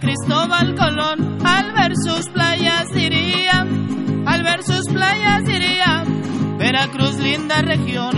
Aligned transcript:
Cristóbal 0.00 0.74
Colón 0.76 1.38
al 1.44 1.72
ver 1.72 1.92
sus 1.96 2.28
playas 2.28 2.88
diría, 2.92 3.66
al 4.26 4.42
ver 4.42 4.62
sus 4.62 4.86
playas 4.92 5.44
diría, 5.44 6.04
Veracruz 6.58 7.16
linda 7.18 7.62
región. 7.62 8.17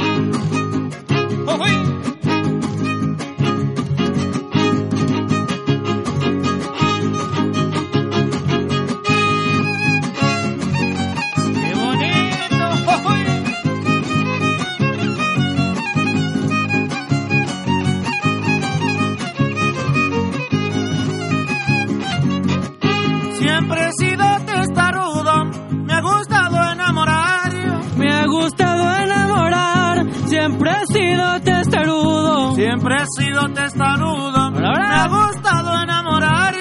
Siempre 32.54 32.96
he 32.96 33.06
sido 33.22 33.48
testarudo, 33.54 34.50
me 34.50 34.66
ha 34.66 35.08
gustado 35.08 35.82
enamorar 35.82 36.54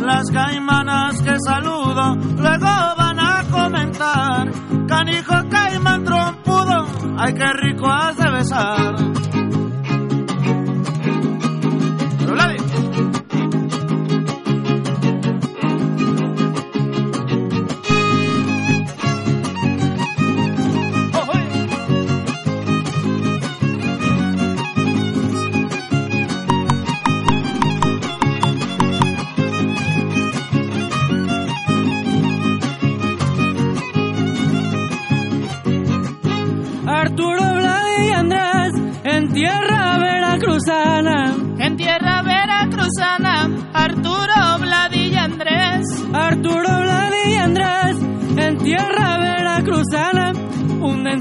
las 0.00 0.30
caimanas 0.30 1.22
que 1.22 1.36
saludo. 1.46 2.14
Luego 2.36 2.66
van 2.96 3.18
a 3.20 3.44
comentar, 3.50 4.50
canijo 4.86 5.34
caimán 5.50 6.04
trompudo, 6.04 6.86
ay 7.18 7.34
qué 7.34 7.52
rico 7.54 7.86
has 7.88 8.16
de 8.16 8.30
besar. 8.30 9.17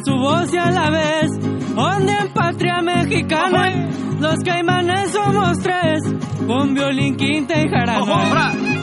Su 0.07 0.15
voz 0.15 0.53
y 0.53 0.57
a 0.57 0.71
la 0.71 0.89
vez. 0.89 1.31
Donde 1.75 2.13
en 2.13 2.29
patria 2.33 2.81
mexicana, 2.81 3.89
los 4.19 4.37
caimanes 4.43 5.11
somos 5.11 5.57
tres, 5.59 5.99
con 6.47 6.73
violín, 6.73 7.15
quinta 7.17 7.59
y 7.59 7.69
jarabe. 7.69 8.76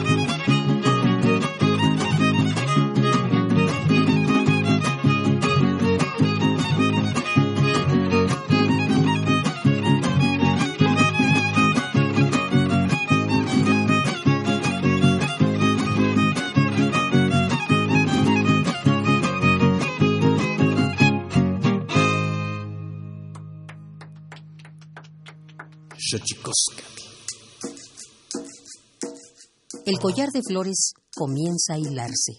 El 29.85 29.99
collar 29.99 30.31
de 30.31 30.41
flores 30.41 30.93
comienza 31.15 31.75
a 31.75 31.77
hilarse. 31.77 32.33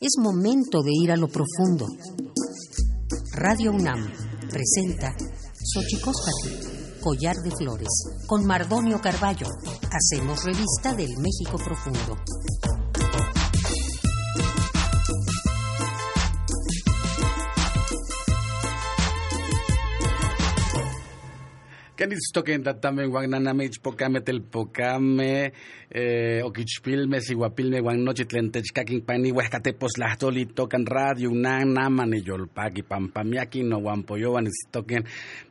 Es 0.00 0.18
momento 0.18 0.82
de 0.82 0.90
ir 0.92 1.12
a 1.12 1.16
lo 1.16 1.28
profundo. 1.28 1.86
Radio 3.32 3.72
UNAM 3.72 4.06
presenta 4.50 5.16
Xochicóscatl, 5.72 7.00
collar 7.00 7.36
de 7.36 7.52
flores, 7.56 7.88
con 8.26 8.44
Mardonio 8.44 9.00
Carballo. 9.00 9.46
Hacemos 9.90 10.44
revista 10.44 10.92
del 10.94 11.16
México 11.16 11.56
profundo. 11.56 12.18
Kanistoken 21.96 22.64
tatame 22.64 23.06
guagnaname 23.06 23.66
ichpocame 23.66 24.20
telpocame 24.20 25.52
eh, 25.94 26.42
oquichpilme 26.42 27.20
siguapilme 27.20 27.80
guannochi 27.80 28.24
tlen 28.24 28.50
techcaquin 28.50 29.04
pani 29.06 29.30
huescatepos 29.30 29.94
lahtoli 29.98 30.46
tocan 30.46 30.84
radio 30.86 31.30
unan 31.30 31.70
naman 31.70 32.18
yolpaki 32.18 32.82
pampamiaki 32.82 33.62
no 33.62 33.78
guampoyoan 33.78 34.48
istoken 34.50 35.04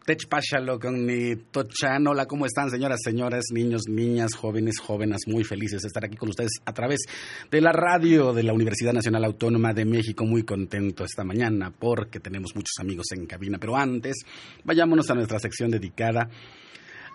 techpachalo 0.05 0.79
con 0.79 1.05
ni 1.05 1.37
tochano 1.49 2.11
hola 2.11 2.25
cómo 2.25 2.45
están 2.45 2.69
señoras 2.69 2.99
señores 3.01 3.45
niños 3.53 3.83
niñas 3.87 4.35
jóvenes 4.35 4.81
jóvenes 4.81 5.21
muy 5.27 5.45
felices 5.45 5.83
de 5.83 5.87
estar 5.87 6.03
aquí 6.03 6.17
con 6.17 6.27
ustedes 6.27 6.59
a 6.65 6.73
través 6.73 7.05
de 7.49 7.61
la 7.61 7.71
radio 7.71 8.33
de 8.33 8.43
la 8.43 8.51
Universidad 8.51 8.91
Nacional 8.91 9.23
Autónoma 9.23 9.73
de 9.73 9.85
México. 9.85 10.25
Muy 10.25 10.43
contento 10.43 11.05
esta 11.05 11.23
mañana 11.23 11.71
porque 11.71 12.19
tenemos 12.19 12.51
muchos 12.53 12.73
amigos 12.81 13.05
en 13.15 13.27
cabina 13.27 13.59
pero 13.59 13.77
antes 13.77 14.25
vayámonos 14.65 15.09
a 15.09 15.15
nuestra 15.15 15.39
sección 15.39 15.71
dedicada 15.71 16.29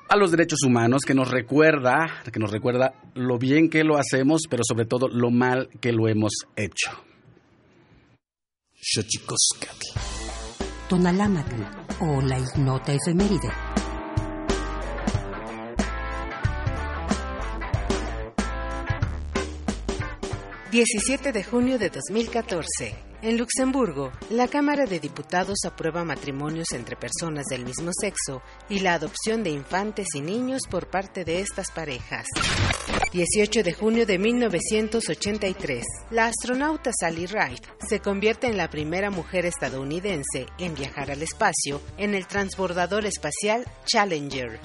a 0.08 0.16
los 0.16 0.30
derechos 0.30 0.62
humanos, 0.64 1.02
que 1.06 1.14
nos 1.14 1.30
recuerda, 1.30 2.22
que 2.32 2.40
nos 2.40 2.50
recuerda 2.50 2.94
lo 3.14 3.38
bien 3.38 3.68
que 3.68 3.84
lo 3.84 3.98
hacemos, 3.98 4.42
pero 4.48 4.62
sobre 4.66 4.86
todo 4.86 5.08
lo 5.08 5.30
mal 5.30 5.68
que 5.80 5.92
lo 5.92 6.08
hemos 6.08 6.32
hecho. 6.56 6.90
Tonalámatl 10.88 11.62
o 12.00 12.22
la 12.22 12.38
ignota 12.38 12.94
efeméride. 12.94 13.50
17 20.70 21.32
de 21.32 21.44
junio 21.44 21.78
de 21.78 21.88
2014. 21.88 23.07
En 23.20 23.36
Luxemburgo, 23.36 24.12
la 24.30 24.46
Cámara 24.46 24.86
de 24.86 25.00
Diputados 25.00 25.58
aprueba 25.66 26.04
matrimonios 26.04 26.68
entre 26.70 26.94
personas 26.94 27.46
del 27.46 27.64
mismo 27.64 27.90
sexo 27.92 28.42
y 28.68 28.78
la 28.78 28.94
adopción 28.94 29.42
de 29.42 29.50
infantes 29.50 30.06
y 30.14 30.20
niños 30.20 30.62
por 30.70 30.88
parte 30.88 31.24
de 31.24 31.40
estas 31.40 31.72
parejas. 31.72 32.26
18 33.12 33.64
de 33.64 33.72
junio 33.72 34.06
de 34.06 34.18
1983, 34.18 35.84
la 36.12 36.26
astronauta 36.26 36.92
Sally 36.92 37.26
Ride 37.26 37.62
se 37.88 37.98
convierte 37.98 38.46
en 38.46 38.56
la 38.56 38.70
primera 38.70 39.10
mujer 39.10 39.46
estadounidense 39.46 40.46
en 40.58 40.76
viajar 40.76 41.10
al 41.10 41.20
espacio 41.20 41.80
en 41.96 42.14
el 42.14 42.28
transbordador 42.28 43.04
espacial 43.04 43.64
Challenger. 43.84 44.60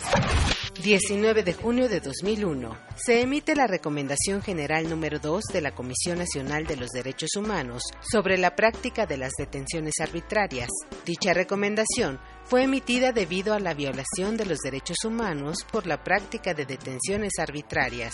19 0.82 1.44
de 1.44 1.54
junio 1.54 1.88
de 1.88 2.02
2001, 2.02 2.78
se 2.96 3.22
emite 3.22 3.56
la 3.56 3.68
Recomendación 3.68 4.42
General 4.42 4.90
número 4.90 5.20
2 5.20 5.44
de 5.54 5.62
la 5.62 5.74
Comisión 5.74 6.18
Nacional 6.18 6.66
de 6.66 6.76
los 6.76 6.90
Derechos 6.90 7.30
Humanos 7.38 7.84
sobre 8.12 8.38
la 8.44 8.58
práctica 8.58 9.06
de 9.06 9.16
las 9.16 9.32
detenciones 9.38 9.94
arbitrarias. 10.02 10.68
Dicha 11.06 11.34
recomendación 11.34 12.20
fue 12.44 12.64
emitida 12.64 13.14
debido 13.14 13.54
a 13.54 13.60
la 13.62 13.74
violación 13.74 14.36
de 14.36 14.46
los 14.46 14.60
derechos 14.60 14.98
humanos 15.06 15.60
por 15.72 15.88
la 15.88 16.04
práctica 16.04 16.54
de 16.54 16.66
detenciones 16.66 17.40
arbitrarias. 17.40 18.12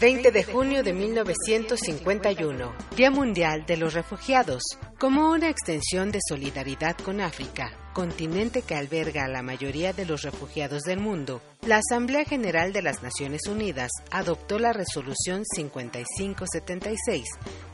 20 0.00 0.30
de 0.30 0.44
junio 0.44 0.84
de 0.84 0.92
1951, 0.92 2.72
Día 2.96 3.10
Mundial 3.10 3.66
de 3.66 3.76
los 3.76 3.94
Refugiados, 3.94 4.62
como 5.00 5.32
una 5.32 5.48
extensión 5.48 6.12
de 6.12 6.20
solidaridad 6.28 6.96
con 6.96 7.20
África, 7.20 7.72
continente 7.94 8.62
que 8.62 8.76
alberga 8.76 9.24
a 9.24 9.28
la 9.28 9.42
mayoría 9.42 9.92
de 9.92 10.06
los 10.06 10.22
refugiados 10.22 10.82
del 10.82 11.00
mundo, 11.00 11.42
la 11.62 11.78
Asamblea 11.78 12.24
General 12.24 12.72
de 12.72 12.82
las 12.82 13.02
Naciones 13.02 13.40
Unidas 13.48 13.90
adoptó 14.12 14.60
la 14.60 14.72
Resolución 14.72 15.42
5576 15.44 17.24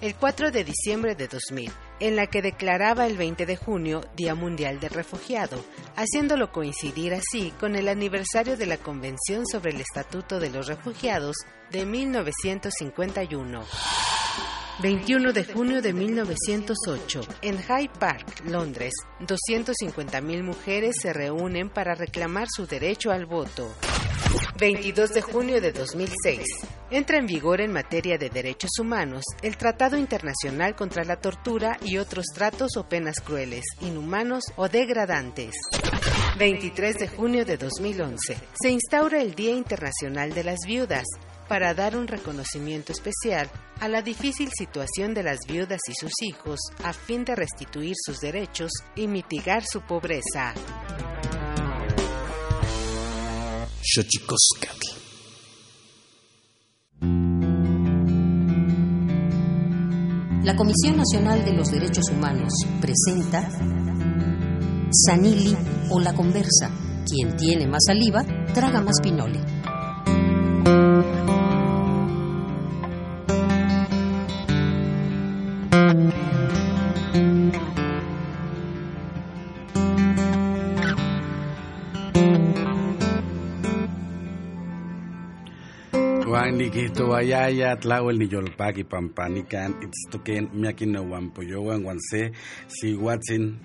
el 0.01 0.15
4 0.15 0.51
de 0.51 0.65
diciembre 0.65 1.15
de 1.15 1.29
2000, 1.29 1.71
en 2.07 2.17
la 2.17 2.27
que 2.27 2.43
declaraba 2.43 3.07
el 3.07 3.17
20 3.17 3.47
de 3.47 3.57
junio 3.57 4.03
Día 4.15 4.35
Mundial 4.35 4.79
del 4.79 4.91
Refugiado, 4.91 5.65
haciéndolo 5.97 6.53
coincidir 6.53 7.15
así 7.15 7.51
con 7.59 7.77
el 7.77 7.89
aniversario 7.89 8.59
de 8.59 8.67
la 8.67 8.77
Convención 8.77 9.47
sobre 9.47 9.71
el 9.71 9.81
Estatuto 9.81 10.39
de 10.39 10.51
los 10.51 10.67
Refugiados 10.67 11.35
de 11.71 11.87
1951. 11.87 13.65
21 14.83 15.33
de 15.33 15.45
junio 15.45 15.81
de 15.81 15.93
1908, 15.95 17.21
en 17.41 17.57
Hyde 17.57 17.91
Park, 17.99 18.43
Londres, 18.45 18.93
250.000 19.21 20.43
mujeres 20.43 20.97
se 21.01 21.15
reúnen 21.15 21.71
para 21.71 21.95
reclamar 21.95 22.49
su 22.55 22.67
derecho 22.67 23.13
al 23.13 23.25
voto. 23.25 23.75
22 24.59 25.11
de 25.15 25.23
junio 25.23 25.61
de 25.61 25.73
2006. 25.73 26.41
Entra 26.91 27.19
en 27.19 27.27
vigor 27.27 27.61
en 27.61 27.73
materia 27.73 28.19
de 28.19 28.31
derechos 28.31 28.71
humanos 28.79 29.25
el 29.43 29.57
Tratado 29.57 29.97
Internacional 29.97 30.75
contra 30.75 31.05
la 31.05 31.17
Tortura 31.17 31.79
y 31.83 31.99
otros 31.99 32.27
tratos 32.35 32.77
o 32.77 32.89
penas 32.89 33.21
crueles, 33.21 33.65
inhumanos 33.81 34.45
o 34.57 34.69
degradantes. 34.69 35.55
23 36.39 36.99
de 36.99 37.09
junio 37.09 37.45
de 37.45 37.57
2011. 37.57 38.37
Se 38.61 38.71
instaura 38.71 39.21
el 39.21 39.35
Día 39.35 39.53
Internacional 39.53 40.33
de 40.33 40.45
las 40.45 40.61
Viudas 40.67 41.05
para 41.49 41.75
dar 41.75 41.97
un 41.97 42.07
reconocimiento 42.07 42.93
especial 42.93 43.51
a 43.81 43.89
la 43.89 44.03
difícil 44.03 44.51
situación 44.57 45.15
de 45.15 45.23
las 45.23 45.41
viudas 45.47 45.81
y 45.89 45.95
sus 45.95 46.13
hijos 46.23 46.59
a 46.83 46.93
fin 46.93 47.25
de 47.25 47.35
restituir 47.35 47.95
sus 47.97 48.21
derechos 48.21 48.71
y 48.97 49.07
mitigar 49.09 49.63
su 49.65 49.83
pobreza. 49.83 50.55
La 60.43 60.57
Comisión 60.57 60.97
Nacional 60.97 61.45
de 61.45 61.53
los 61.53 61.71
Derechos 61.71 62.07
Humanos 62.11 62.53
presenta 62.81 63.47
Sanili 64.91 65.55
o 65.91 66.01
la 66.01 66.15
conversa. 66.15 66.71
Quien 67.07 67.37
tiene 67.37 67.67
más 67.67 67.85
saliva, 67.87 68.25
traga 68.55 68.81
más 68.81 69.01
pinole. 69.03 69.41
Nikito 86.65 87.15
Ayaya, 87.15 87.77
Tlawel 87.77 88.19
ni 88.19 88.27
Yolpaki 88.27 88.85
Pampanican, 88.85 89.77
Itztoken, 89.83 90.49
Miaki 90.55 90.87
no 90.87 91.03
Wampoyowan, 91.03 91.85
Wanse, 91.85 92.33
Si 92.69 92.95
Watson, 92.95 93.61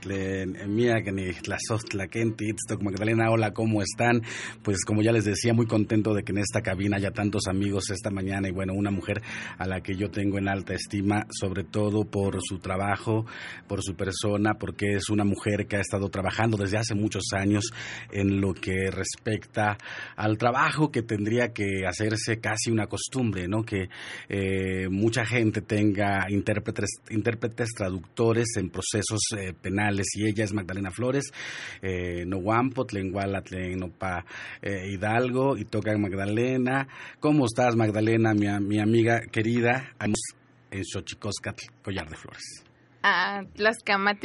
Miak 0.68 1.10
ni 1.14 1.32
Tlazostlaquenti, 1.32 2.50
Itztok 2.50 2.82
Magdalena, 2.82 3.32
hola, 3.32 3.54
¿cómo 3.54 3.82
están? 3.82 4.22
Pues 4.64 4.84
como 4.84 5.02
ya 5.02 5.14
les 5.14 5.24
decía, 5.24 5.54
muy 5.54 5.66
contento 5.66 6.14
de 6.14 6.24
que 6.24 6.34
en 6.34 6.40
esta 6.40 6.60
cabina 6.62 6.98
haya 6.98 7.12
tantos 7.12 7.48
amigos 7.48 7.90
esta 7.90 8.10
mañana 8.10 8.50
y 8.50 8.52
bueno, 8.52 8.74
una 8.74 8.92
mujer 8.92 9.22
a 9.58 9.66
la 9.66 9.80
que 9.80 9.96
yo 9.96 10.12
tengo 10.12 10.38
en 10.38 10.50
alta 10.50 10.74
estima, 10.74 11.26
sobre 11.30 11.64
todo 11.64 12.04
por 12.04 12.42
su 12.42 12.60
trabajo, 12.60 13.26
por 13.70 13.82
su 13.82 13.96
persona, 13.96 14.56
porque 14.56 14.96
es 14.96 15.10
una 15.10 15.24
mujer 15.24 15.68
que 15.68 15.78
ha 15.78 15.82
estado 15.82 16.10
trabajando 16.10 16.58
desde 16.58 16.80
hace 16.80 16.96
muchos 16.96 17.32
años 17.32 17.72
en 18.12 18.42
lo 18.42 18.54
que 18.54 18.92
respecta 18.92 19.78
al 20.18 20.38
trabajo 20.38 20.92
que 20.92 21.02
tendría 21.02 21.54
que 21.54 21.88
hacerse 21.88 22.42
casi 22.42 22.72
una 22.72 22.89
costumbre, 22.90 23.48
¿no? 23.48 23.64
Que 23.64 23.90
eh, 24.28 24.90
mucha 24.90 25.26
gente 25.26 25.62
tenga 25.62 26.26
intérpretes, 26.30 26.90
intérpretes 27.10 27.70
traductores 27.70 28.48
en 28.58 28.70
procesos 28.70 29.22
eh, 29.38 29.54
penales 29.54 30.08
y 30.16 30.28
ella 30.28 30.44
es 30.44 30.54
Magdalena 30.54 30.92
Flores, 30.92 31.32
eh, 31.82 32.26
no 32.26 32.40
Guampo, 32.40 32.86
Tlenguala, 32.86 33.42
Tlenopa 33.42 34.26
Hidalgo 34.62 35.58
y 35.58 35.66
toca 35.66 35.98
Magdalena. 35.98 36.88
¿Cómo 37.20 37.46
estás, 37.46 37.76
Magdalena, 37.76 38.34
mi, 38.34 38.48
mi 38.66 38.80
amiga 38.80 39.22
querida? 39.32 39.96
En 40.72 40.84
Xochicóscatl, 40.84 41.66
Collar 41.82 42.10
de 42.10 42.16
Flores. 42.16 42.69
Ah, 43.02 43.44
las 43.56 43.78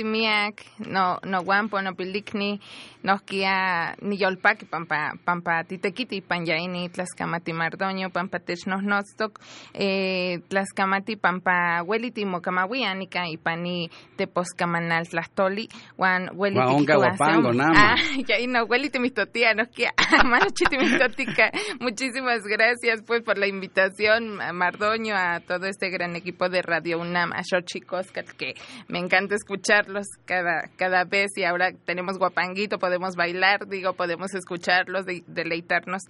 miak, 0.05 0.65
no 0.79 1.21
no 1.23 1.45
guampo 1.45 1.81
no 1.81 1.95
pilikni 1.95 2.61
nohkia 3.05 3.95
niyolpaki 4.03 4.65
pampa 4.65 5.13
pampa 5.25 5.63
titekiti 5.63 6.21
panyaini 6.21 6.89
tlaskamati 6.89 7.53
mardoño 7.53 8.11
pampa 8.11 8.39
technohnotztok 8.41 9.39
eh, 9.75 10.41
tlaskamati 10.49 11.17
pampa 11.17 11.85
weliti 11.87 12.25
mokamawianika 12.25 13.29
ipani 13.29 13.91
teposkamanal 14.17 15.07
tlastoli 15.07 15.69
wan 15.99 16.31
weliti 16.35 16.75
kituación 16.81 17.61
ah 17.61 17.95
ya 18.29 18.47
no 18.49 18.67
weliti 18.67 18.99
mistotia 18.99 19.55
nohkia 19.55 19.93
manochiti 20.25 20.79
mistotica 20.79 21.53
muchísimas 21.79 22.43
gracias 22.43 23.03
pues 23.07 23.23
por 23.23 23.39
la 23.39 23.47
invitación 23.47 24.41
Mardoño 24.53 25.15
a 25.15 25.41
todo 25.41 25.67
este 25.67 25.91
gran 25.91 26.17
equipo 26.17 26.49
de 26.49 26.63
Radio 26.63 26.99
UNAM 26.99 27.33
a 27.33 27.43
Xochicoscat 27.45 28.27
que 28.31 28.55
me 28.89 28.99
encanta 28.99 29.35
escucharlos 29.35 30.07
cada, 30.25 30.69
cada 30.77 31.05
vez 31.05 31.33
y 31.37 31.45
ahora 31.45 31.73
tenemos 31.85 32.19
guapanguito, 32.19 32.79
podemos 32.79 33.17
bailar, 33.17 33.67
digo, 33.69 33.95
podemos 33.95 34.35
escucharlos, 34.35 35.07
deleitarnos 35.27 36.03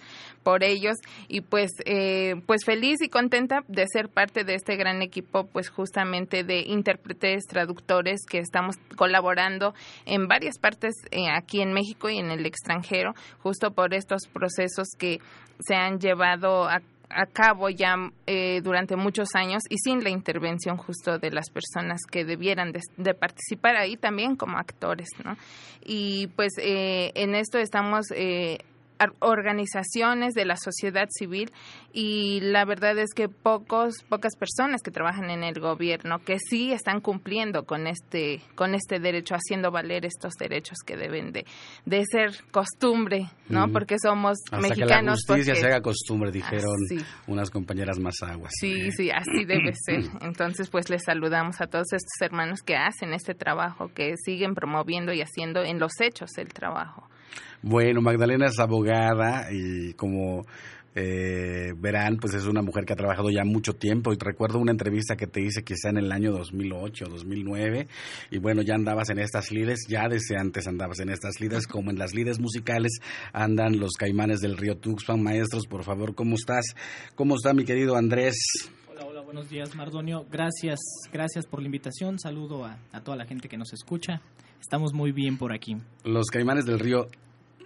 por 0.43 0.65
ellos. 0.65 0.97
Y 1.29 1.41
pues, 1.41 1.73
eh, 1.85 2.35
pues 2.47 2.65
feliz 2.65 3.01
y 3.03 3.09
contenta 3.09 3.61
de 3.69 3.87
ser 3.87 4.09
parte 4.09 4.45
de 4.45 4.55
este 4.55 4.77
gran 4.77 5.03
equipo, 5.03 5.47
pues 5.47 5.71
justamente 5.71 6.45
de 6.45 6.61
intérpretes, 6.61 7.45
traductores 7.47 8.21
que 8.29 8.39
estamos 8.39 8.77
colaborando 8.97 9.75
en 10.07 10.29
varias 10.29 10.59
partes 10.59 10.95
eh, 11.11 11.29
aquí 11.31 11.61
en 11.61 11.73
México 11.73 12.09
y 12.09 12.19
en 12.19 12.31
el 12.31 12.47
extranjero, 12.47 13.15
justo 13.41 13.73
por 13.73 13.95
estos 13.95 14.27
procesos 14.33 14.89
que 14.99 15.19
se 15.61 15.75
han 15.75 15.99
llevado 15.99 16.69
a 16.69 16.81
a 17.11 17.27
cabo 17.27 17.69
ya 17.71 17.95
eh, 18.27 18.61
durante 18.63 18.97
muchos 18.97 19.35
años 19.35 19.63
y 19.69 19.79
sin 19.79 20.03
la 20.03 20.11
intervención 20.11 20.77
justo 20.77 21.19
de 21.19 21.31
las 21.31 21.51
personas 21.51 22.01
que 22.11 22.25
debieran 22.25 22.73
de, 22.73 23.15
participar 23.15 23.77
ahí 23.77 23.97
también 23.97 24.37
como 24.37 24.59
actores, 24.59 25.09
¿no? 25.25 25.37
Y 25.85 26.29
pues 26.29 26.53
eh, 26.59 27.13
en 27.15 27.35
esto 27.35 27.59
estamos 27.59 28.07
eh, 28.15 28.59
organizaciones 29.21 30.35
de 30.35 30.45
la 30.45 30.57
sociedad 30.57 31.09
civil 31.11 31.51
y 31.93 32.41
la 32.41 32.65
verdad 32.65 32.97
es 32.99 33.13
que 33.15 33.29
pocos 33.29 34.03
pocas 34.09 34.37
personas 34.37 34.83
que 34.83 34.91
trabajan 34.91 35.31
en 35.31 35.43
el 35.43 35.61
gobierno 35.61 36.21
que 36.21 36.39
sí 36.39 36.73
están 36.73 37.01
cumpliendo 37.01 37.65
con 37.65 37.87
este 37.87 38.41
con 38.55 38.75
este 38.75 39.01
derecho 39.01 39.35
haciendo 39.35 39.71
valer 39.71 40.05
estos 40.07 40.35
derechos 40.35 40.79
que 40.85 40.97
deben 40.97 41.33
de, 41.33 41.45
de 41.85 42.05
ser 42.05 42.31
costumbre 42.51 43.31
no 43.49 43.69
porque 43.73 43.97
somos 43.99 44.39
mexicanos 44.53 45.25
que 45.27 45.33
la 45.33 45.37
justicia 45.37 45.55
se 45.55 45.67
haga 45.67 45.81
costumbre 45.81 46.31
dijeron 46.31 46.75
unas 47.27 47.51
compañeras 47.51 47.99
más 47.99 48.23
aguas 48.23 48.53
sí 48.59 48.91
sí 48.93 49.11
así 49.11 49.45
debe 49.45 49.73
ser. 49.75 50.05
Entonces 50.23 50.71
pues 50.71 50.89
les 50.89 51.03
saludamos 51.05 51.61
a 51.61 51.67
todos 51.67 51.93
estos 51.93 52.21
hermanos 52.21 52.61
que 52.63 52.77
hacen 52.77 53.13
este 53.13 53.35
trabajo 53.35 53.91
que 53.95 54.17
siguen 54.17 54.55
promoviendo 54.55 55.13
y 55.13 55.21
haciendo 55.21 55.63
en 55.63 55.79
los 55.79 55.93
hechos 56.01 56.31
el 56.39 56.49
trabajo 56.53 57.09
bueno, 57.63 58.01
Magdalena 58.01 58.47
es 58.47 58.59
abogada 58.59 59.49
y 59.51 59.95
como 59.95 60.45
eh, 60.97 61.73
verán, 61.77 62.19
pues 62.19 62.35
es 62.35 62.47
una 62.47 62.63
mujer 62.63 62.85
que 62.85 62.93
ha 62.93 62.97
trabajado 62.97 63.29
ya 63.31 63.45
mucho 63.45 63.75
tiempo. 63.75 64.13
Y 64.13 64.17
recuerdo 64.19 64.59
una 64.59 64.71
entrevista 64.71 65.17
que 65.17 65.27
te 65.27 65.41
hice 65.41 65.65
quizá 65.65 65.91
en 65.91 65.99
el 65.99 66.13
año 66.13 66.33
2008, 66.33 67.07
2009. 67.07 67.89
Y 68.31 68.39
bueno, 68.39 68.63
ya 68.63 68.75
andabas 68.75 69.11
en 69.11 69.19
estas 69.19 69.51
lides, 69.51 69.87
ya 69.89 70.09
desde 70.09 70.39
antes 70.39 70.67
andabas 70.67 71.01
en 71.01 71.11
estas 71.11 71.41
lides, 71.41 71.67
como 71.67 71.91
en 71.91 71.99
las 71.99 72.15
lides 72.15 72.39
musicales 72.39 73.01
andan 73.33 73.79
los 73.79 73.93
caimanes 73.93 74.41
del 74.41 74.57
río 74.57 74.77
Tuxpan. 74.77 75.23
Maestros, 75.23 75.67
por 75.67 75.83
favor, 75.83 76.15
¿cómo 76.15 76.37
estás? 76.37 76.65
¿Cómo 77.15 77.35
está 77.35 77.53
mi 77.55 77.65
querido 77.65 77.97
Andrés? 77.97 78.37
Hola, 78.89 79.07
hola, 79.07 79.21
buenos 79.23 79.49
días, 79.49 79.75
Mardonio. 79.75 80.25
Gracias, 80.31 80.79
gracias 81.13 81.47
por 81.47 81.61
la 81.61 81.67
invitación. 81.67 82.19
Saludo 82.19 82.65
a, 82.65 82.79
a 82.93 83.01
toda 83.01 83.17
la 83.17 83.27
gente 83.27 83.49
que 83.49 83.57
nos 83.57 83.73
escucha. 83.73 84.21
Estamos 84.61 84.95
muy 84.95 85.13
bien 85.13 85.37
por 85.37 85.53
aquí. 85.53 85.77
Los 86.05 86.29
caimanes 86.29 86.65
del 86.65 86.79
río, 86.79 87.09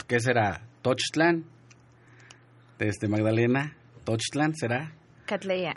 ¿qué 0.07 0.21
será? 0.21 0.63
¿Tochtlan? 0.83 1.45
Desde 2.79 3.09
Magdalena, 3.09 3.77
¿Tochtlan 4.05 4.55
será? 4.55 4.93
Catleya. 5.27 5.75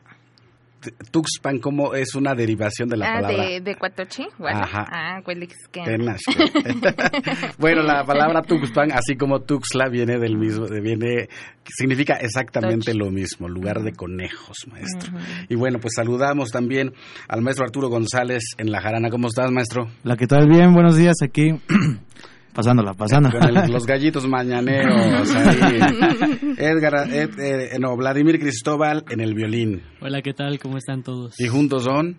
Tuxpan, 1.12 1.60
¿cómo 1.60 1.94
es 1.94 2.16
una 2.16 2.34
derivación 2.34 2.90
de 2.90 2.98
la 2.98 3.12
ah, 3.12 3.22
palabra? 3.22 3.50
de, 3.50 3.62
de 3.62 3.76
Cuatochi. 3.76 4.28
Bueno. 4.38 4.62
Ajá. 4.64 4.86
Ah. 4.90 5.22
Tenas. 5.84 6.22
bueno, 7.60 7.84
la 7.84 8.04
palabra 8.04 8.42
Tuxpan, 8.42 8.92
así 8.92 9.16
como 9.16 9.42
Tuxtla, 9.42 9.90
viene 9.90 10.18
del 10.18 10.38
mismo, 10.38 10.66
viene, 10.68 11.30
significa 11.66 12.16
exactamente 12.16 12.92
Toch. 12.94 13.02
lo 13.02 13.12
mismo, 13.12 13.48
lugar 13.48 13.82
de 13.82 13.94
conejos, 13.94 14.58
maestro. 14.68 15.14
Y 15.50 15.56
bueno, 15.56 15.80
pues 15.80 15.94
saludamos 15.96 16.50
también 16.50 16.94
al 17.28 17.42
maestro 17.42 17.66
Arturo 17.66 17.90
González 17.90 18.44
en 18.58 18.72
La 18.72 18.82
Jarana. 18.82 19.10
¿Cómo 19.10 19.28
estás, 19.28 19.52
maestro? 19.52 19.88
La 20.04 20.18
que 20.18 20.26
tal 20.26 20.48
bien, 20.48 20.74
buenos 20.74 20.98
días 20.98 21.18
aquí. 21.24 21.52
pasándola, 22.54 22.94
pasándola. 22.94 23.40
Con 23.40 23.58
el- 23.58 23.72
los 23.72 23.86
gallitos 23.86 24.28
mañaneros 24.28 25.34
ahí. 25.36 25.80
Edgar, 26.58 27.08
Ed- 27.12 27.40
eh, 27.40 27.78
no, 27.80 27.96
Vladimir 27.96 28.40
Cristóbal 28.40 29.04
en 29.10 29.20
el 29.22 29.34
violín. 29.34 29.82
Hola, 30.02 30.22
¿qué 30.22 30.34
tal? 30.34 30.60
¿Cómo 30.60 30.78
están 30.78 31.04
todos? 31.04 31.40
Y 31.40 31.48
juntos 31.48 31.84
son... 31.84 32.18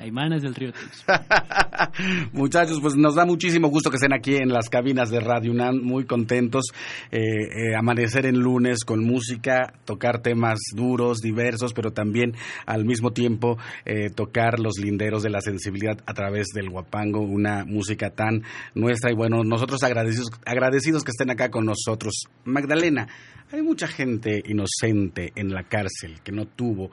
Caimanes 0.00 0.40
del 0.40 0.54
Río. 0.54 0.72
Muchachos, 2.32 2.78
pues 2.80 2.96
nos 2.96 3.16
da 3.16 3.26
muchísimo 3.26 3.68
gusto 3.68 3.90
que 3.90 3.96
estén 3.96 4.14
aquí 4.14 4.34
en 4.34 4.48
las 4.48 4.70
cabinas 4.70 5.10
de 5.10 5.20
Radio 5.20 5.52
UNAM, 5.52 5.82
muy 5.82 6.06
contentos. 6.06 6.64
eh, 7.10 7.18
eh, 7.18 7.76
amanecer 7.76 8.24
en 8.24 8.38
lunes 8.38 8.84
con 8.86 9.04
música, 9.04 9.74
tocar 9.84 10.22
temas 10.22 10.58
duros, 10.74 11.18
diversos, 11.18 11.74
pero 11.74 11.92
también 11.92 12.34
al 12.64 12.86
mismo 12.86 13.10
tiempo 13.10 13.58
eh, 13.84 14.08
tocar 14.08 14.58
los 14.58 14.78
linderos 14.78 15.22
de 15.22 15.28
la 15.28 15.42
sensibilidad 15.42 15.98
a 16.06 16.14
través 16.14 16.46
del 16.54 16.70
guapango, 16.70 17.20
una 17.20 17.66
música 17.66 18.08
tan 18.08 18.42
nuestra. 18.74 19.10
Y 19.12 19.14
bueno, 19.14 19.44
nosotros 19.44 19.82
agradecidos, 19.82 20.30
agradecidos 20.46 21.04
que 21.04 21.10
estén 21.10 21.28
acá 21.28 21.50
con 21.50 21.66
nosotros. 21.66 22.24
Magdalena, 22.44 23.06
hay 23.52 23.62
mucha 23.62 23.86
gente 23.86 24.42
inocente 24.46 25.32
en 25.34 25.52
la 25.52 25.64
cárcel 25.64 26.20
que 26.22 26.32
no 26.32 26.46
tuvo 26.46 26.90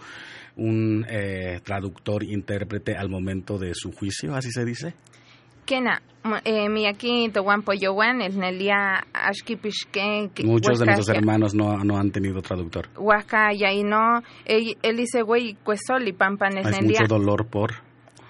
un 0.56 1.06
eh, 1.10 1.60
traductor, 1.64 2.24
intérprete 2.24 2.96
al 2.96 3.10
momento 3.10 3.58
de 3.58 3.74
su 3.74 3.92
juicio, 3.92 4.36
así 4.36 4.52
se 4.52 4.66
dice. 4.66 4.94
Kena, 5.66 6.02
eh, 6.46 6.70
mi 6.70 6.88
aquí 6.88 7.30
Towan 7.30 7.62
Poyowan, 7.62 8.22
el 8.22 8.38
Nelia 8.40 9.06
Ashkipishke. 9.14 10.32
Muchos 10.46 10.80
de 10.80 10.86
nuestros 10.86 11.10
hermanos 11.10 11.54
no, 11.54 11.84
no 11.84 11.98
han 11.98 12.12
tenido 12.12 12.42
traductor. 12.42 12.88
Huaca, 12.98 13.52
Yaino, 13.54 14.24
él 14.46 14.98
dice, 14.98 15.22
güey, 15.24 15.58
Cuesoli, 15.64 16.14
Pampan, 16.14 16.58
el 16.58 16.66
Hay 16.66 16.72
Nelia. 16.72 17.02
mucho 17.02 17.14
dolor 17.14 17.48
por, 17.48 17.87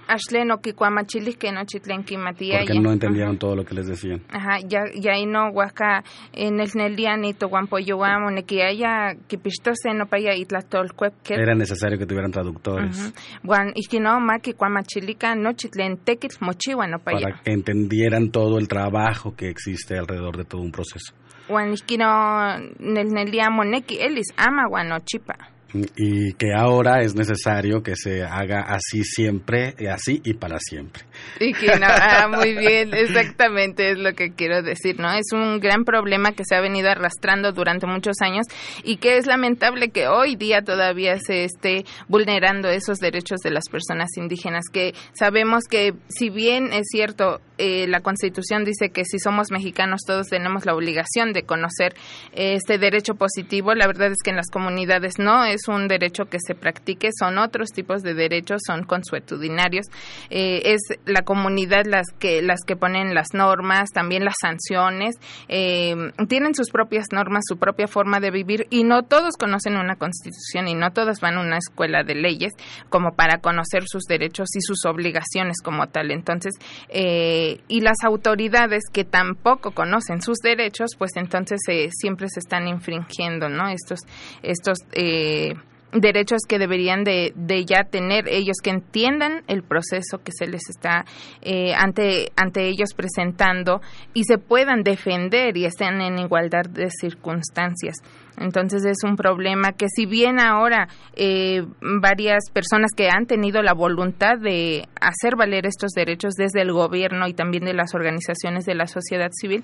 Ashleno, 0.07 0.57
Kikuamachilis, 0.57 1.37
que 1.37 1.51
no 1.51 1.63
chitlenki 1.65 2.17
Matíaya. 2.17 2.65
porque 2.65 2.79
no 2.79 2.91
entendieron 2.91 3.37
todo 3.37 3.55
lo 3.55 3.65
que 3.65 3.75
les 3.75 3.87
decían. 3.87 4.21
Ajá, 4.29 4.59
ya, 4.65 4.85
ya 4.95 5.13
no 5.25 5.49
huaca 5.49 6.03
en 6.33 6.59
el 6.59 6.69
Nelia 6.75 7.17
ni 7.17 7.33
Toguampoyoam, 7.33 8.25
o 8.25 8.45
que 8.45 8.63
haya 8.63 9.15
que 9.27 9.37
pistose 9.37 9.93
no 9.93 10.05
paya 10.05 10.35
itlatolcuepque. 10.35 11.33
Era 11.35 11.55
necesario 11.55 11.97
que 11.97 12.05
tuvieran 12.05 12.31
traductores 12.31 13.13
Juan, 13.43 13.71
y 13.75 13.87
que 13.87 13.99
no, 13.99 14.19
ma 14.19 14.39
que 14.39 14.53
cuamachilica 14.53 15.35
no 15.35 15.53
chitlen 15.53 15.97
tequil 15.97 16.31
mochiwa 16.39 16.87
no 16.87 16.99
paya. 16.99 17.19
para 17.21 17.41
que 17.41 17.51
entendieran 17.51 18.31
todo 18.31 18.57
el 18.57 18.67
trabajo 18.67 19.35
que 19.35 19.49
existe 19.49 19.97
alrededor 19.97 20.37
de 20.37 20.45
todo 20.45 20.61
un 20.61 20.71
proceso. 20.71 21.13
Juan, 21.47 21.73
y 21.73 21.77
que 21.77 21.97
no, 21.97 22.57
nel 22.79 23.07
Nelia 23.09 23.49
moneki 23.49 23.97
elis 23.99 24.33
ama 24.37 24.67
guano 24.67 24.99
chipa. 24.99 25.56
Y 25.73 26.33
que 26.33 26.53
ahora 26.53 27.01
es 27.01 27.13
necesario 27.13 27.83
que 27.83 27.95
se 27.95 28.23
haga 28.23 28.61
así 28.61 29.03
siempre, 29.03 29.75
así 29.91 30.21
y 30.23 30.33
para 30.33 30.59
siempre. 30.59 31.03
Y 31.39 31.53
que 31.53 31.77
no, 31.77 31.87
ah, 31.89 32.27
muy 32.29 32.55
bien, 32.55 32.93
exactamente 32.93 33.91
es 33.91 33.97
lo 33.97 34.13
que 34.13 34.33
quiero 34.33 34.61
decir, 34.61 34.99
¿no? 34.99 35.11
Es 35.11 35.33
un 35.33 35.59
gran 35.59 35.83
problema 35.83 36.31
que 36.31 36.43
se 36.47 36.55
ha 36.55 36.61
venido 36.61 36.89
arrastrando 36.89 37.51
durante 37.51 37.85
muchos 37.85 38.15
años 38.21 38.45
y 38.83 38.97
que 38.97 39.17
es 39.17 39.25
lamentable 39.27 39.89
que 39.89 40.07
hoy 40.07 40.35
día 40.35 40.61
todavía 40.61 41.17
se 41.19 41.43
esté 41.43 41.85
vulnerando 42.07 42.69
esos 42.69 42.99
derechos 42.99 43.39
de 43.39 43.51
las 43.51 43.67
personas 43.69 44.09
indígenas, 44.15 44.65
que 44.71 44.93
sabemos 45.13 45.65
que 45.69 45.93
si 46.07 46.29
bien 46.29 46.71
es 46.71 46.87
cierto, 46.89 47.41
eh, 47.57 47.87
la 47.87 48.01
Constitución 48.01 48.63
dice 48.63 48.89
que 48.89 49.03
si 49.03 49.19
somos 49.19 49.51
mexicanos 49.51 50.01
todos 50.05 50.27
tenemos 50.27 50.65
la 50.65 50.75
obligación 50.75 51.33
de 51.33 51.43
conocer 51.43 51.95
este 52.31 52.77
derecho 52.77 53.15
positivo, 53.15 53.73
la 53.73 53.87
verdad 53.87 54.11
es 54.11 54.19
que 54.23 54.29
en 54.29 54.37
las 54.37 54.49
comunidades 54.49 55.15
no 55.17 55.43
es 55.43 55.56
un 55.67 55.87
derecho 55.87 56.25
que 56.25 56.37
se 56.39 56.55
practique, 56.55 57.09
son 57.17 57.37
otros 57.37 57.69
tipos 57.69 58.01
de 58.01 58.13
derechos, 58.13 58.61
son 58.65 58.83
consuetudinarios, 58.83 59.85
eh, 60.29 60.61
es 60.65 60.81
la 61.05 61.23
comunidad 61.23 61.85
las 61.85 62.07
que 62.19 62.41
las 62.41 62.61
que 62.65 62.75
ponen 62.75 63.13
las 63.13 63.33
normas, 63.33 63.89
también 63.91 64.25
las 64.25 64.35
sanciones, 64.41 65.15
eh, 65.47 65.95
tienen 66.27 66.55
sus 66.55 66.69
propias 66.69 67.07
normas, 67.11 67.43
su 67.47 67.57
propia 67.57 67.87
forma 67.87 68.19
de 68.19 68.31
vivir 68.31 68.67
y 68.69 68.83
no 68.83 69.03
todos 69.03 69.35
conocen 69.37 69.77
una 69.77 69.95
constitución 69.95 70.67
y 70.67 70.75
no 70.75 70.91
todos 70.91 71.19
van 71.19 71.37
a 71.37 71.41
una 71.41 71.57
escuela 71.57 72.03
de 72.03 72.15
leyes 72.15 72.53
como 72.89 73.15
para 73.15 73.39
conocer 73.39 73.83
sus 73.87 74.03
derechos 74.03 74.47
y 74.55 74.61
sus 74.61 74.85
obligaciones 74.85 75.57
como 75.63 75.87
tal. 75.87 76.11
Entonces, 76.11 76.53
eh, 76.89 77.61
y 77.67 77.81
las 77.81 77.97
autoridades 78.03 78.83
que 78.91 79.03
tampoco 79.03 79.71
conocen 79.71 80.21
sus 80.21 80.37
derechos, 80.39 80.91
pues 80.97 81.11
entonces 81.15 81.59
eh, 81.67 81.89
siempre 81.91 82.27
se 82.29 82.39
están 82.39 82.67
infringiendo, 82.67 83.49
¿no? 83.49 83.69
Estos, 83.69 83.99
estos 84.43 84.77
eh, 84.93 85.46
derechos 85.93 86.41
que 86.47 86.59
deberían 86.59 87.03
de, 87.03 87.33
de, 87.35 87.65
ya 87.65 87.83
tener 87.85 88.27
ellos 88.27 88.57
que 88.61 88.71
entiendan 88.71 89.43
el 89.47 89.63
proceso 89.63 90.19
que 90.23 90.31
se 90.37 90.47
les 90.47 90.61
está 90.69 91.05
eh, 91.41 91.73
ante 91.75 92.31
ante 92.35 92.67
ellos 92.67 92.93
presentando 92.93 93.81
y 94.13 94.23
se 94.25 94.37
puedan 94.37 94.83
defender 94.83 95.55
y 95.55 95.65
estén 95.65 96.01
en 96.01 96.19
igualdad 96.19 96.65
de 96.69 96.89
circunstancias. 96.89 97.95
Entonces 98.37 98.85
es 98.85 98.97
un 99.03 99.15
problema 99.15 99.71
que 99.71 99.87
si 99.89 100.05
bien 100.05 100.39
ahora 100.39 100.89
eh, 101.15 101.65
varias 101.81 102.51
personas 102.53 102.91
que 102.95 103.09
han 103.09 103.25
tenido 103.25 103.63
la 103.63 103.73
voluntad 103.73 104.37
de 104.37 104.87
hacer 104.99 105.35
valer 105.37 105.65
estos 105.65 105.91
derechos 105.91 106.33
desde 106.35 106.61
el 106.61 106.71
gobierno 106.71 107.27
y 107.27 107.33
también 107.33 107.65
de 107.65 107.73
las 107.73 107.95
organizaciones 107.95 108.65
de 108.65 108.75
la 108.75 108.87
sociedad 108.87 109.29
civil 109.31 109.63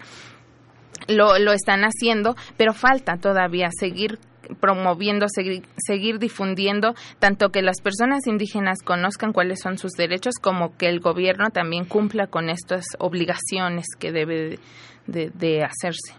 lo, 1.08 1.38
lo 1.38 1.52
están 1.52 1.82
haciendo, 1.82 2.36
pero 2.58 2.74
falta 2.74 3.18
todavía 3.18 3.70
seguir 3.78 4.20
promoviendo, 4.60 5.28
seguir, 5.30 5.64
seguir, 5.78 6.20
difundiendo, 6.20 6.96
tanto 7.20 7.50
que 7.50 7.62
las 7.62 7.82
personas 7.82 8.28
indígenas 8.28 8.80
conozcan 8.84 9.34
cuáles 9.34 9.62
son 9.62 9.78
sus 9.78 9.94
derechos, 9.94 10.36
como 10.42 10.76
que 10.78 10.88
el 10.88 11.00
gobierno 11.00 11.50
también 11.50 11.86
cumpla 11.86 12.28
con 12.28 12.50
estas 12.50 12.86
obligaciones 13.00 13.86
que 14.00 14.12
debe 14.12 14.60
de, 15.08 15.32
de 15.34 15.64
hacerse. 15.64 16.14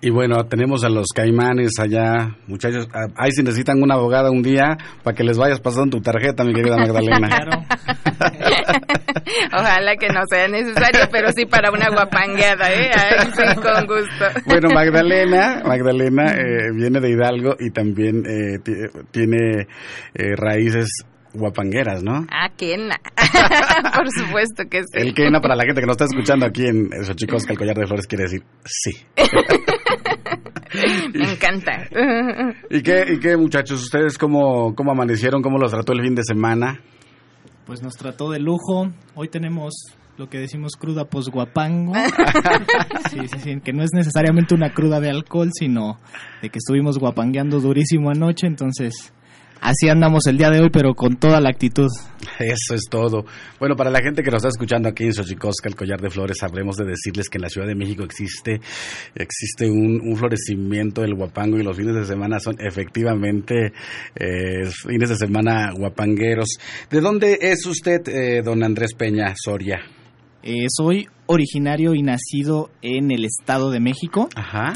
Y 0.00 0.10
bueno, 0.10 0.44
tenemos 0.44 0.84
a 0.84 0.90
los 0.90 1.06
caimanes 1.14 1.72
allá, 1.80 2.36
muchachos. 2.46 2.86
Ahí 3.16 3.32
si 3.32 3.42
necesitan 3.42 3.82
una 3.82 3.94
abogada 3.94 4.30
un 4.30 4.42
día, 4.42 4.76
para 5.02 5.16
que 5.16 5.24
les 5.24 5.38
vayas 5.38 5.60
pasando 5.60 5.96
tu 5.96 6.02
tarjeta, 6.02 6.44
mi 6.44 6.52
querida 6.52 6.76
Magdalena. 6.76 7.28
Claro. 7.36 7.50
Ojalá 9.52 9.96
que 9.96 10.08
no 10.08 10.20
sea 10.30 10.48
necesario, 10.48 11.08
pero 11.10 11.28
sí 11.34 11.46
para 11.46 11.70
una 11.70 11.88
guapangueada, 11.90 12.72
¿eh? 12.72 12.90
Ay, 12.94 13.30
sí, 13.34 13.60
con 13.60 13.86
gusto. 13.86 14.40
Bueno, 14.46 14.68
Magdalena, 14.72 15.62
Magdalena 15.64 16.32
eh, 16.32 16.70
viene 16.74 17.00
de 17.00 17.10
Hidalgo 17.10 17.56
y 17.58 17.70
también 17.70 18.22
eh, 18.26 18.58
tiene 19.10 19.66
eh, 20.14 20.36
raíces 20.36 20.88
guapangueras, 21.36 22.02
¿no? 22.02 22.26
Ah, 22.30 22.48
Kena. 22.56 22.98
Por 23.96 24.10
supuesto 24.10 24.64
que 24.70 24.82
sí. 24.82 24.92
El 24.94 25.14
Kena, 25.14 25.40
para 25.40 25.54
la 25.56 25.64
gente 25.64 25.80
que 25.80 25.86
nos 25.86 25.94
está 25.94 26.04
escuchando 26.06 26.46
aquí 26.46 26.66
en 26.66 26.90
Xochicosca, 27.04 27.52
el 27.52 27.58
collar 27.58 27.76
de 27.76 27.86
flores, 27.86 28.06
quiere 28.06 28.24
decir 28.24 28.42
sí. 28.64 28.92
Me 31.14 31.32
encanta. 31.32 31.88
¿Y 32.70 32.82
qué, 32.82 33.04
y 33.14 33.20
qué 33.20 33.36
muchachos? 33.36 33.82
¿Ustedes 33.82 34.18
cómo, 34.18 34.74
cómo 34.74 34.92
amanecieron? 34.92 35.42
¿Cómo 35.42 35.58
los 35.58 35.70
trató 35.70 35.92
el 35.92 36.02
fin 36.02 36.14
de 36.14 36.22
semana? 36.24 36.80
Pues 37.66 37.82
nos 37.82 37.96
trató 37.96 38.30
de 38.30 38.38
lujo. 38.38 38.90
Hoy 39.14 39.28
tenemos 39.28 39.74
lo 40.16 40.28
que 40.28 40.38
decimos 40.38 40.72
cruda 40.78 41.04
posguapango. 41.04 41.94
sí, 43.10 43.18
sí, 43.28 43.38
sí, 43.42 43.60
que 43.60 43.72
no 43.72 43.82
es 43.82 43.90
necesariamente 43.92 44.54
una 44.54 44.72
cruda 44.72 45.00
de 45.00 45.10
alcohol, 45.10 45.50
sino 45.52 45.98
de 46.42 46.48
que 46.48 46.58
estuvimos 46.58 46.98
guapangueando 46.98 47.60
durísimo 47.60 48.10
anoche, 48.10 48.46
entonces 48.46 49.12
así 49.60 49.88
andamos 49.88 50.26
el 50.26 50.38
día 50.38 50.50
de 50.50 50.60
hoy, 50.60 50.70
pero 50.72 50.94
con 50.94 51.16
toda 51.16 51.40
la 51.40 51.50
actitud. 51.50 51.88
Eso 52.40 52.74
es 52.74 52.82
todo. 52.90 53.24
Bueno, 53.58 53.76
para 53.76 53.90
la 53.90 54.00
gente 54.00 54.22
que 54.22 54.30
nos 54.30 54.38
está 54.38 54.48
escuchando 54.48 54.88
aquí 54.88 55.04
en 55.04 55.14
Xochicosca, 55.14 55.68
el 55.68 55.76
Collar 55.76 56.00
de 56.00 56.10
Flores, 56.10 56.42
habremos 56.42 56.76
de 56.76 56.84
decirles 56.84 57.28
que 57.28 57.38
en 57.38 57.42
la 57.42 57.48
Ciudad 57.48 57.66
de 57.66 57.74
México 57.74 58.04
existe, 58.04 58.60
existe 59.14 59.68
un, 59.70 60.16
florecimiento 60.16 61.02
del 61.02 61.14
guapango 61.14 61.58
y 61.58 61.62
los 61.62 61.76
fines 61.76 61.94
de 61.94 62.04
semana 62.06 62.38
son 62.40 62.56
efectivamente 62.58 63.72
eh, 64.14 64.64
fines 64.86 65.10
de 65.10 65.16
semana 65.16 65.70
guapangueros. 65.72 66.58
¿De 66.90 67.00
dónde 67.00 67.38
es 67.40 67.66
usted, 67.66 68.08
eh, 68.08 68.42
don 68.42 68.62
Andrés 68.62 68.94
Peña 68.94 69.34
Soria? 69.36 69.80
Eh, 70.42 70.66
soy 70.68 71.06
originario 71.26 71.94
y 71.94 72.02
nacido 72.02 72.70
en 72.80 73.10
el 73.10 73.24
Estado 73.24 73.70
de 73.70 73.80
México. 73.80 74.28
Ajá 74.34 74.72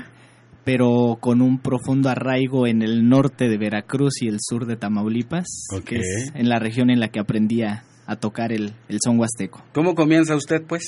pero 0.73 1.19
con 1.19 1.43
un 1.43 1.59
profundo 1.59 2.11
arraigo 2.11 2.65
en 2.69 2.83
el 2.83 3.09
norte 3.09 3.49
de 3.49 3.59
Veracruz 3.59 4.23
y 4.23 4.29
el 4.29 4.37
sur 4.41 4.67
de 4.67 4.77
Tamaulipas, 4.77 5.67
que 5.85 5.97
es 5.97 6.31
en 6.33 6.49
la 6.49 6.61
región 6.61 6.91
en 6.91 7.01
la 7.01 7.09
que 7.09 7.19
aprendí 7.19 7.63
a, 7.63 7.83
tocar 8.21 8.53
el, 8.53 8.75
son 9.03 9.19
huasteco. 9.19 9.65
¿Cómo 9.73 9.97
comienza 9.97 10.37
usted, 10.37 10.63
pues? 10.65 10.85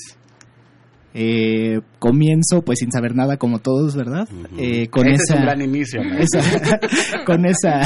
Eh, 1.14 1.80
comienzo 1.98 2.62
pues 2.62 2.78
sin 2.78 2.92
saber 2.92 3.16
nada 3.16 3.38
como 3.38 3.58
todos, 3.58 3.96
¿verdad? 3.96 4.28
eh, 4.56 4.86
con 4.86 5.08
esa, 5.08 5.34
es 5.34 5.40
un 5.40 5.46
gran 5.46 5.60
inicio. 5.60 6.00
con 7.26 7.44
esa, 7.44 7.80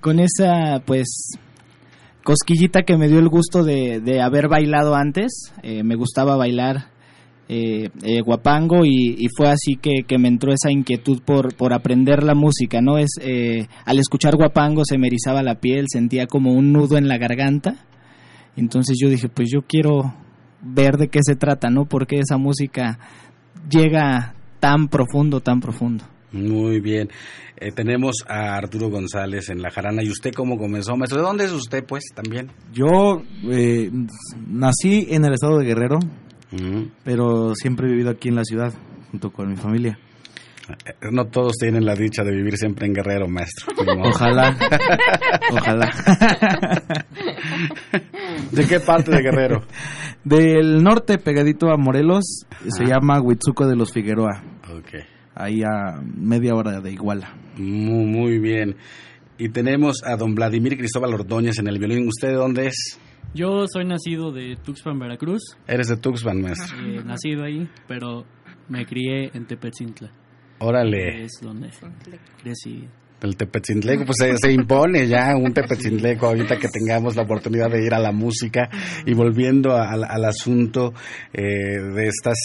con 0.00 0.18
esa 0.18 0.82
pues 0.84 1.38
cosquillita 2.24 2.82
que 2.82 2.96
me 2.96 3.06
dio 3.06 3.20
el 3.20 3.28
gusto 3.28 3.62
de, 3.62 4.00
de 4.00 4.20
haber 4.20 4.48
bailado 4.48 4.96
antes. 4.96 5.52
Eh, 5.62 5.84
me 5.84 5.94
gustaba 5.94 6.36
bailar 6.36 6.97
eh, 7.50 7.88
eh, 8.02 8.20
guapango 8.20 8.84
y, 8.84 9.26
fue 9.34 9.48
así 9.48 9.76
que, 9.76 10.18
me 10.18 10.28
entró 10.28 10.52
esa 10.52 10.70
inquietud 10.70 11.22
por, 11.24 11.54
por 11.54 11.72
aprender 11.72 12.22
la 12.22 12.34
música, 12.34 12.82
¿no? 12.82 12.98
Es, 12.98 13.12
eh, 13.22 13.66
al 13.86 13.98
escuchar 13.98 14.36
guapango 14.36 14.82
se 14.84 14.98
me 14.98 15.06
erizaba 15.06 15.42
la 15.42 15.54
piel, 15.54 15.86
sentía 15.90 16.26
como 16.26 16.52
un 16.52 16.72
nudo 16.72 16.98
en 16.98 17.08
la 17.08 17.16
garganta, 17.16 17.86
entonces 18.54 18.98
yo 19.00 19.08
dije, 19.08 19.30
pues 19.30 19.48
yo 19.50 19.62
quiero 19.62 20.14
ver 20.60 20.98
de 20.98 21.08
qué 21.08 21.20
se 21.22 21.36
trata, 21.36 21.70
¿no? 21.70 21.86
Porque 21.86 22.18
esa 22.18 22.36
música 22.36 22.98
llega 23.70 24.34
tan 24.60 24.88
profundo, 24.88 25.40
tan 25.40 25.60
profundo. 25.60 26.04
Muy 26.32 26.80
bien. 26.80 27.08
Eh, 27.56 27.72
tenemos 27.72 28.16
a 28.28 28.56
Arturo 28.56 28.90
González 28.90 29.48
en 29.48 29.62
La 29.62 29.70
Jarana. 29.70 30.02
¿Y 30.02 30.10
usted 30.10 30.32
cómo 30.34 30.58
comenzó, 30.58 30.94
maestro? 30.96 31.18
¿De 31.18 31.26
dónde 31.26 31.44
es 31.46 31.52
usted, 31.52 31.84
pues, 31.86 32.04
también? 32.14 32.50
Yo 32.74 33.22
nací 34.46 35.06
en 35.08 35.24
el 35.24 35.32
estado 35.32 35.58
de 35.58 35.64
Guerrero, 35.64 35.98
pero 37.04 37.54
siempre 37.54 37.86
he 37.86 37.90
vivido 37.90 38.10
aquí 38.10 38.28
en 38.28 38.36
la 38.36 38.44
ciudad, 38.44 38.72
junto 39.10 39.30
con 39.30 39.48
mi 39.48 39.56
familia. 39.56 39.98
Eh, 40.68 41.08
no 41.12 41.26
todos 41.26 41.54
tienen 41.58 41.84
la 41.84 41.94
dicha 41.94 42.22
de 42.22 42.32
vivir 42.32 42.56
siempre 42.56 42.86
en 42.86 42.92
Guerrero, 42.92 43.28
maestro. 43.28 43.72
Ojalá. 44.04 44.56
Ojalá. 45.50 45.90
¿De 48.52 48.66
qué 48.66 48.80
parte 48.80 49.10
de 49.10 49.22
Guerrero? 49.22 49.62
Del 50.24 50.82
norte, 50.82 51.18
pegadito 51.18 51.70
a 51.70 51.76
Morelos, 51.76 52.44
se 52.68 52.84
llama 52.84 53.20
Huitzuco 53.20 53.66
de 53.66 53.76
los 53.76 53.92
Figueroa. 53.92 54.42
Okay. 54.80 55.02
Ahí 55.34 55.62
a 55.62 56.00
media 56.02 56.54
hora 56.54 56.80
de 56.80 56.92
Iguala. 56.92 57.34
Muy, 57.56 58.04
muy 58.04 58.38
bien. 58.38 58.76
Y 59.38 59.50
tenemos 59.50 60.02
a 60.04 60.16
don 60.16 60.34
Vladimir 60.34 60.76
Cristóbal 60.76 61.14
Ordóñez 61.14 61.58
en 61.60 61.68
el 61.68 61.78
violín. 61.78 62.08
¿Usted 62.08 62.28
de 62.28 62.34
dónde 62.34 62.66
es? 62.66 62.98
Yo 63.34 63.66
soy 63.72 63.84
nacido 63.84 64.32
de 64.32 64.56
Tuxpan, 64.56 64.98
Veracruz. 64.98 65.56
Eres 65.66 65.88
de 65.88 65.96
Tuxpan, 65.98 66.40
maestro. 66.40 66.76
Eh, 66.78 67.02
nacido 67.04 67.44
ahí, 67.44 67.68
pero 67.86 68.24
me 68.68 68.86
crié 68.86 69.30
en 69.34 69.46
Tepetzintla. 69.46 70.10
Órale. 70.60 71.24
Es 71.24 71.32
donde 71.42 71.70
crecí. 72.42 72.88
El 73.20 73.36
Tepetzintleco, 73.36 74.04
pues 74.04 74.38
se, 74.40 74.52
impone 74.52 75.06
ya 75.06 75.36
un 75.36 75.52
Tepetzintleco 75.52 76.26
ahorita 76.26 76.56
que 76.56 76.68
tengamos 76.68 77.16
la 77.16 77.22
oportunidad 77.22 77.68
de 77.70 77.84
ir 77.84 77.92
a 77.92 77.98
la 77.98 78.12
música 78.12 78.68
y 79.04 79.12
volviendo 79.12 79.76
al, 79.76 80.24
asunto 80.24 80.94
eh, 81.32 81.42
de 81.42 82.06
estas 82.06 82.38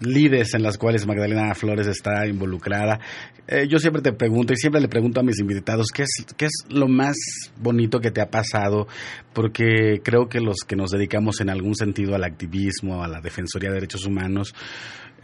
líderes 0.00 0.54
en 0.54 0.62
las 0.62 0.78
cuales 0.78 1.06
Magdalena 1.06 1.54
Flores 1.54 1.86
está 1.86 2.26
involucrada. 2.26 3.00
Eh, 3.48 3.66
yo 3.68 3.78
siempre 3.78 4.02
te 4.02 4.12
pregunto 4.12 4.52
y 4.52 4.56
siempre 4.56 4.80
le 4.80 4.88
pregunto 4.88 5.20
a 5.20 5.22
mis 5.22 5.40
invitados 5.40 5.88
qué 5.92 6.04
es, 6.04 6.24
qué 6.36 6.46
es 6.46 6.64
lo 6.68 6.86
más 6.88 7.16
bonito 7.56 8.00
que 8.00 8.10
te 8.10 8.20
ha 8.20 8.30
pasado, 8.30 8.86
porque 9.32 10.00
creo 10.04 10.28
que 10.28 10.40
los 10.40 10.58
que 10.66 10.76
nos 10.76 10.90
dedicamos 10.90 11.40
en 11.40 11.50
algún 11.50 11.74
sentido 11.74 12.14
al 12.14 12.24
activismo, 12.24 13.02
a 13.02 13.08
la 13.08 13.20
defensoría 13.20 13.70
de 13.70 13.76
derechos 13.76 14.06
humanos, 14.06 14.54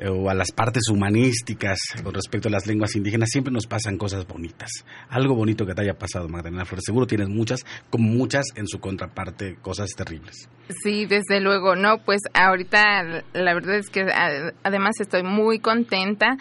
o 0.05 0.29
a 0.29 0.35
las 0.35 0.53
partes 0.53 0.89
humanísticas 0.91 1.79
con 2.03 2.15
respecto 2.15 2.49
a 2.49 2.51
las 2.51 2.67
lenguas 2.67 2.95
indígenas, 2.97 3.31
siempre 3.31 3.53
nos 3.53 3.67
pasan 3.67 3.97
cosas 3.97 4.27
bonitas. 4.27 4.71
Algo 5.09 5.35
bonito 5.35 5.65
que 5.67 5.75
te 5.75 5.83
haya 5.83 5.95
pasado, 5.95 6.29
Magdalena 6.29 6.65
Flores. 6.65 6.85
Seguro 6.85 7.07
tienes 7.07 7.29
muchas, 7.29 7.65
como 7.91 8.09
muchas 8.09 8.47
en 8.57 8.67
su 8.67 8.79
contraparte, 8.81 9.57
cosas 9.63 9.91
terribles. 9.97 10.49
Sí, 10.83 11.07
desde 11.07 11.41
luego. 11.41 11.77
No, 11.77 11.99
pues 11.99 12.21
ahorita 12.35 13.23
la 13.33 13.55
verdad 13.55 13.77
es 13.77 13.89
que 13.89 14.07
además 14.63 15.01
estoy 15.01 15.23
muy 15.23 15.59
contenta. 15.59 16.37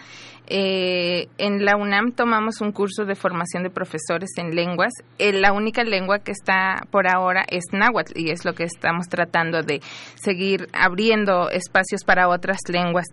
Eh, 0.48 1.28
en 1.38 1.64
la 1.64 1.76
UNAM 1.76 2.12
tomamos 2.12 2.60
un 2.60 2.70
curso 2.70 3.04
de 3.04 3.14
formación 3.16 3.62
de 3.62 3.70
profesores 3.70 4.30
en 4.36 4.54
lenguas. 4.54 4.92
Eh, 5.18 5.32
la 5.32 5.52
única 5.52 5.82
lengua 5.82 6.20
que 6.20 6.32
está 6.32 6.82
por 6.90 7.08
ahora 7.08 7.44
es 7.48 7.64
náhuatl 7.72 8.12
y 8.14 8.30
es 8.30 8.44
lo 8.44 8.54
que 8.54 8.64
estamos 8.64 9.08
tratando 9.08 9.62
de 9.62 9.80
seguir 10.14 10.68
abriendo 10.72 11.50
espacios 11.50 12.04
para 12.04 12.28
otras 12.28 12.58
lenguas. 12.68 13.06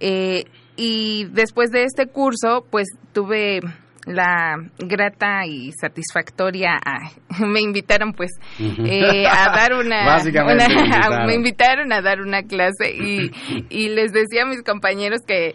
Eh, 0.00 0.44
y 0.76 1.26
después 1.32 1.70
de 1.70 1.84
este 1.84 2.06
curso, 2.06 2.66
pues 2.70 2.88
tuve 3.12 3.60
la 4.06 4.56
grata 4.78 5.44
y 5.46 5.72
satisfactoria 5.72 6.80
me 7.38 7.60
invitaron 7.60 8.14
pues 8.14 8.30
a 8.58 9.50
dar 9.54 9.74
una, 9.74 10.18
me 11.26 11.34
invitaron 11.34 11.92
a 11.92 12.00
dar 12.00 12.22
una 12.22 12.42
clase 12.42 12.90
y, 12.92 13.30
y 13.68 13.90
les 13.90 14.12
decía 14.12 14.44
a 14.44 14.46
mis 14.46 14.62
compañeros 14.62 15.20
que 15.26 15.54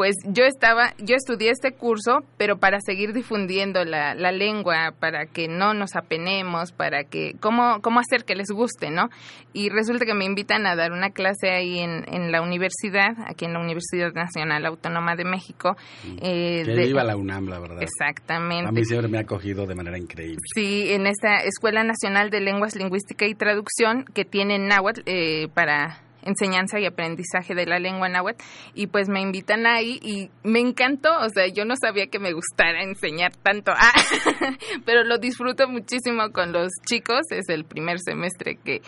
pues 0.00 0.16
yo 0.24 0.44
estaba, 0.44 0.94
yo 0.96 1.14
estudié 1.14 1.50
este 1.50 1.72
curso, 1.72 2.24
pero 2.38 2.56
para 2.56 2.78
seguir 2.80 3.12
difundiendo 3.12 3.84
la, 3.84 4.14
la, 4.14 4.32
lengua, 4.32 4.94
para 4.98 5.26
que 5.26 5.46
no 5.46 5.74
nos 5.74 5.94
apenemos, 5.94 6.72
para 6.72 7.04
que, 7.04 7.34
cómo, 7.38 7.82
cómo 7.82 8.00
hacer 8.00 8.24
que 8.24 8.34
les 8.34 8.48
guste, 8.48 8.90
¿no? 8.90 9.10
Y 9.52 9.68
resulta 9.68 10.06
que 10.06 10.14
me 10.14 10.24
invitan 10.24 10.64
a 10.64 10.74
dar 10.74 10.92
una 10.92 11.10
clase 11.10 11.50
ahí 11.50 11.80
en, 11.80 12.06
en 12.10 12.32
la 12.32 12.40
universidad, 12.40 13.10
aquí 13.26 13.44
en 13.44 13.52
la 13.52 13.60
Universidad 13.60 14.14
Nacional 14.14 14.64
Autónoma 14.64 15.16
de 15.16 15.24
México. 15.26 15.76
Mm. 16.02 16.16
Eh, 16.22 16.62
que 16.64 16.74
viva 16.76 17.04
la 17.04 17.18
UNAM, 17.18 17.48
la 17.48 17.58
verdad. 17.58 17.82
Exactamente. 17.82 18.70
A 18.70 18.72
mí 18.72 18.82
siempre 18.86 19.08
me 19.08 19.18
ha 19.18 19.20
acogido 19.20 19.66
de 19.66 19.74
manera 19.74 19.98
increíble. 19.98 20.40
Sí, 20.54 20.94
en 20.94 21.06
esta 21.06 21.44
Escuela 21.44 21.84
Nacional 21.84 22.30
de 22.30 22.40
Lenguas, 22.40 22.74
Lingüística 22.74 23.26
y 23.26 23.34
Traducción, 23.34 24.06
que 24.14 24.24
tiene 24.24 24.58
náhuatl 24.58 25.02
eh, 25.04 25.48
para 25.52 26.00
enseñanza 26.22 26.78
y 26.78 26.86
aprendizaje 26.86 27.54
de 27.54 27.66
la 27.66 27.78
lengua 27.78 28.08
náhuatl 28.08 28.42
y 28.74 28.86
pues 28.86 29.08
me 29.08 29.20
invitan 29.20 29.66
ahí 29.66 29.98
y 30.02 30.30
me 30.42 30.60
encantó, 30.60 31.10
o 31.20 31.28
sea, 31.28 31.46
yo 31.48 31.64
no 31.64 31.74
sabía 31.80 32.06
que 32.06 32.18
me 32.18 32.32
gustara 32.32 32.82
enseñar 32.82 33.32
tanto, 33.36 33.72
ah, 33.74 33.92
pero 34.84 35.04
lo 35.04 35.18
disfruto 35.18 35.68
muchísimo 35.68 36.30
con 36.32 36.52
los 36.52 36.70
chicos, 36.86 37.20
es 37.30 37.48
el 37.48 37.64
primer 37.64 37.98
semestre 37.98 38.56
que, 38.56 38.82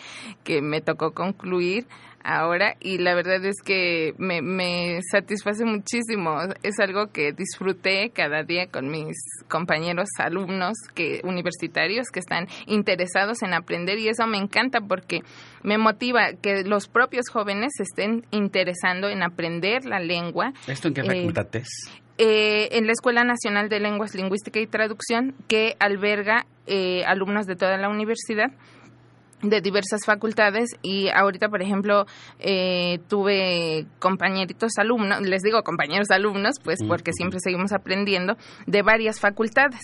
que 0.45 0.63
me 0.63 0.81
tocó 0.81 1.13
concluir 1.13 1.87
ahora 2.25 2.77
y 2.81 2.99
la 2.99 3.15
verdad 3.15 3.45
es 3.45 3.57
que 3.65 4.15
me, 4.19 4.43
me 4.43 5.01
satisface 5.11 5.65
muchísimo. 5.65 6.37
Es 6.63 6.79
algo 6.81 7.09
que 7.09 7.33
disfruté 7.33 8.11
cada 8.11 8.43
día 8.43 8.67
con 8.67 8.91
mis 8.91 9.17
compañeros 9.49 10.09
alumnos 10.19 10.75
que 10.95 11.21
universitarios 11.25 12.09
que 12.13 12.21
están 12.21 12.49
interesados 12.67 13.43
en 13.43 13.55
aprender 13.55 13.99
y 13.99 14.09
eso 14.09 14.27
me 14.27 14.39
encanta 14.39 14.81
porque 14.81 15.21
me 15.63 15.79
motiva 15.79 16.33
que 16.41 16.65
los 16.65 16.89
propios 16.89 17.29
jóvenes 17.31 17.73
estén 17.79 18.27
interesando 18.31 19.09
en 19.09 19.23
aprender 19.23 19.85
la 19.85 20.01
lengua. 20.01 20.53
¿Esto 20.67 20.89
en 20.89 20.95
qué 20.95 21.01
eh, 21.03 21.05
facultad 21.05 21.57
es? 21.57 21.69
Eh, 22.19 22.69
en 22.77 22.87
la 22.87 22.93
Escuela 22.93 23.25
Nacional 23.25 23.69
de 23.69 23.81
Lenguas, 23.81 24.15
Lingüística 24.15 24.61
y 24.61 24.67
Traducción, 24.67 25.35
que 25.49 25.77
alberga 25.81 26.47
eh, 26.67 27.05
alumnos 27.07 27.47
de 27.47 27.57
toda 27.57 27.77
la 27.79 27.89
universidad 27.89 28.53
de 29.43 29.61
diversas 29.61 30.01
facultades 30.07 30.71
y 30.83 31.09
ahorita, 31.09 31.49
por 31.49 31.63
ejemplo, 31.63 32.07
eh, 32.39 33.01
tuve 33.09 33.87
compañeritos 33.99 34.73
alumnos, 34.79 35.21
les 35.23 35.43
digo 35.43 35.63
compañeros 35.63 36.11
alumnos, 36.11 36.57
pues 36.63 36.79
porque 36.87 37.13
siempre 37.13 37.41
seguimos 37.43 37.73
aprendiendo, 37.73 38.37
de 38.67 38.83
varias 38.83 39.21
facultades 39.21 39.81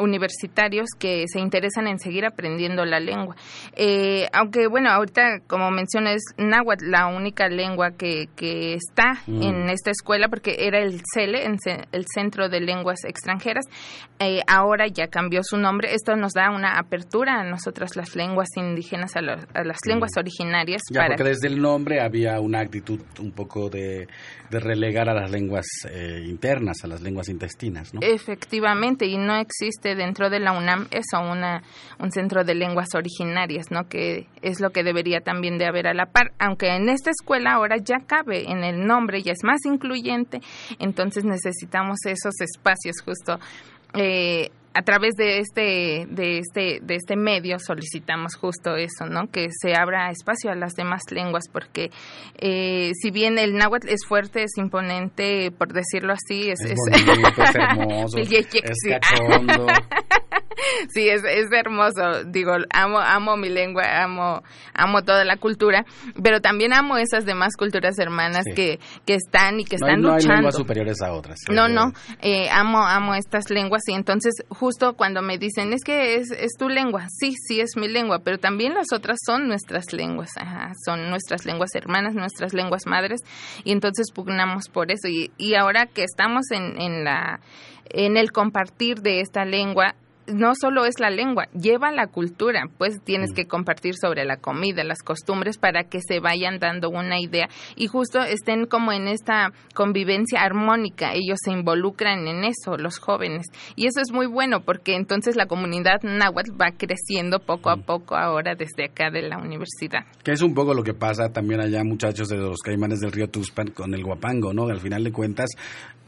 universitarios 0.00 0.88
que 0.98 1.24
se 1.28 1.40
interesan 1.40 1.86
en 1.86 1.98
seguir 1.98 2.24
aprendiendo 2.24 2.84
la 2.84 3.00
lengua. 3.00 3.36
Eh, 3.76 4.28
aunque, 4.32 4.66
bueno, 4.68 4.90
ahorita, 4.90 5.40
como 5.46 5.70
mencioné, 5.70 6.14
es 6.14 6.22
náhuatl 6.38 6.90
la 6.90 7.06
única 7.08 7.48
lengua 7.48 7.90
que, 7.90 8.28
que 8.36 8.74
está 8.74 9.20
mm. 9.26 9.42
en 9.42 9.68
esta 9.68 9.90
escuela 9.90 10.28
porque 10.28 10.56
era 10.60 10.78
el 10.78 11.02
CELE, 11.12 11.44
el 11.92 12.06
Centro 12.12 12.48
de 12.48 12.60
Lenguas 12.60 13.04
Extranjeras. 13.04 13.64
Eh, 14.18 14.40
ahora 14.46 14.86
ya 14.86 15.08
cambió 15.08 15.42
su 15.42 15.58
nombre. 15.58 15.94
Esto 15.94 16.16
nos 16.16 16.32
da 16.32 16.50
una 16.50 16.78
apertura 16.78 17.40
a 17.40 17.44
nosotras 17.44 17.96
las 17.96 18.16
lenguas 18.16 18.48
indígenas 18.56 18.77
indígenas, 18.78 19.16
a, 19.16 19.22
las 19.22 19.78
lenguas 19.86 20.12
originarias. 20.16 20.82
Ya, 20.90 21.06
porque 21.06 21.24
desde 21.24 21.48
el 21.48 21.60
nombre 21.60 22.00
había 22.00 22.40
una 22.40 22.60
actitud 22.60 23.00
un 23.20 23.32
poco 23.32 23.68
de, 23.68 24.06
relegar 24.50 25.08
a 25.08 25.14
las 25.14 25.30
lenguas 25.30 25.66
eh, 25.90 26.24
internas, 26.26 26.78
a 26.84 26.86
las 26.86 27.02
lenguas 27.02 27.28
intestinas, 27.28 27.92
¿no? 27.92 28.00
Efectivamente, 28.02 29.06
y 29.06 29.18
no 29.18 29.36
existe 29.36 29.94
dentro 29.94 30.30
de 30.30 30.40
la 30.40 30.52
UNAM 30.52 30.88
eso, 30.90 31.20
una, 31.20 31.62
un 31.98 32.10
centro 32.10 32.44
de 32.44 32.54
lenguas 32.54 32.88
originarias, 32.94 33.70
¿no? 33.70 33.88
Que 33.88 34.26
es 34.40 34.60
lo 34.60 34.70
que 34.70 34.82
debería 34.82 35.20
también 35.20 35.58
de 35.58 35.66
haber 35.66 35.86
a 35.86 35.94
la 35.94 36.06
par, 36.06 36.32
aunque 36.38 36.74
en 36.74 36.88
esta 36.88 37.10
escuela 37.10 37.54
ahora 37.54 37.76
ya 37.76 37.98
cabe 38.06 38.50
en 38.50 38.64
el 38.64 38.86
nombre, 38.86 39.22
ya 39.22 39.32
es 39.32 39.44
más 39.44 39.64
incluyente, 39.66 40.40
entonces 40.78 41.24
necesitamos 41.24 41.98
esos 42.06 42.40
espacios 42.40 43.02
justo 43.04 43.38
eh, 43.94 44.50
a 44.74 44.82
través 44.82 45.14
de 45.14 45.38
este, 45.38 46.06
de 46.10 46.38
este, 46.38 46.80
de 46.82 46.94
este 46.96 47.16
medio 47.16 47.58
solicitamos 47.58 48.36
justo 48.36 48.76
eso, 48.76 49.06
¿no? 49.06 49.28
Que 49.30 49.48
se 49.50 49.74
abra 49.74 50.10
espacio 50.10 50.50
a 50.50 50.54
las 50.54 50.74
demás 50.74 51.02
lenguas, 51.10 51.44
porque 51.52 51.90
eh, 52.38 52.92
si 53.00 53.10
bien 53.10 53.38
el 53.38 53.54
náhuatl 53.54 53.88
es 53.88 54.06
fuerte, 54.06 54.42
es 54.44 54.56
imponente, 54.56 55.50
por 55.50 55.72
decirlo 55.72 56.12
así, 56.12 56.50
es, 56.50 56.60
es, 56.60 56.78
es 56.90 57.54
hermoso, 57.54 58.18
es 58.18 58.28
cachondo. 59.00 59.66
sí, 60.88 61.08
es, 61.08 61.22
es 61.24 61.46
hermoso. 61.52 62.24
Digo, 62.26 62.52
amo, 62.72 62.98
amo 62.98 63.36
mi 63.36 63.48
lengua, 63.48 64.02
amo, 64.02 64.42
amo 64.74 65.02
toda 65.02 65.24
la 65.24 65.36
cultura, 65.36 65.84
pero 66.22 66.40
también 66.40 66.72
amo 66.72 66.96
esas 66.96 67.24
demás 67.24 67.54
culturas 67.56 67.98
hermanas 67.98 68.44
que, 68.54 68.78
que 69.06 69.14
están 69.14 69.60
y 69.60 69.64
que 69.64 69.76
están 69.76 70.00
no 70.00 70.14
luchando. 70.14 70.32
Hay 70.32 70.36
lenguas 70.36 70.56
superiores 70.56 71.02
a 71.02 71.12
otras. 71.12 71.38
No, 71.50 71.68
no, 71.68 71.92
eh, 72.20 72.48
amo, 72.50 72.82
amo 72.86 73.14
estas 73.14 73.50
lenguas 73.50 73.82
y 73.88 73.92
entonces 73.92 74.34
justo 74.48 74.94
cuando 74.94 75.22
me 75.22 75.38
dicen 75.38 75.72
es 75.72 75.82
que 75.84 76.16
es, 76.16 76.30
es 76.30 76.52
tu 76.58 76.68
lengua, 76.68 77.06
sí, 77.10 77.34
sí 77.46 77.60
es 77.60 77.76
mi 77.76 77.88
lengua, 77.88 78.20
pero 78.20 78.38
también 78.38 78.74
las 78.74 78.92
otras 78.92 79.18
son 79.24 79.48
nuestras 79.48 79.92
lenguas, 79.92 80.30
son 80.84 81.10
nuestras 81.10 81.44
lenguas 81.44 81.74
hermanas, 81.74 82.14
nuestras 82.14 82.54
lenguas 82.54 82.86
madres 82.86 83.20
y 83.64 83.72
entonces 83.72 84.06
pugnamos 84.12 84.68
por 84.68 84.90
eso 84.90 85.08
y, 85.08 85.30
y 85.36 85.54
ahora 85.54 85.86
que 85.86 86.04
estamos 86.04 86.50
en, 86.50 86.80
en 86.80 87.04
la 87.04 87.40
en 87.90 88.16
el 88.16 88.32
compartir 88.32 89.00
de 89.00 89.20
esta 89.20 89.44
lengua 89.44 89.94
no 90.32 90.52
solo 90.54 90.84
es 90.84 91.00
la 91.00 91.10
lengua, 91.10 91.48
lleva 91.52 91.90
la 91.92 92.06
cultura, 92.06 92.68
pues 92.78 93.02
tienes 93.04 93.32
mm. 93.32 93.34
que 93.34 93.46
compartir 93.46 93.94
sobre 94.00 94.24
la 94.24 94.36
comida, 94.36 94.84
las 94.84 95.02
costumbres 95.02 95.58
para 95.58 95.84
que 95.84 96.00
se 96.00 96.20
vayan 96.20 96.58
dando 96.58 96.90
una 96.90 97.20
idea 97.20 97.48
y 97.76 97.86
justo 97.86 98.20
estén 98.20 98.66
como 98.66 98.92
en 98.92 99.08
esta 99.08 99.52
convivencia 99.74 100.42
armónica, 100.42 101.12
ellos 101.14 101.38
se 101.44 101.52
involucran 101.52 102.26
en 102.26 102.44
eso, 102.44 102.76
los 102.76 102.98
jóvenes, 102.98 103.46
y 103.76 103.86
eso 103.86 104.00
es 104.00 104.12
muy 104.12 104.26
bueno 104.26 104.60
porque 104.60 104.94
entonces 104.94 105.36
la 105.36 105.46
comunidad 105.46 106.02
náhuatl 106.02 106.52
va 106.60 106.72
creciendo 106.72 107.40
poco 107.40 107.70
a 107.70 107.76
mm. 107.76 107.82
poco 107.82 108.16
ahora 108.16 108.54
desde 108.54 108.86
acá 108.86 109.10
de 109.10 109.22
la 109.22 109.38
universidad. 109.38 110.04
Que 110.22 110.32
es 110.32 110.42
un 110.42 110.54
poco 110.54 110.74
lo 110.74 110.82
que 110.82 110.94
pasa 110.94 111.32
también 111.32 111.60
allá 111.60 111.82
muchachos 111.84 112.28
de 112.28 112.36
los 112.36 112.60
caimanes 112.60 113.00
del 113.00 113.12
río 113.12 113.28
Tuxpan 113.28 113.68
con 113.68 113.94
el 113.94 114.02
guapango, 114.02 114.52
¿no? 114.52 114.68
Al 114.68 114.80
final 114.80 115.04
de 115.04 115.12
cuentas, 115.12 115.50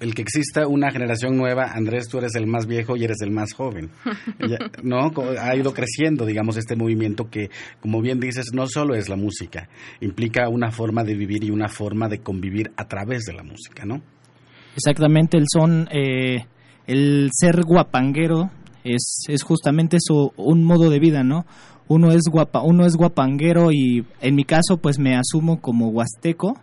el 0.01 0.15
que 0.15 0.23
exista 0.23 0.67
una 0.67 0.91
generación 0.91 1.37
nueva, 1.37 1.73
Andrés, 1.75 2.09
tú 2.09 2.19
eres 2.19 2.35
el 2.35 2.47
más 2.47 2.67
viejo 2.67 2.97
y 2.97 3.05
eres 3.05 3.21
el 3.21 3.31
más 3.31 3.53
joven. 3.53 3.91
¿No? 4.83 5.13
Ha 5.39 5.55
ido 5.55 5.75
creciendo, 5.75 6.25
digamos, 6.25 6.57
este 6.57 6.75
movimiento 6.75 7.29
que, 7.29 7.51
como 7.81 8.01
bien 8.01 8.19
dices, 8.19 8.47
no 8.55 8.67
solo 8.67 8.95
es 8.95 9.09
la 9.09 9.17
música, 9.17 9.69
implica 10.01 10.49
una 10.49 10.71
forma 10.71 11.05
de 11.05 11.15
vivir 11.15 11.45
y 11.45 11.51
una 11.51 11.69
forma 11.69 12.09
de 12.09 12.21
convivir 12.21 12.73
a 12.77 12.89
través 12.89 13.25
de 13.25 13.35
la 13.35 13.43
música, 13.43 13.85
¿no? 13.85 14.01
Exactamente, 14.75 15.37
el 15.37 15.45
son, 15.53 15.89
eh, 15.93 16.47
el 16.87 17.29
ser 17.33 17.63
guapanguero 17.63 18.51
es, 18.85 19.25
es 19.29 19.43
justamente 19.43 19.99
eso, 19.99 20.33
un 20.37 20.65
modo 20.65 20.89
de 20.89 20.99
vida, 20.99 21.23
¿no? 21.23 21.45
Uno 21.89 22.13
es, 22.13 22.23
guapa, 22.31 22.63
uno 22.63 22.87
es 22.87 22.97
guapanguero 22.97 23.73
y 23.73 24.07
en 24.21 24.35
mi 24.35 24.45
caso 24.45 24.77
pues 24.81 24.99
me 24.99 25.17
asumo 25.17 25.61
como 25.61 25.89
huasteco 25.89 26.55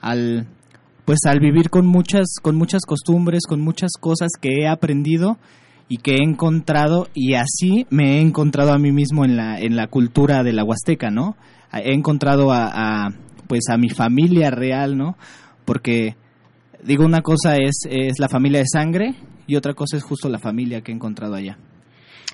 al 0.00 0.46
pues 1.04 1.20
al 1.26 1.40
vivir 1.40 1.70
con 1.70 1.86
muchas 1.86 2.36
con 2.40 2.56
muchas 2.56 2.82
costumbres, 2.86 3.42
con 3.48 3.60
muchas 3.60 3.92
cosas 3.98 4.30
que 4.40 4.60
he 4.60 4.68
aprendido 4.68 5.38
y 5.88 5.98
que 5.98 6.16
he 6.16 6.22
encontrado 6.22 7.08
y 7.14 7.34
así 7.34 7.86
me 7.90 8.16
he 8.16 8.20
encontrado 8.20 8.72
a 8.72 8.78
mí 8.78 8.92
mismo 8.92 9.24
en 9.24 9.36
la 9.36 9.58
en 9.58 9.76
la 9.76 9.88
cultura 9.88 10.42
de 10.42 10.52
la 10.52 10.64
Huasteca, 10.64 11.10
¿no? 11.10 11.36
He 11.72 11.94
encontrado 11.94 12.52
a, 12.52 13.12
pues 13.46 13.62
a 13.70 13.78
mi 13.78 13.88
familia 13.88 14.50
real, 14.50 14.96
¿no? 14.96 15.16
Porque 15.64 16.16
digo 16.84 17.04
una 17.04 17.22
cosa 17.22 17.56
es 17.56 17.86
es 17.88 18.18
la 18.18 18.28
familia 18.28 18.60
de 18.60 18.66
sangre 18.66 19.14
y 19.46 19.56
otra 19.56 19.74
cosa 19.74 19.96
es 19.96 20.02
justo 20.02 20.28
la 20.28 20.38
familia 20.38 20.82
que 20.82 20.92
he 20.92 20.94
encontrado 20.94 21.34
allá. 21.34 21.58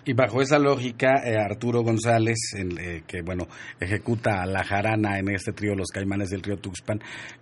Y 0.05 0.13
bajo 0.15 0.41
esa 0.41 0.59
lógica, 0.59 1.23
eh, 1.25 1.37
Arturo 1.37 1.83
González, 1.83 2.39
eh, 2.57 3.03
que 3.07 3.23
bueno, 3.23 3.47
ejecuta 3.79 4.47
la 4.47 4.65
jarana 4.65 5.19
en 5.19 5.29
este 5.31 5.53
trío 5.53 5.75
Los 5.75 5.89
Caimanes 5.89 6.31
del 6.31 6.43
río 6.43 6.57
Tuxpan, 6.57 7.01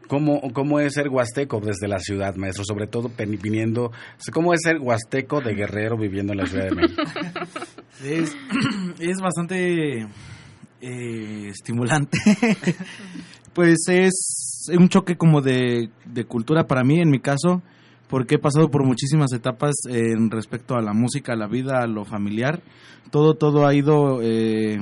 ¿cómo, 0.08 0.40
¿cómo 0.52 0.80
es 0.80 0.94
ser 0.94 1.08
huasteco 1.08 1.60
desde 1.60 1.88
la 1.88 1.98
ciudad, 1.98 2.34
maestro? 2.36 2.64
Sobre 2.64 2.86
todo 2.86 3.10
viniendo, 3.18 3.92
¿cómo 4.32 4.52
es 4.54 4.62
ser 4.62 4.78
huasteco 4.80 5.40
de 5.40 5.54
guerrero 5.54 5.96
viviendo 5.96 6.32
en 6.32 6.38
la 6.38 6.46
Ciudad 6.46 6.68
de 6.68 6.74
México? 6.74 7.02
Es, 8.04 8.36
es 9.00 9.20
bastante 9.20 10.06
eh, 10.80 11.48
estimulante. 11.48 12.18
pues 13.52 13.78
es 13.88 14.66
un 14.76 14.88
choque 14.88 15.16
como 15.16 15.40
de, 15.40 15.88
de 16.04 16.24
cultura 16.24 16.66
para 16.66 16.82
mí, 16.82 17.00
en 17.00 17.10
mi 17.10 17.20
caso 17.20 17.62
porque 18.08 18.36
he 18.36 18.38
pasado 18.38 18.70
por 18.70 18.84
muchísimas 18.84 19.32
etapas 19.32 19.74
en 19.88 20.30
respecto 20.30 20.76
a 20.76 20.82
la 20.82 20.92
música, 20.92 21.32
a 21.32 21.36
la 21.36 21.48
vida, 21.48 21.80
a 21.82 21.86
lo 21.86 22.04
familiar. 22.04 22.60
Todo, 23.10 23.34
todo 23.34 23.66
ha 23.66 23.74
ido 23.74 24.20
eh, 24.22 24.78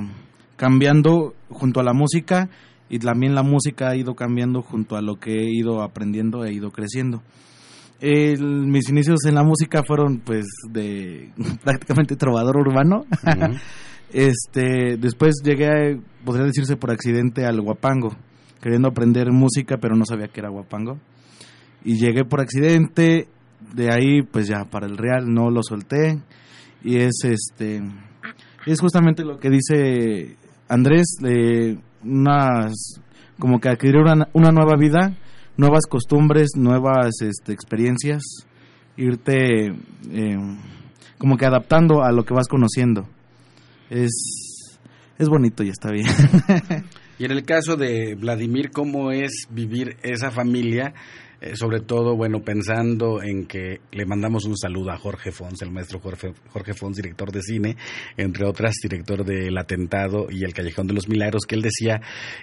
cambiando 0.55 1.33
junto 1.49 1.79
a 1.79 1.83
la 1.83 1.93
música 1.93 2.49
y 2.89 2.99
también 2.99 3.33
la 3.33 3.43
música 3.43 3.89
ha 3.89 3.95
ido 3.95 4.15
cambiando 4.15 4.61
junto 4.61 4.95
a 4.95 5.01
lo 5.01 5.15
que 5.15 5.31
he 5.31 5.49
ido 5.51 5.81
aprendiendo 5.81 6.45
e 6.45 6.53
ido 6.53 6.71
creciendo. 6.71 7.23
mis 8.01 8.89
inicios 8.89 9.25
en 9.25 9.35
la 9.35 9.43
música 9.43 9.83
fueron 9.85 10.19
pues 10.19 10.45
de 10.69 11.31
prácticamente 11.63 12.15
trovador 12.15 12.57
urbano. 12.57 13.05
este, 14.13 14.97
después 14.97 15.41
llegué, 15.43 15.99
podría 16.23 16.45
decirse 16.45 16.77
por 16.77 16.91
accidente, 16.91 17.45
al 17.45 17.59
guapango, 17.61 18.15
queriendo 18.61 18.87
aprender 18.87 19.31
música, 19.31 19.77
pero 19.77 19.95
no 19.95 20.05
sabía 20.05 20.27
que 20.27 20.41
era 20.41 20.49
guapango 20.49 20.99
y 21.85 21.95
llegué 21.95 22.25
por 22.25 22.41
accidente, 22.41 23.27
de 23.73 23.91
ahí 23.91 24.21
pues 24.23 24.47
ya 24.47 24.65
para 24.65 24.87
el 24.87 24.97
Real 24.97 25.33
no 25.33 25.49
lo 25.49 25.61
solté 25.63 26.19
y 26.83 26.97
es 26.97 27.23
este 27.23 27.81
es 28.65 28.81
justamente 28.81 29.23
lo 29.23 29.39
que 29.39 29.49
dice 29.49 30.35
Andrés 30.67 31.17
de 31.21 31.77
unas 32.03 32.73
como 33.39 33.59
que 33.59 33.69
adquirir 33.69 33.97
una, 33.97 34.27
una 34.33 34.51
nueva 34.51 34.75
vida, 34.77 35.15
nuevas 35.57 35.85
costumbres, 35.87 36.51
nuevas 36.55 37.21
este, 37.21 37.53
experiencias, 37.53 38.23
irte 38.97 39.67
eh, 39.67 40.37
como 41.17 41.37
que 41.37 41.45
adaptando 41.45 42.03
a 42.03 42.11
lo 42.11 42.23
que 42.23 42.33
vas 42.33 42.47
conociendo. 42.47 43.07
Es 43.89 44.11
es 45.17 45.29
bonito 45.29 45.63
y 45.63 45.69
está 45.69 45.91
bien. 45.91 46.07
y 47.19 47.25
en 47.25 47.31
el 47.31 47.43
caso 47.43 47.77
de 47.77 48.15
Vladimir, 48.15 48.71
¿cómo 48.71 49.11
es 49.11 49.47
vivir 49.49 49.97
esa 50.03 50.31
familia? 50.31 50.93
Eh, 51.45 51.55
sobre 51.55 51.79
todo, 51.81 52.15
bueno, 52.15 52.41
pensando 52.41 53.21
en 53.21 53.45
que 53.45 53.79
le 53.91 54.05
mandamos 54.07 54.45
un 54.45 54.57
saludo 54.57 54.89
a 54.89 54.97
Jorge 54.97 55.31
Fons, 55.31 55.61
el 55.61 55.69
maestro 55.69 55.99
Jorge, 55.99 56.33
Jorge 56.49 56.73
Fons, 56.73 56.97
director 56.97 57.31
de 57.31 57.43
cine, 57.43 57.77
entre 58.17 58.47
otras, 58.47 58.73
director 58.81 59.23
del 59.23 59.55
Atentado 59.55 60.25
y 60.31 60.43
El 60.43 60.55
Callejón 60.55 60.87
de 60.87 60.95
los 60.95 61.07
Milagros, 61.07 61.43
que 61.47 61.53
él 61.53 61.61
decía 61.61 62.01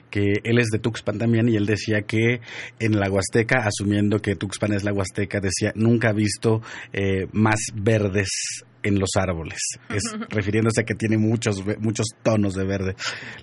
que 0.09 0.35
él 0.45 0.59
es 0.59 0.69
de 0.69 0.79
Tuxpan 0.79 1.19
también 1.19 1.49
y 1.49 1.57
él 1.57 1.67
decía 1.67 2.03
que 2.03 2.41
en 2.79 3.01
la 3.01 3.11
Huasteca, 3.11 3.67
asumiendo 3.67 4.21
que 4.21 4.37
Tuxpan 4.37 4.73
es 4.73 4.85
la 4.85 4.93
Huasteca, 4.93 5.41
decía, 5.41 5.73
nunca 5.75 6.11
ha 6.11 6.12
visto 6.12 6.62
eh, 6.93 7.27
más 7.33 7.59
verdes 7.75 8.62
en 8.85 9.01
los 9.01 9.11
árboles, 9.17 9.59
es 9.91 10.03
refiriéndose 10.29 10.83
a 10.83 10.85
que 10.85 10.95
tiene 10.95 11.19
muchos 11.19 11.65
muchos 11.81 12.07
tonos 12.23 12.55
de 12.55 12.65
verde. 12.65 12.95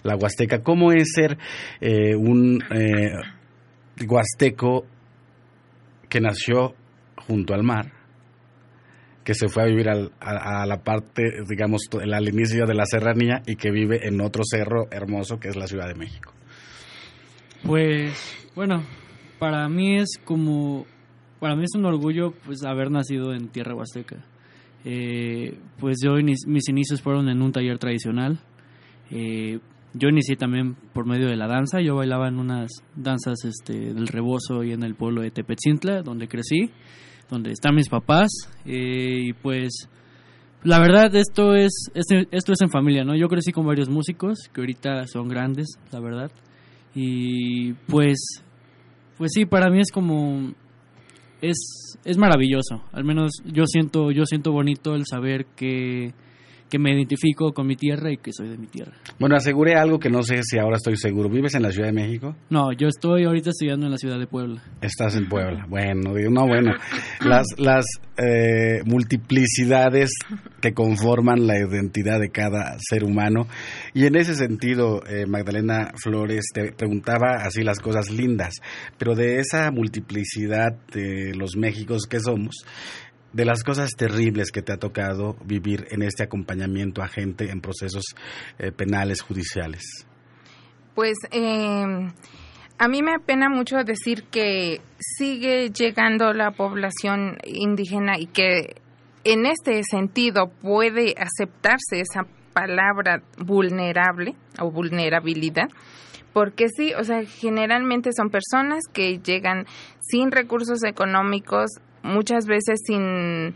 La 0.04 0.16
Huasteca, 0.16 0.64
¿cómo 0.64 0.94
es 0.94 1.12
ser 1.14 1.38
eh, 1.82 2.16
un 2.16 2.64
huasteco 4.08 4.86
que 6.10 6.20
nació 6.20 6.76
junto 7.28 7.54
al 7.54 7.64
mar, 7.64 7.92
que 9.24 9.34
se 9.36 9.48
fue 9.48 9.64
a 9.64 9.66
vivir 9.68 9.88
a, 9.90 10.66
la 10.66 10.84
parte, 10.84 11.44
digamos, 11.48 11.84
al 11.94 12.28
inicio 12.28 12.66
de 12.66 12.74
la 12.74 12.86
serranía 12.86 13.42
y 13.46 13.56
que 13.56 13.72
vive 13.72 14.08
en 14.08 14.20
otro 14.22 14.44
cerro 14.44 14.88
hermoso 14.92 15.40
que 15.40 15.50
es 15.50 15.56
la 15.56 15.68
Ciudad 15.68 15.88
de 15.88 15.96
México. 15.96 16.34
Pues, 17.64 18.50
bueno, 18.56 18.84
para 19.38 19.70
mí 19.70 19.98
es 19.98 20.18
como, 20.24 20.86
para 21.40 21.56
mí 21.56 21.64
es 21.64 21.76
un 21.76 21.86
orgullo 21.86 22.34
pues 22.46 22.64
haber 22.64 22.90
nacido 22.90 23.34
en 23.34 23.50
tierra 23.50 23.76
huasteca. 23.76 24.26
Eh, 24.86 25.58
pues 25.78 25.98
yo 26.04 26.14
mis 26.14 26.70
inicios 26.70 27.02
fueron 27.02 27.30
en 27.30 27.42
un 27.42 27.52
taller 27.52 27.78
tradicional. 27.78 28.40
Eh, 29.12 29.60
yo 29.94 30.10
inicié 30.10 30.36
también 30.36 30.76
por 30.94 31.06
medio 31.06 31.28
de 31.28 31.36
la 31.36 31.48
danza. 31.48 31.82
Yo 31.82 31.96
bailaba 31.96 32.28
en 32.28 32.40
unas 32.40 32.70
danzas 32.96 33.44
este, 33.46 33.94
del 33.94 34.08
rebozo 34.08 34.64
y 34.64 34.72
en 34.72 34.84
el 34.84 34.96
pueblo 34.96 35.22
de 35.22 35.32
Tepetzintla, 35.32 36.02
donde 36.04 36.28
crecí, 36.28 36.70
donde 37.30 37.52
están 37.52 37.76
mis 37.76 37.90
papás. 37.90 38.30
Eh, 38.66 39.30
y 39.30 39.34
pues 39.34 39.90
La 40.64 40.80
verdad, 40.80 41.16
esto 41.16 41.56
es, 41.56 41.72
esto 41.94 42.52
es 42.52 42.62
en 42.62 42.70
familia, 42.70 43.06
¿no? 43.06 43.16
Yo 43.16 43.30
crecí 43.30 43.54
con 43.54 43.66
varios 43.66 43.88
músicos 43.88 44.50
que 44.54 44.60
ahorita 44.60 45.08
son 45.08 45.30
grandes, 45.30 45.80
la 45.92 46.02
verdad. 46.02 46.32
Y 46.94 47.74
pues, 47.88 48.44
pues 49.18 49.32
sí, 49.34 49.46
para 49.46 49.70
mí 49.70 49.80
es 49.80 49.90
como, 49.90 50.54
es, 51.42 51.98
es 52.04 52.18
maravilloso. 52.18 52.84
Al 52.92 53.06
menos 53.06 53.32
yo 53.46 53.64
siento, 53.68 54.12
yo 54.12 54.26
siento 54.26 54.52
bonito 54.52 54.96
el 54.96 55.06
saber 55.06 55.46
que 55.56 56.14
que 56.70 56.80
me 56.80 56.94
identifico 56.94 57.52
con 57.54 57.68
mi 57.68 57.76
tierra 57.76 58.12
y 58.12 58.18
que 58.18 58.32
soy 58.32 58.50
de 58.50 58.58
mi 58.58 58.68
tierra. 58.68 58.94
Bueno, 59.20 59.36
aseguré 59.36 59.76
algo 59.76 60.00
que 60.00 60.10
no 60.10 60.24
sé 60.24 60.42
si 60.44 60.58
ahora 60.58 60.78
estoy 60.78 60.96
seguro. 60.98 61.30
¿Vives 61.30 61.56
en 61.56 61.64
la 61.64 61.72
Ciudad 61.72 61.88
de 61.88 61.94
México? 61.94 62.36
No, 62.50 62.72
yo 62.74 62.88
estoy 62.88 63.26
ahorita 63.26 63.50
estudiando 63.50 63.86
en 63.86 63.92
la 63.92 63.98
ciudad 63.98 64.20
de 64.20 64.28
Puebla. 64.28 64.62
Estás 64.82 65.16
en 65.16 65.28
Puebla. 65.28 65.66
Bueno, 65.68 66.14
digo, 66.16 66.30
no, 66.32 66.48
bueno. 66.48 66.72
Las, 67.26 67.48
las 67.58 67.86
eh, 68.18 68.82
multiplicidades 68.86 70.12
que 70.62 70.74
conforman 70.74 71.48
la 71.48 71.58
identidad 71.58 72.20
de 72.20 72.30
cada 72.30 72.78
ser 72.80 73.04
humano. 73.04 73.48
Y 73.94 74.06
en 74.06 74.16
ese 74.16 74.36
sentido, 74.36 75.02
eh, 75.08 75.26
Magdalena 75.26 75.92
Flores 76.02 76.46
te 76.54 76.72
preguntaba 76.72 77.44
así 77.44 77.64
las 77.64 77.80
cosas 77.80 78.10
lindas, 78.12 78.56
pero 78.98 79.16
de 79.16 79.40
esa 79.40 79.72
multiplicidad 79.72 80.72
de 80.94 81.34
los 81.36 81.56
Méxicos 81.56 82.04
que 82.10 82.20
somos, 82.20 82.66
de 83.34 83.46
las 83.46 83.64
cosas 83.64 83.92
terribles 83.92 84.52
que 84.52 84.62
te 84.62 84.74
ha 84.74 84.78
tocado 84.78 85.36
vivir 85.46 85.88
en 85.92 86.02
este 86.02 86.24
acompañamiento 86.24 87.02
a 87.02 87.08
gente 87.08 87.52
en 87.52 87.62
procesos 87.62 88.04
eh, 88.58 88.72
penales 88.72 89.22
judiciales? 89.22 89.84
Pues 90.96 91.18
eh, 91.32 92.12
a 92.78 92.88
mí 92.88 93.02
me 93.02 93.14
apena 93.14 93.50
mucho 93.50 93.78
decir 93.84 94.24
que 94.32 94.82
sigue 95.00 95.70
llegando 95.70 96.34
la 96.34 96.52
población 96.52 97.38
indígena 97.46 98.18
y 98.18 98.28
que 98.28 98.76
en 99.24 99.46
este 99.46 99.82
sentido 99.84 100.50
puede 100.62 101.14
aceptarse 101.18 102.02
esa 102.02 102.26
palabra 102.54 103.22
vulnerable 103.38 104.36
o 104.60 104.72
vulnerabilidad 104.72 105.68
porque 106.34 106.68
sí, 106.70 106.94
o 106.94 107.04
sea, 107.04 107.24
generalmente 107.26 108.12
son 108.16 108.30
personas 108.30 108.84
que 108.94 109.18
llegan 109.20 109.66
sin 110.00 110.32
recursos 110.32 110.84
económicos 110.84 111.70
muchas 112.04 112.46
veces 112.46 112.80
sin 112.86 113.54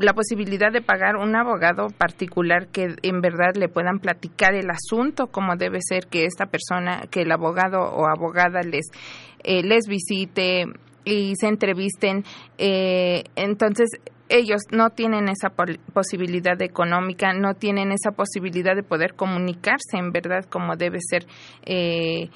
la 0.00 0.14
posibilidad 0.14 0.72
de 0.72 0.80
pagar 0.80 1.16
un 1.16 1.36
abogado 1.36 1.88
particular 1.88 2.68
que 2.68 2.96
en 3.02 3.20
verdad 3.20 3.54
le 3.54 3.68
puedan 3.68 3.98
platicar 3.98 4.54
el 4.54 4.70
asunto 4.70 5.26
como 5.26 5.56
debe 5.56 5.80
ser 5.82 6.06
que 6.06 6.24
esta 6.24 6.46
persona, 6.46 7.02
que 7.10 7.22
el 7.22 7.32
abogado 7.32 7.80
o 7.80 8.06
abogada 8.06 8.62
les, 8.62 8.86
eh, 9.44 9.62
les 9.62 9.86
visite 9.86 10.64
y 11.04 11.34
se 11.36 11.48
entrevisten. 11.48 12.24
Eh, 12.56 13.24
entonces, 13.36 13.90
ellos 14.30 14.62
no 14.70 14.90
tienen 14.90 15.28
esa 15.28 15.50
posibilidad 15.92 16.60
económica, 16.62 17.34
no 17.34 17.54
tienen 17.54 17.92
esa 17.92 18.12
posibilidad 18.12 18.74
de 18.74 18.82
poder 18.82 19.14
comunicarse 19.14 19.98
en 19.98 20.12
verdad 20.12 20.44
como 20.44 20.76
debe 20.76 20.98
ser 21.00 21.26
eh, 21.66 22.30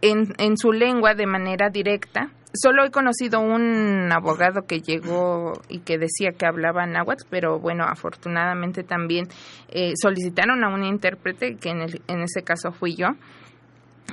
en, 0.00 0.32
en 0.38 0.56
su 0.56 0.72
lengua 0.72 1.14
de 1.14 1.26
manera 1.26 1.68
directa 1.68 2.30
solo 2.56 2.84
he 2.84 2.90
conocido 2.90 3.40
un 3.40 4.10
abogado 4.12 4.62
que 4.66 4.80
llegó 4.80 5.52
y 5.68 5.80
que 5.80 5.98
decía 5.98 6.30
que 6.36 6.46
hablaba 6.46 6.86
náhuatl, 6.86 7.24
pero 7.30 7.58
bueno, 7.58 7.84
afortunadamente 7.84 8.82
también 8.82 9.28
eh, 9.68 9.92
solicitaron 10.00 10.64
a 10.64 10.68
un 10.68 10.84
intérprete, 10.84 11.56
que 11.56 11.70
en, 11.70 11.82
el, 11.82 12.02
en 12.08 12.22
ese 12.22 12.42
caso 12.42 12.72
fui 12.72 12.94
yo. 12.94 13.08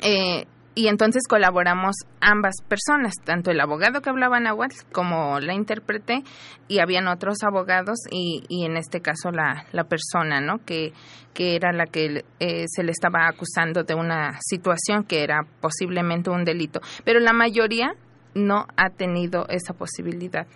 Eh, 0.01 0.45
y 0.75 0.87
entonces 0.87 1.27
colaboramos 1.29 1.95
ambas 2.19 2.55
personas, 2.67 3.13
tanto 3.23 3.51
el 3.51 3.61
abogado 3.61 4.01
que 4.01 4.09
hablaba 4.09 4.39
náhuatl 4.39 4.75
como 4.91 5.39
la 5.39 5.53
intérprete, 5.53 6.23
y 6.67 6.79
habían 6.79 7.07
otros 7.07 7.43
abogados 7.43 7.99
y, 8.09 8.43
y 8.49 8.65
en 8.65 8.77
este 8.77 8.99
caso 8.99 9.29
la, 9.29 9.65
la 9.71 9.83
persona, 9.83 10.41
¿no? 10.41 10.57
Que, 10.65 10.91
que 11.35 11.55
era 11.55 11.71
la 11.73 11.85
que 11.85 12.25
eh, 12.39 12.65
se 12.67 12.83
le 12.83 12.91
estaba 12.91 13.27
acusando 13.27 13.83
de 13.83 13.93
una 13.93 14.39
situación 14.41 15.03
que 15.03 15.23
era 15.23 15.41
posiblemente 15.61 16.31
un 16.31 16.43
delito. 16.43 16.81
Pero 17.03 17.19
la 17.19 17.33
mayoría 17.33 17.93
no 18.35 18.65
ha 18.75 18.89
tenido 18.89 19.47
esa 19.49 19.73
posibilidad. 19.73 20.47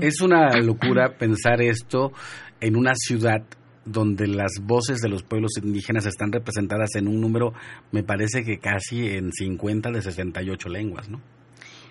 Es 0.00 0.20
una 0.20 0.50
locura 0.60 1.16
pensar 1.18 1.60
esto 1.62 2.12
en 2.60 2.76
una 2.76 2.92
ciudad 2.94 3.42
donde 3.84 4.26
las 4.26 4.52
voces 4.62 5.00
de 5.00 5.08
los 5.08 5.22
pueblos 5.22 5.52
indígenas 5.62 6.06
están 6.06 6.32
representadas 6.32 6.94
en 6.96 7.06
un 7.06 7.20
número, 7.20 7.52
me 7.92 8.02
parece 8.02 8.42
que 8.42 8.58
casi 8.58 9.08
en 9.08 9.30
50 9.32 9.90
de 9.90 10.02
68 10.02 10.68
lenguas, 10.68 11.08
¿no? 11.08 11.20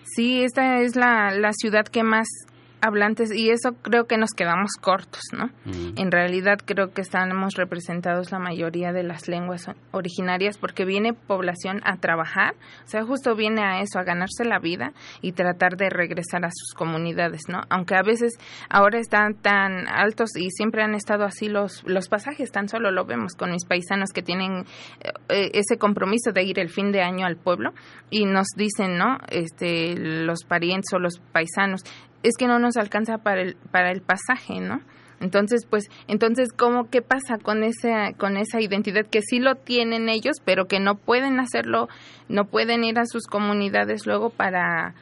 Sí, 0.03 0.43
esta 0.43 0.81
es 0.81 0.95
la, 0.95 1.31
la 1.31 1.51
ciudad 1.53 1.85
que 1.85 2.03
más 2.03 2.27
hablantes 2.83 3.31
y 3.33 3.49
eso 3.49 3.71
creo 3.81 4.05
que 4.05 4.17
nos 4.17 4.31
quedamos 4.35 4.71
cortos, 4.79 5.21
¿no? 5.31 5.45
Mm. 5.63 5.97
En 5.97 6.11
realidad 6.11 6.57
creo 6.65 6.91
que 6.91 7.01
estamos 7.01 7.53
representados 7.55 8.31
la 8.31 8.39
mayoría 8.39 8.91
de 8.91 9.03
las 9.03 9.29
lenguas 9.29 9.71
originarias 9.91 10.57
porque 10.57 10.83
viene 10.83 11.13
población 11.13 11.79
a 11.85 11.95
trabajar, 11.97 12.55
o 12.83 12.87
sea, 12.87 13.05
justo 13.05 13.35
viene 13.35 13.63
a 13.63 13.79
eso, 13.81 13.99
a 13.99 14.03
ganarse 14.03 14.43
la 14.43 14.59
vida 14.59 14.91
y 15.21 15.31
tratar 15.31 15.77
de 15.77 15.89
regresar 15.89 16.43
a 16.43 16.49
sus 16.51 16.73
comunidades, 16.75 17.43
¿no? 17.47 17.61
Aunque 17.69 17.95
a 17.95 18.03
veces 18.03 18.33
ahora 18.69 18.99
están 18.99 19.35
tan 19.35 19.87
altos 19.87 20.35
y 20.35 20.49
siempre 20.51 20.83
han 20.83 20.93
estado 20.93 21.23
así 21.23 21.47
los 21.47 21.83
los 21.85 22.09
pasajes, 22.09 22.51
tan 22.51 22.67
solo 22.67 22.91
lo 22.91 23.05
vemos 23.05 23.35
con 23.35 23.51
mis 23.51 23.65
paisanos 23.65 24.09
que 24.13 24.21
tienen 24.21 24.65
eh, 25.29 25.51
ese 25.53 25.77
compromiso 25.77 26.33
de 26.33 26.43
ir 26.43 26.59
el 26.59 26.69
fin 26.69 26.91
de 26.91 27.01
año 27.01 27.25
al 27.25 27.37
pueblo 27.37 27.71
y 28.09 28.25
nos 28.25 28.47
dicen, 28.57 28.97
¿no? 28.97 29.19
Este 29.29 29.95
los 29.95 30.43
parientes 30.43 30.91
o 30.93 30.99
los 30.99 31.19
paisanos 31.31 31.83
es 32.23 32.35
que 32.37 32.47
no 32.47 32.59
nos 32.59 32.77
alcanza 32.77 33.19
para 33.19 33.41
el, 33.41 33.57
para 33.71 33.91
el 33.91 34.01
pasaje, 34.01 34.59
¿no? 34.59 34.81
Entonces, 35.19 35.65
pues, 35.69 35.85
entonces, 36.07 36.49
¿cómo, 36.51 36.89
qué 36.89 37.01
pasa 37.01 37.37
con 37.41 37.63
esa, 37.63 38.11
con 38.17 38.35
esa 38.35 38.59
identidad 38.59 39.05
que 39.05 39.21
sí 39.21 39.39
lo 39.39 39.55
tienen 39.55 40.09
ellos, 40.09 40.37
pero 40.43 40.65
que 40.65 40.81
no 40.81 40.95
pueden 40.95 41.39
hacerlo, 41.39 41.87
no 42.27 42.45
pueden 42.45 42.83
ir 42.83 42.99
a 42.99 43.05
sus 43.05 43.27
comunidades 43.27 44.05
luego 44.05 44.31
para, 44.31 44.95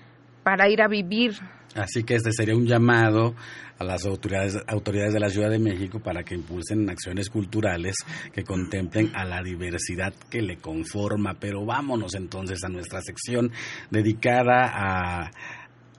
para 0.44 0.70
ir 0.70 0.84
a 0.84 0.88
vivir? 0.88 1.34
Así 1.76 2.04
que 2.04 2.16
este 2.16 2.34
sería 2.34 2.56
un 2.56 2.68
llamado 2.68 3.34
a 3.80 3.84
las 3.84 4.06
autoridades, 4.06 4.58
autoridades 4.68 5.14
de 5.14 5.20
la 5.20 5.30
Ciudad 5.30 5.50
de 5.50 5.58
México 5.58 6.00
para 6.00 6.24
que 6.24 6.36
impulsen 6.36 6.88
acciones 6.90 7.30
culturales 7.30 7.96
que 8.32 8.44
contemplen 8.44 9.16
a 9.16 9.26
la 9.26 9.42
diversidad 9.42 10.14
que 10.30 10.42
le 10.42 10.58
conforma. 10.58 11.36
Pero 11.40 11.66
vámonos 11.66 12.14
entonces 12.14 12.64
a 12.64 12.70
nuestra 12.70 13.02
sección 13.02 13.52
dedicada 13.90 14.70
a 14.72 15.32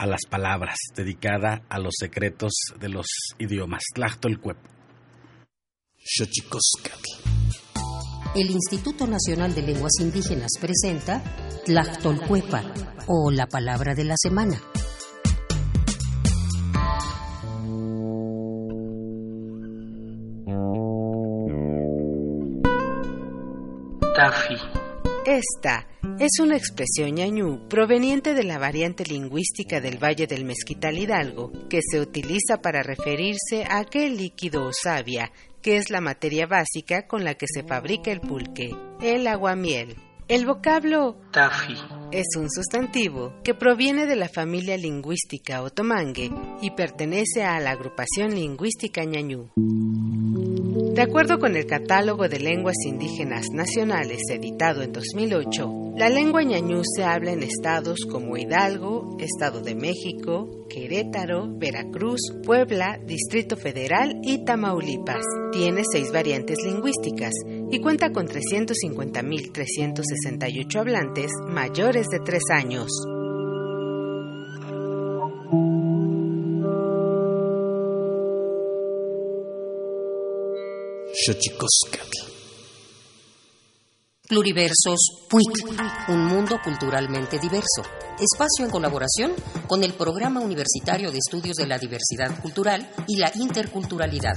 a 0.03 0.07
las 0.07 0.27
palabras, 0.29 0.75
dedicada 0.97 1.62
a 1.69 1.79
los 1.79 1.95
secretos 1.97 2.51
de 2.81 2.88
los 2.88 3.07
idiomas. 3.38 3.85
Tlachtolcuep. 3.95 4.57
El 8.35 8.51
Instituto 8.51 9.07
Nacional 9.07 9.55
de 9.55 9.62
Lenguas 9.62 9.93
Indígenas 10.01 10.51
presenta 10.61 11.23
Tlachtolcuepa 11.65 12.65
o 13.07 13.31
la 13.31 13.47
palabra 13.47 13.95
de 13.95 14.03
la 14.03 14.15
semana. 14.17 14.61
Tafi. 24.17 24.57
Esta 25.33 25.88
es 26.18 26.40
una 26.42 26.59
expresión 26.59 27.14
ñañú 27.14 27.66
proveniente 27.66 28.35
de 28.35 28.45
la 28.45 28.59
variante 28.59 29.03
lingüística 29.07 29.81
del 29.81 29.97
Valle 29.97 30.27
del 30.27 30.45
Mezquital 30.45 30.99
Hidalgo, 30.99 31.51
que 31.71 31.81
se 31.81 32.01
utiliza 32.01 32.61
para 32.61 32.83
referirse 32.83 33.64
a 33.66 33.79
aquel 33.79 34.18
líquido 34.18 34.66
o 34.66 34.73
savia, 34.75 35.33
que 35.62 35.79
es 35.79 35.88
la 35.88 36.03
materia 36.03 36.47
básica 36.47 37.07
con 37.07 37.25
la 37.25 37.33
que 37.33 37.47
se 37.49 37.62
fabrica 37.62 38.12
el 38.12 38.21
pulque, 38.21 38.77
el 39.01 39.27
aguamiel. 39.27 39.97
El 40.29 40.45
vocablo 40.45 41.16
tafi 41.33 41.79
es 42.11 42.27
un 42.37 42.51
sustantivo 42.51 43.33
que 43.42 43.55
proviene 43.55 44.05
de 44.05 44.16
la 44.16 44.29
familia 44.29 44.77
lingüística 44.77 45.62
otomangue 45.62 46.31
y 46.61 46.73
pertenece 46.73 47.42
a 47.42 47.59
la 47.59 47.71
agrupación 47.71 48.35
lingüística 48.35 49.03
ñañú. 49.05 49.49
De 50.94 51.00
acuerdo 51.00 51.38
con 51.38 51.57
el 51.57 51.64
Catálogo 51.64 52.28
de 52.28 52.38
Lenguas 52.38 52.76
Indígenas 52.85 53.46
Nacionales 53.50 54.20
editado 54.31 54.83
en 54.83 54.92
2008, 54.92 55.94
la 55.96 56.11
lengua 56.11 56.42
ñañú 56.42 56.83
se 56.85 57.02
habla 57.02 57.33
en 57.33 57.42
estados 57.42 58.00
como 58.11 58.37
Hidalgo, 58.37 59.16
Estado 59.18 59.62
de 59.62 59.74
México, 59.74 60.66
Querétaro, 60.68 61.48
Veracruz, 61.57 62.20
Puebla, 62.44 63.00
Distrito 63.07 63.57
Federal 63.57 64.20
y 64.22 64.44
Tamaulipas. 64.44 65.24
Tiene 65.50 65.81
seis 65.90 66.12
variantes 66.12 66.59
lingüísticas 66.62 67.33
y 67.70 67.81
cuenta 67.81 68.12
con 68.12 68.26
350.368 68.26 70.76
hablantes 70.76 71.31
mayores 71.46 72.09
de 72.09 72.20
tres 72.20 72.42
años. 72.50 72.90
Pluriversos 84.28 85.28
PUIC, 85.30 86.08
un 86.08 86.24
mundo 86.26 86.58
culturalmente 86.64 87.38
diverso. 87.38 87.82
espacio 88.18 88.64
en 88.64 88.72
colaboración 88.72 89.32
con 89.68 89.85
el 89.85 89.92
Programa 89.92 90.40
Universitario 90.40 91.12
de 91.12 91.18
Estudios 91.18 91.54
de 91.54 91.68
la 91.68 91.78
Diversidad 91.78 92.40
Cultural 92.40 92.90
y 93.06 93.18
la 93.18 93.30
Interculturalidad. 93.37 94.35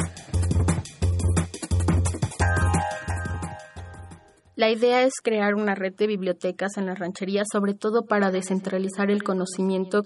La 4.56 4.70
idea 4.70 5.02
es 5.02 5.14
crear 5.24 5.56
una 5.56 5.74
red 5.74 5.96
de 5.96 6.06
bibliotecas 6.06 6.78
en 6.78 6.86
las 6.86 7.00
rancherías, 7.00 7.48
sobre 7.52 7.74
todo 7.74 8.06
para 8.06 8.30
descentralizar 8.30 9.10
el 9.10 9.24
conocimiento. 9.24 10.04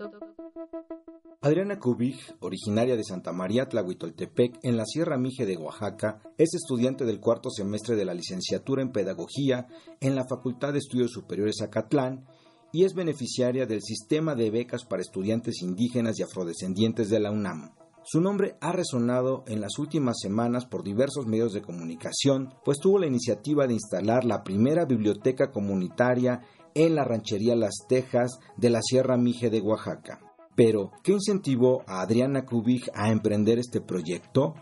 Adriana 1.41 1.79
Kubig, 1.79 2.19
originaria 2.41 2.97
de 2.97 3.03
Santa 3.05 3.31
María 3.31 3.69
Tlahuitoltepec, 3.69 4.59
en 4.61 4.75
la 4.75 4.83
Sierra 4.83 5.17
Mije 5.17 5.45
de 5.45 5.55
Oaxaca, 5.55 6.19
es 6.37 6.53
estudiante 6.53 7.05
del 7.05 7.21
cuarto 7.21 7.49
semestre 7.49 7.95
de 7.95 8.03
la 8.03 8.13
licenciatura 8.13 8.81
en 8.81 8.91
Pedagogía 8.91 9.65
en 10.01 10.15
la 10.15 10.25
Facultad 10.27 10.73
de 10.73 10.79
Estudios 10.79 11.11
Superiores 11.11 11.61
Acatlán 11.61 12.25
y 12.73 12.83
es 12.83 12.93
beneficiaria 12.93 13.65
del 13.65 13.81
sistema 13.81 14.35
de 14.35 14.51
becas 14.51 14.83
para 14.83 15.01
estudiantes 15.01 15.61
indígenas 15.61 16.19
y 16.19 16.23
afrodescendientes 16.23 17.09
de 17.09 17.21
la 17.21 17.31
UNAM. 17.31 17.73
Su 18.03 18.19
nombre 18.19 18.57
ha 18.59 18.73
resonado 18.73 19.45
en 19.47 19.61
las 19.61 19.79
últimas 19.79 20.17
semanas 20.21 20.65
por 20.65 20.83
diversos 20.83 21.25
medios 21.25 21.53
de 21.53 21.61
comunicación, 21.61 22.53
pues 22.65 22.79
tuvo 22.79 22.99
la 22.99 23.07
iniciativa 23.07 23.65
de 23.65 23.75
instalar 23.75 24.25
la 24.25 24.43
primera 24.43 24.83
biblioteca 24.83 25.51
comunitaria 25.51 26.41
en 26.73 26.95
la 26.95 27.05
ranchería 27.05 27.55
Las 27.55 27.85
Tejas 27.87 28.39
de 28.57 28.71
la 28.71 28.81
Sierra 28.81 29.15
Mije 29.15 29.49
de 29.49 29.61
Oaxaca. 29.61 30.28
Pero, 30.55 30.91
¿qué 31.03 31.13
incentivó 31.13 31.83
a 31.87 32.01
Adriana 32.01 32.45
Kubik 32.45 32.89
a 32.93 33.11
emprender 33.11 33.59
este 33.59 33.81
proyecto? 33.81 34.55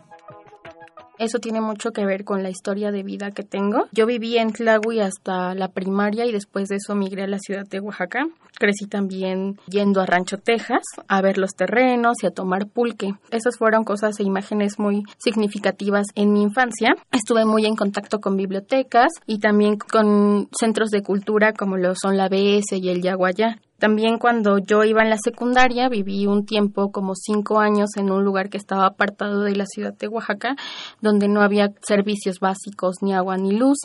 Eso 1.18 1.40
tiene 1.40 1.60
mucho 1.60 1.90
que 1.90 2.06
ver 2.06 2.24
con 2.24 2.44
la 2.44 2.50
historia 2.50 2.92
de 2.92 3.02
vida 3.02 3.32
que 3.32 3.42
tengo. 3.42 3.86
Yo 3.90 4.06
viví 4.06 4.38
en 4.38 4.52
Tlahui 4.52 5.00
hasta 5.00 5.52
la 5.54 5.68
primaria 5.68 6.26
y 6.26 6.32
después 6.32 6.68
de 6.68 6.76
eso 6.76 6.94
migré 6.94 7.24
a 7.24 7.26
la 7.26 7.40
ciudad 7.40 7.66
de 7.68 7.80
Oaxaca. 7.80 8.24
Crecí 8.56 8.86
también 8.86 9.58
yendo 9.66 10.00
a 10.00 10.06
Rancho 10.06 10.38
Texas 10.38 10.82
a 11.08 11.20
ver 11.20 11.38
los 11.38 11.50
terrenos 11.56 12.22
y 12.22 12.26
a 12.26 12.30
tomar 12.30 12.68
pulque. 12.68 13.14
Esas 13.32 13.58
fueron 13.58 13.82
cosas 13.82 14.20
e 14.20 14.22
imágenes 14.22 14.78
muy 14.78 15.02
significativas 15.18 16.06
en 16.14 16.32
mi 16.32 16.42
infancia. 16.42 16.94
Estuve 17.10 17.44
muy 17.44 17.66
en 17.66 17.74
contacto 17.74 18.20
con 18.20 18.36
bibliotecas 18.36 19.12
y 19.26 19.40
también 19.40 19.76
con 19.76 20.48
centros 20.56 20.90
de 20.90 21.02
cultura 21.02 21.52
como 21.52 21.76
lo 21.78 21.94
son 21.96 22.16
la 22.16 22.28
BS 22.28 22.76
y 22.76 22.90
el 22.90 23.02
Yaguayá. 23.02 23.58
También 23.78 24.18
cuando 24.18 24.58
yo 24.58 24.82
iba 24.82 25.02
en 25.02 25.10
la 25.10 25.18
secundaria 25.18 25.88
viví 25.88 26.26
un 26.26 26.44
tiempo, 26.44 26.90
como 26.90 27.14
cinco 27.14 27.60
años, 27.60 27.90
en 27.96 28.10
un 28.10 28.24
lugar 28.24 28.48
que 28.48 28.56
estaba 28.56 28.86
apartado 28.86 29.42
de 29.42 29.54
la 29.54 29.66
ciudad 29.66 29.94
de 29.94 30.08
Oaxaca, 30.08 30.56
donde 31.00 31.28
no 31.28 31.42
había 31.42 31.72
servicios 31.82 32.40
básicos, 32.40 32.96
ni 33.02 33.14
agua 33.14 33.36
ni 33.36 33.52
luz. 33.52 33.78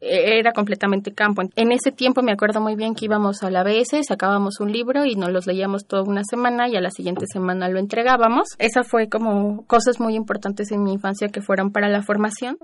E-, 0.00 0.38
era 0.38 0.52
completamente 0.52 1.12
campo. 1.12 1.42
En 1.56 1.72
ese 1.72 1.92
tiempo 1.92 2.22
me 2.22 2.32
acuerdo 2.32 2.60
muy 2.60 2.74
bien 2.74 2.94
que 2.94 3.04
íbamos 3.04 3.42
a 3.42 3.50
la 3.50 3.62
BS, 3.62 4.02
sacábamos 4.06 4.60
un 4.60 4.72
libro 4.72 5.04
y 5.04 5.14
nos 5.14 5.30
los 5.30 5.46
leíamos 5.46 5.86
toda 5.86 6.02
una 6.02 6.22
semana 6.24 6.68
y 6.68 6.76
a 6.76 6.80
la 6.80 6.90
siguiente 6.90 7.26
semana 7.30 7.68
lo 7.68 7.78
entregábamos. 7.78 8.48
Esa 8.58 8.82
fue 8.82 9.08
como 9.08 9.66
cosas 9.66 10.00
muy 10.00 10.14
importantes 10.14 10.70
en 10.72 10.82
mi 10.82 10.92
infancia 10.94 11.28
que 11.28 11.42
fueron 11.42 11.70
para 11.70 11.88
la 11.88 12.02
formación. 12.02 12.56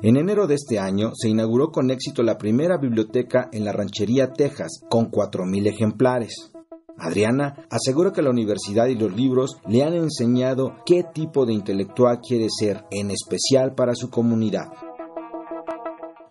En 0.00 0.16
enero 0.16 0.46
de 0.46 0.54
este 0.54 0.78
año 0.78 1.10
se 1.12 1.28
inauguró 1.28 1.72
con 1.72 1.90
éxito 1.90 2.22
la 2.22 2.38
primera 2.38 2.76
biblioteca 2.78 3.48
en 3.52 3.64
la 3.64 3.72
ranchería 3.72 4.32
Texas, 4.32 4.80
con 4.88 5.10
4.000 5.10 5.66
ejemplares. 5.66 6.52
Adriana 6.96 7.66
asegura 7.68 8.12
que 8.12 8.22
la 8.22 8.30
universidad 8.30 8.86
y 8.86 8.94
los 8.94 9.12
libros 9.12 9.58
le 9.66 9.82
han 9.82 9.94
enseñado 9.94 10.76
qué 10.86 11.02
tipo 11.02 11.46
de 11.46 11.54
intelectual 11.54 12.20
quiere 12.20 12.46
ser, 12.48 12.84
en 12.92 13.10
especial 13.10 13.74
para 13.74 13.96
su 13.96 14.08
comunidad. 14.08 14.68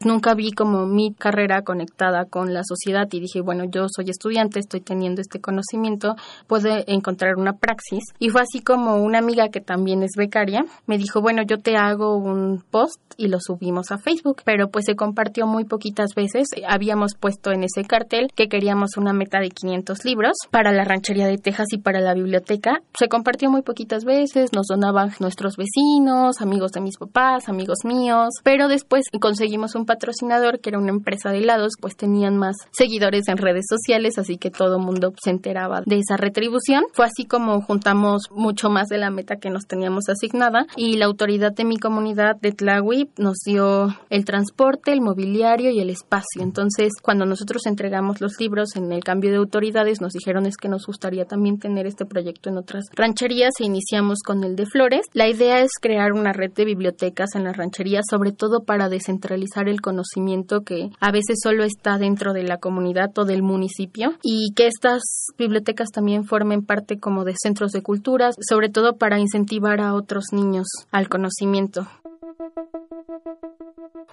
Nunca 0.07 0.35
vi 0.35 0.51
como 0.51 0.85
mi 0.85 1.13
carrera 1.13 1.63
conectada 1.63 2.23
con 2.23 2.53
la 2.53 2.61
sociedad 2.63 3.09
y 3.11 3.19
dije, 3.19 3.41
bueno, 3.41 3.65
yo 3.65 3.87
soy 3.93 4.09
estudiante, 4.09 4.61
estoy 4.61 4.79
teniendo 4.79 5.19
este 5.19 5.41
conocimiento, 5.41 6.15
puedo 6.47 6.69
encontrar 6.87 7.35
una 7.35 7.57
praxis. 7.57 8.05
Y 8.17 8.29
fue 8.29 8.39
así 8.39 8.61
como 8.61 9.03
una 9.03 9.19
amiga 9.19 9.49
que 9.49 9.59
también 9.59 10.03
es 10.03 10.11
becaria 10.15 10.63
me 10.85 10.97
dijo, 10.97 11.21
bueno, 11.21 11.41
yo 11.43 11.57
te 11.57 11.75
hago 11.75 12.15
un 12.15 12.63
post 12.71 13.01
y 13.17 13.27
lo 13.27 13.39
subimos 13.41 13.91
a 13.91 13.97
Facebook, 13.97 14.43
pero 14.45 14.69
pues 14.69 14.85
se 14.85 14.95
compartió 14.95 15.47
muy 15.47 15.65
poquitas 15.65 16.13
veces. 16.15 16.47
Habíamos 16.67 17.15
puesto 17.15 17.51
en 17.51 17.63
ese 17.63 17.83
cartel 17.83 18.27
que 18.35 18.47
queríamos 18.47 18.95
una 18.95 19.11
meta 19.11 19.39
de 19.39 19.49
500 19.49 20.05
libros 20.05 20.37
para 20.51 20.71
la 20.71 20.83
ranchería 20.83 21.27
de 21.27 21.37
Texas 21.37 21.67
y 21.71 21.79
para 21.79 21.99
la 21.99 22.13
biblioteca. 22.13 22.79
Se 22.97 23.09
compartió 23.09 23.49
muy 23.49 23.63
poquitas 23.63 24.05
veces, 24.05 24.53
nos 24.53 24.67
donaban 24.67 25.11
nuestros 25.19 25.55
vecinos, 25.57 26.41
amigos 26.41 26.71
de 26.71 26.81
mis 26.81 26.97
papás, 26.97 27.49
amigos 27.49 27.79
míos, 27.83 28.29
pero 28.43 28.67
después 28.67 29.05
conseguimos 29.19 29.75
un 29.75 29.85
patrocinador 29.97 30.59
que 30.59 30.69
era 30.69 30.77
una 30.77 30.91
empresa 30.91 31.31
de 31.31 31.39
helados, 31.39 31.73
pues 31.81 31.95
tenían 31.95 32.37
más 32.37 32.55
seguidores 32.71 33.27
en 33.27 33.37
redes 33.37 33.65
sociales, 33.67 34.17
así 34.17 34.37
que 34.37 34.51
todo 34.51 34.79
mundo 34.79 35.13
se 35.23 35.31
enteraba 35.31 35.81
de 35.85 35.97
esa 35.97 36.17
retribución. 36.17 36.83
Fue 36.93 37.05
así 37.05 37.25
como 37.25 37.61
juntamos 37.61 38.23
mucho 38.31 38.69
más 38.69 38.87
de 38.87 38.97
la 38.97 39.09
meta 39.09 39.37
que 39.37 39.49
nos 39.49 39.65
teníamos 39.65 40.07
asignada 40.09 40.65
y 40.75 40.97
la 40.97 41.05
autoridad 41.05 41.51
de 41.53 41.65
mi 41.65 41.77
comunidad 41.77 42.35
de 42.39 42.51
Tlahui 42.51 43.09
nos 43.17 43.37
dio 43.45 43.87
el 44.09 44.25
transporte, 44.25 44.91
el 44.91 45.01
mobiliario 45.01 45.71
y 45.71 45.79
el 45.79 45.89
espacio. 45.89 46.41
Entonces, 46.41 46.93
cuando 47.01 47.25
nosotros 47.25 47.65
entregamos 47.65 48.21
los 48.21 48.39
libros 48.39 48.75
en 48.75 48.91
el 48.91 49.03
cambio 49.03 49.31
de 49.31 49.37
autoridades, 49.37 50.01
nos 50.01 50.13
dijeron 50.13 50.45
es 50.45 50.57
que 50.57 50.69
nos 50.69 50.85
gustaría 50.85 51.25
también 51.25 51.57
tener 51.57 51.87
este 51.87 52.05
proyecto 52.05 52.49
en 52.49 52.57
otras 52.57 52.85
rancherías 52.95 53.53
e 53.59 53.65
iniciamos 53.65 54.19
con 54.23 54.43
el 54.43 54.55
de 54.55 54.65
Flores. 54.67 55.01
La 55.13 55.27
idea 55.27 55.61
es 55.61 55.71
crear 55.81 56.13
una 56.13 56.33
red 56.33 56.51
de 56.51 56.65
bibliotecas 56.65 57.35
en 57.35 57.45
las 57.45 57.57
rancherías, 57.57 58.05
sobre 58.09 58.31
todo 58.31 58.63
para 58.63 58.89
descentralizar 58.89 59.67
el 59.67 59.76
conocimiento 59.81 60.61
que 60.61 60.91
a 60.99 61.11
veces 61.11 61.39
solo 61.41 61.63
está 61.63 61.97
dentro 61.97 62.33
de 62.33 62.43
la 62.43 62.57
comunidad 62.57 63.17
o 63.17 63.25
del 63.25 63.43
municipio 63.43 64.13
y 64.23 64.53
que 64.55 64.67
estas 64.67 65.01
bibliotecas 65.37 65.89
también 65.89 66.25
formen 66.25 66.63
parte 66.63 66.99
como 66.99 67.23
de 67.23 67.35
centros 67.41 67.71
de 67.71 67.81
cultura, 67.81 68.31
sobre 68.47 68.69
todo 68.69 68.97
para 68.97 69.19
incentivar 69.19 69.81
a 69.81 69.93
otros 69.93 70.25
niños 70.31 70.67
al 70.91 71.09
conocimiento. 71.09 71.87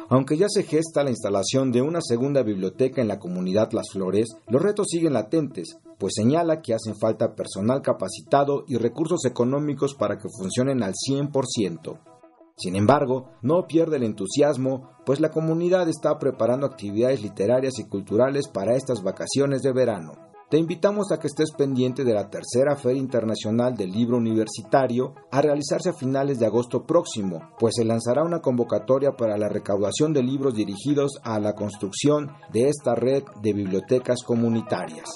Aunque 0.09 0.37
ya 0.37 0.46
se 0.48 0.62
gesta 0.62 1.03
la 1.03 1.11
instalación 1.11 1.72
de 1.72 1.83
una 1.83 2.00
segunda 2.00 2.42
biblioteca 2.42 3.00
en 3.00 3.09
la 3.09 3.18
comunidad 3.18 3.72
Las 3.72 3.90
Flores, 3.90 4.29
los 4.48 4.62
retos 4.62 4.88
siguen 4.90 5.14
latentes, 5.14 5.79
pues 5.98 6.12
señala 6.14 6.61
que 6.61 6.74
hacen 6.74 6.94
falta 6.94 7.35
personal 7.35 7.83
capacitado 7.83 8.64
y 8.68 8.77
recursos 8.77 9.24
económicos 9.24 9.94
para 9.94 10.18
que 10.18 10.29
funcionen 10.29 10.83
al 10.83 10.92
100%. 10.92 12.13
Sin 12.56 12.76
embargo, 12.76 13.32
no 13.42 13.66
pierde 13.66 13.96
el 13.96 14.04
entusiasmo, 14.04 14.90
pues 15.04 15.20
la 15.20 15.30
comunidad 15.30 15.88
está 15.88 16.18
preparando 16.18 16.66
actividades 16.66 17.22
literarias 17.22 17.78
y 17.78 17.84
culturales 17.84 18.48
para 18.48 18.76
estas 18.76 19.02
vacaciones 19.02 19.62
de 19.62 19.72
verano. 19.72 20.12
Te 20.50 20.58
invitamos 20.58 21.10
a 21.10 21.18
que 21.18 21.26
estés 21.26 21.50
pendiente 21.50 22.04
de 22.04 22.14
la 22.14 22.30
tercera 22.30 22.76
Feria 22.76 23.00
Internacional 23.00 23.74
del 23.74 23.90
Libro 23.90 24.18
Universitario 24.18 25.14
a 25.32 25.42
realizarse 25.42 25.88
a 25.88 25.94
finales 25.94 26.38
de 26.38 26.46
agosto 26.46 26.84
próximo, 26.84 27.40
pues 27.58 27.74
se 27.76 27.84
lanzará 27.84 28.22
una 28.22 28.40
convocatoria 28.40 29.12
para 29.16 29.36
la 29.36 29.48
recaudación 29.48 30.12
de 30.12 30.22
libros 30.22 30.54
dirigidos 30.54 31.18
a 31.24 31.40
la 31.40 31.54
construcción 31.54 32.30
de 32.52 32.68
esta 32.68 32.94
red 32.94 33.24
de 33.42 33.52
bibliotecas 33.52 34.22
comunitarias. 34.22 35.08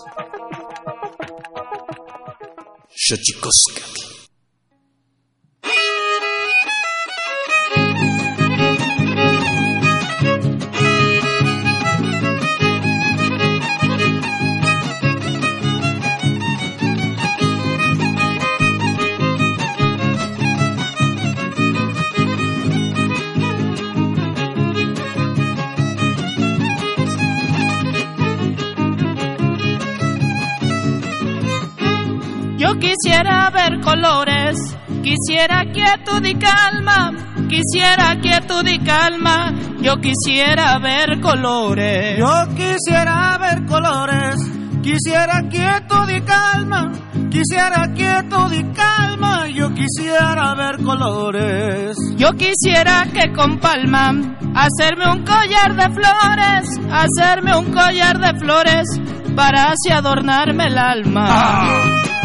Quisiera 32.77 33.51
ver 33.51 33.81
colores, 33.81 34.59
quisiera 35.03 35.65
quietud 35.73 36.25
y 36.25 36.35
calma, 36.35 37.13
quisiera 37.49 38.17
quietud 38.21 38.67
y 38.67 38.79
calma, 38.81 39.53
yo 39.81 39.97
quisiera 39.97 40.79
ver 40.79 41.21
colores. 41.21 42.19
Yo 42.19 42.49
quisiera 42.57 43.39
ver 43.39 43.65
colores, 43.67 44.37
quisiera 44.83 45.43
quietud 45.49 46.09
y 46.11 46.21
calma, 46.23 46.93
quisiera 47.31 47.93
quietud 47.95 48.53
y 48.53 48.65
calma, 48.75 49.47
yo 49.49 49.73
quisiera 49.73 50.55
ver 50.55 50.83
colores. 50.85 51.97
Yo 52.17 52.33
quisiera 52.33 53.07
que 53.13 53.33
con 53.33 53.59
palma 53.59 54.13
hacerme 54.55 55.11
un 55.13 55.25
collar 55.25 55.77
de 55.77 55.89
flores, 55.95 56.81
hacerme 56.91 57.57
un 57.57 57.73
collar 57.73 58.19
de 58.19 58.39
flores 58.39 58.89
para 59.37 59.71
así 59.71 59.93
adornarme 59.93 60.67
el 60.67 60.79
alma. 60.79 61.27
Ah. 61.31 62.18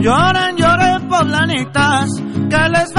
Lloran, 0.00 0.56
lloren, 0.56 1.08
poblanitas, 1.08 2.08
que 2.48 2.68
les 2.70 2.90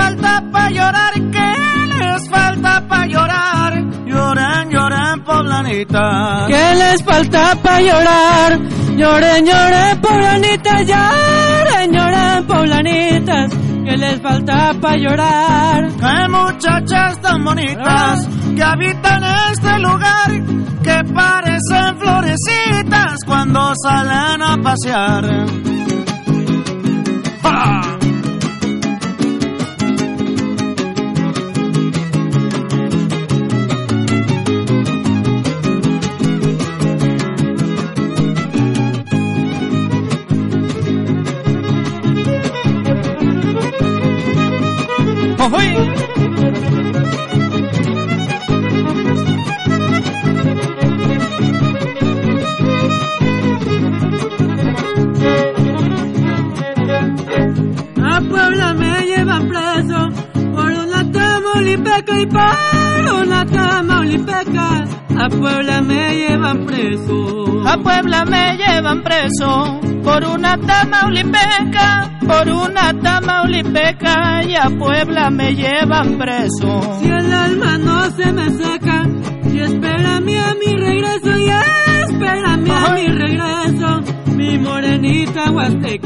poblanitas. 5.92 6.48
¿Qué 6.48 6.76
les 6.76 7.04
falta 7.04 7.56
pa' 7.62 7.82
llorar? 7.82 8.60
Lloren, 8.96 9.46
lloren, 9.46 10.02
poblanitas, 10.02 10.88
lloren, 10.88 11.94
lloren, 11.94 12.48
poblanitas. 12.48 13.52
¿Qué 13.86 13.98
les 13.98 14.22
falta 14.22 14.74
pa' 14.82 14.96
llorar? 14.96 15.88
Qué 16.00 16.30
muchachas 16.30 17.22
tan 17.22 17.44
bonitas 17.44 18.28
que 18.56 18.64
habitan 18.64 19.24
este 19.52 19.80
lugar, 19.80 20.32
que 20.84 21.14
parecen 21.14 21.98
florecitas 22.00 23.16
cuando 23.26 23.74
salen 23.84 24.42
a 24.42 24.58
pasear. 24.62 25.46
¡Ja! 27.44 27.81
A 45.44 45.50
Puebla 58.30 58.74
me 58.76 59.02
llevan 59.08 59.48
preso 59.48 60.10
por 60.54 60.70
una 60.70 61.12
tamaulipeca 61.12 62.22
y 62.22 62.26
por 62.28 63.24
una 63.24 63.44
tamaulipeca. 63.44 64.84
A 65.18 65.30
Puebla 65.30 65.82
me 65.82 66.18
llevan 66.18 66.66
preso. 66.68 67.68
A 67.68 67.78
Puebla 67.78 68.26
me 68.26 68.58
llevan 68.58 69.02
preso 69.02 69.91
por 70.12 70.26
una 70.26 70.58
tamaulipeca, 70.58 72.12
por 72.28 72.50
una 72.50 72.94
tamaulipeca 73.02 74.44
y 74.44 74.56
a 74.56 74.70
Puebla 74.78 75.30
me 75.30 75.56
llevan 75.56 76.18
preso. 76.18 77.00
Si 77.00 77.08
el 77.08 77.34
alma 77.34 77.78
no 77.78 78.10
se 78.12 78.34
me 78.34 78.50
seca, 78.50 79.08
y 79.54 79.60
espérame 79.60 80.38
a 80.38 80.54
mi 80.56 80.74
regreso, 80.76 81.38
y 81.38 81.50
espérame 81.50 82.72
a 82.72 82.94
mi 82.94 83.08
regreso, 83.08 84.02
mi 84.36 84.58
morenita 84.58 85.50
huasteca. 85.50 86.01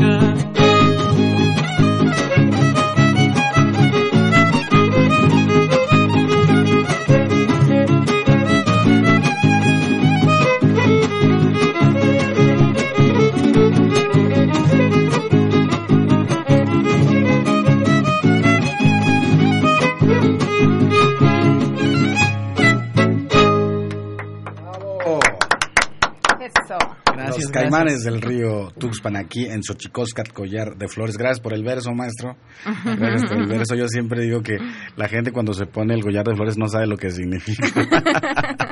Caimanes 27.76 28.04
del 28.04 28.22
río 28.22 28.72
Tuxpan 28.80 29.18
aquí 29.18 29.48
en 29.48 29.62
Xochicóscat, 29.62 30.32
Collar 30.32 30.78
de 30.78 30.88
Flores. 30.88 31.18
Gracias 31.18 31.42
por 31.42 31.54
el 31.54 31.62
verso, 31.62 31.92
maestro. 31.94 32.38
Gracias 32.86 33.26
por 33.26 33.38
el 33.38 33.48
verso. 33.48 33.76
Yo 33.76 33.90
siempre 33.90 34.22
digo 34.22 34.42
que 34.42 34.58
la 34.96 35.10
gente 35.10 35.34
cuando 35.34 35.54
se 35.54 35.66
pone 35.66 35.94
el 35.94 36.02
collar 36.02 36.24
de 36.24 36.36
flores 36.36 36.58
no 36.58 36.70
sabe 36.70 36.88
lo 36.88 36.96
que 36.96 37.12
significa. 37.12 37.68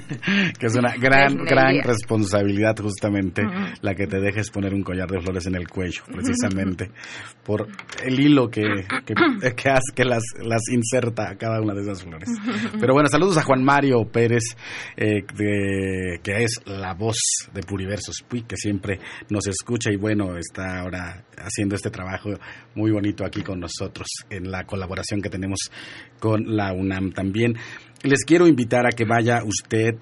que 0.58 0.66
es 0.66 0.74
una 0.76 0.94
gran, 0.96 1.36
gran 1.44 1.74
responsabilidad 1.82 2.76
justamente 2.80 3.42
la 3.80 3.94
que 3.94 4.06
te 4.06 4.20
dejes 4.20 4.50
poner 4.50 4.74
un 4.74 4.82
collar 4.82 5.08
de 5.10 5.20
flores 5.20 5.46
en 5.46 5.54
el 5.54 5.68
cuello, 5.68 6.02
precisamente 6.12 6.90
por 7.44 7.66
el 8.04 8.20
hilo 8.20 8.48
que, 8.48 8.62
que, 9.04 9.14
que 9.54 9.68
hace 9.70 9.92
que 9.94 10.04
las, 10.04 10.22
las 10.42 10.62
inserta 10.70 11.30
a 11.30 11.36
cada 11.36 11.60
una 11.60 11.74
de 11.74 11.82
esas 11.82 12.02
flores. 12.02 12.28
Pero 12.80 12.92
bueno, 12.94 13.08
saludos 13.08 13.36
a 13.38 13.42
Juan 13.42 13.62
Mario 13.64 14.04
Pérez, 14.10 14.42
eh, 14.96 15.22
de- 15.34 16.20
que 16.22 16.44
es 16.44 16.60
la 16.66 16.94
voz 16.94 17.18
de 17.52 17.62
Puriversos 17.62 18.22
Puy, 18.28 18.42
que 18.42 18.56
siempre 18.56 18.98
nos 19.30 19.46
escucha 19.46 19.90
y 19.92 19.96
bueno, 19.96 20.36
está 20.36 20.80
ahora 20.80 21.24
haciendo 21.38 21.74
este 21.74 21.90
trabajo 21.90 22.30
muy 22.74 22.90
bonito 22.90 23.24
aquí 23.24 23.42
con 23.42 23.60
nosotros 23.60 24.06
en 24.30 24.50
la 24.50 24.64
colaboración 24.64 25.20
que 25.20 25.30
tenemos 25.30 25.58
con 26.18 26.56
la 26.56 26.72
UNAM 26.72 27.12
también. 27.12 27.54
Les 28.02 28.24
quiero 28.24 28.46
invitar 28.46 28.86
a 28.86 28.90
que 28.90 29.04
vaya 29.04 29.42
usted 29.44 29.96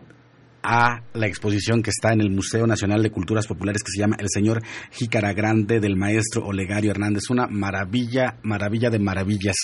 a 0.62 1.02
la 1.12 1.26
exposición 1.26 1.82
que 1.82 1.90
está 1.90 2.12
en 2.12 2.22
el 2.22 2.30
Museo 2.30 2.66
Nacional 2.66 3.02
de 3.02 3.10
Culturas 3.10 3.46
Populares 3.46 3.82
que 3.82 3.92
se 3.92 4.00
llama 4.00 4.16
El 4.18 4.28
Señor 4.30 4.62
Jícara 4.90 5.32
Grande 5.34 5.78
del 5.78 5.94
maestro 5.94 6.44
Olegario 6.46 6.90
Hernández. 6.90 7.30
Una 7.30 7.46
maravilla, 7.46 8.38
maravilla 8.42 8.90
de 8.90 8.98
maravillas. 8.98 9.56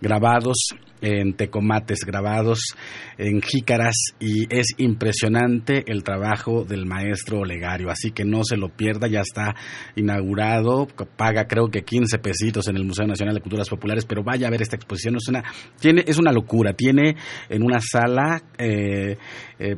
Grabados 0.00 0.70
en 1.00 1.34
tecomates, 1.34 2.00
grabados 2.06 2.74
en 3.18 3.40
jícaras 3.40 3.94
y 4.18 4.52
es 4.54 4.68
impresionante 4.78 5.84
el 5.86 6.02
trabajo 6.02 6.64
del 6.64 6.86
maestro 6.86 7.40
Olegario. 7.40 7.90
Así 7.90 8.10
que 8.10 8.24
no 8.24 8.44
se 8.44 8.56
lo 8.56 8.68
pierda, 8.68 9.08
ya 9.08 9.20
está 9.20 9.54
inaugurado. 9.94 10.86
Paga 11.16 11.46
creo 11.46 11.68
que 11.68 11.82
15 11.82 12.18
pesitos 12.18 12.68
en 12.68 12.76
el 12.76 12.84
Museo 12.84 13.06
Nacional 13.06 13.34
de 13.34 13.40
Culturas 13.40 13.68
Populares, 13.68 14.04
pero 14.04 14.22
vaya 14.22 14.48
a 14.48 14.50
ver 14.50 14.62
esta 14.62 14.76
exposición. 14.76 15.16
Es 15.16 15.28
una, 15.28 15.44
tiene, 15.80 16.04
es 16.06 16.18
una 16.18 16.32
locura. 16.32 16.72
Tiene 16.72 17.16
en 17.48 17.62
una 17.62 17.80
sala... 17.80 18.42
eh, 18.58 19.16
eh, 19.58 19.76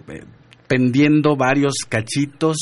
pendiendo 0.68 1.34
varios 1.34 1.72
cachitos 1.88 2.56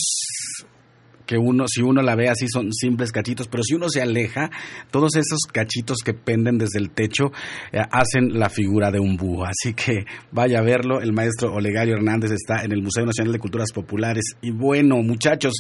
que 1.27 1.37
uno, 1.37 1.67
si 1.69 1.83
uno 1.83 2.03
la 2.03 2.15
ve 2.15 2.29
así 2.29 2.47
son 2.49 2.73
simples 2.73 3.13
cachitos, 3.13 3.49
pero 3.49 3.63
si 3.63 3.75
uno 3.75 3.89
se 3.89 4.01
aleja, 4.01 4.51
todos 4.91 5.17
esos 5.17 5.41
cachitos 5.53 5.99
que 6.05 6.15
penden 6.15 6.59
desde 6.59 6.79
el 6.79 6.91
techo 6.91 7.33
eh, 7.73 7.81
hacen 7.91 8.39
la 8.39 8.49
figura 8.49 8.91
de 8.91 9.01
un 9.01 9.17
búho. 9.17 9.45
Así 9.45 9.75
que 9.75 10.07
vaya 10.31 10.61
a 10.61 10.63
verlo, 10.63 11.01
el 11.01 11.13
maestro 11.13 11.53
Olegario 11.53 11.97
Hernández 11.97 12.31
está 12.31 12.65
en 12.65 12.73
el 12.73 12.83
Museo 12.83 13.05
Nacional 13.05 13.33
de 13.33 13.39
Culturas 13.39 13.73
Populares. 13.73 14.37
Y 14.41 14.51
bueno, 14.51 14.97
muchachos, 15.03 15.55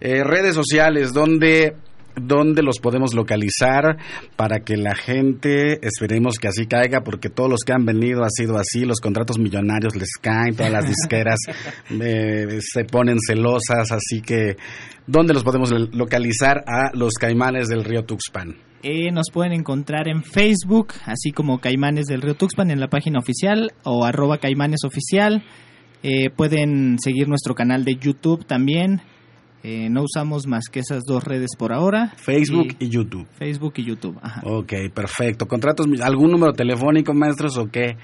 eh, 0.00 0.24
redes 0.24 0.54
sociales, 0.54 1.12
donde 1.12 1.76
dónde 2.20 2.62
los 2.62 2.78
podemos 2.80 3.14
localizar 3.14 3.98
para 4.36 4.60
que 4.60 4.76
la 4.76 4.94
gente, 4.94 5.78
esperemos 5.86 6.38
que 6.38 6.48
así 6.48 6.66
caiga, 6.66 7.02
porque 7.02 7.28
todos 7.28 7.48
los 7.50 7.60
que 7.60 7.72
han 7.72 7.84
venido 7.84 8.24
ha 8.24 8.30
sido 8.30 8.56
así, 8.58 8.84
los 8.84 9.00
contratos 9.00 9.38
millonarios 9.38 9.94
les 9.96 10.10
caen, 10.20 10.56
todas 10.56 10.72
las 10.72 10.86
disqueras 10.88 11.38
eh, 12.00 12.58
se 12.60 12.84
ponen 12.84 13.18
celosas, 13.20 13.92
así 13.92 14.20
que 14.22 14.56
¿dónde 15.06 15.34
los 15.34 15.44
podemos 15.44 15.70
lo- 15.70 15.86
localizar 15.92 16.64
a 16.66 16.90
los 16.94 17.14
caimanes 17.14 17.68
del 17.68 17.84
río 17.84 18.04
Tuxpan? 18.04 18.56
Eh, 18.82 19.10
nos 19.10 19.30
pueden 19.32 19.52
encontrar 19.52 20.06
en 20.08 20.22
Facebook, 20.22 20.92
así 21.06 21.32
como 21.32 21.58
Caimanes 21.60 22.06
del 22.06 22.22
Río 22.22 22.34
Tuxpan 22.36 22.70
en 22.70 22.78
la 22.78 22.86
página 22.88 23.18
oficial 23.18 23.72
o 23.82 24.04
arroba 24.04 24.38
Caimanes 24.38 24.84
Oficial. 24.84 25.42
Eh, 26.04 26.30
pueden 26.30 26.98
seguir 27.02 27.26
nuestro 27.26 27.54
canal 27.56 27.84
de 27.84 27.96
YouTube 27.96 28.46
también. 28.46 29.00
Eh, 29.68 29.88
no 29.90 30.04
usamos 30.04 30.46
más 30.46 30.66
que 30.70 30.78
esas 30.78 31.02
dos 31.02 31.24
redes 31.24 31.56
por 31.58 31.72
ahora. 31.72 32.14
Facebook 32.18 32.76
y, 32.78 32.88
YouTube. 32.88 33.26
Facebook 33.36 33.72
y 33.78 33.84
YouTube, 33.84 34.16
ajá. 34.22 34.40
Ok, 34.44 34.72
perfecto. 34.94 35.48
¿Contratos, 35.48 35.88
algún 36.02 36.30
número 36.30 36.52
telefónico, 36.52 37.12
maestros, 37.12 37.58
o 37.58 37.66
qué? 37.66 37.96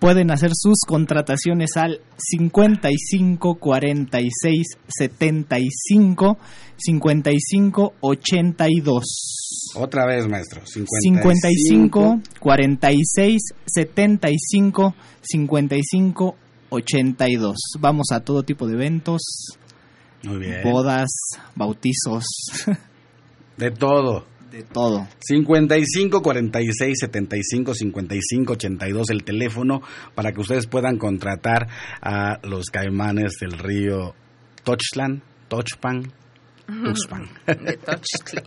Pueden 0.00 0.32
hacer 0.32 0.50
sus 0.54 0.80
contrataciones 0.84 1.76
al 1.76 2.00
55 2.16 3.54
46 3.54 4.66
75 4.88 6.36
55 6.78 7.94
82. 8.00 9.72
Otra 9.76 10.06
vez, 10.06 10.26
maestro. 10.26 10.62
55 10.66 12.22
46 12.40 13.40
75 13.66 14.94
55 15.22 16.36
82. 16.70 17.56
Vamos 17.78 18.08
a 18.10 18.18
todo 18.18 18.42
tipo 18.42 18.66
de 18.66 18.74
eventos, 18.74 19.22
Muy 20.24 20.38
bien. 20.38 20.62
bodas, 20.64 21.10
bautizos, 21.54 22.24
De 23.56 23.70
todo. 23.70 24.26
de 24.50 24.62
todo. 24.62 25.06
55 25.20 26.22
46 26.22 26.98
75 27.00 27.74
55 27.74 28.52
82 28.54 29.10
el 29.10 29.24
teléfono 29.24 29.80
para 30.14 30.32
que 30.32 30.40
ustedes 30.40 30.66
puedan 30.66 30.98
contratar 30.98 31.68
a 32.00 32.38
los 32.42 32.66
caimanes 32.66 33.34
del 33.40 33.52
río 33.52 34.14
Tochlan, 34.64 35.22
Tochpan, 35.48 36.12
Tuxpan. 36.66 37.28
De 37.46 37.76
Tochtli. 37.76 38.42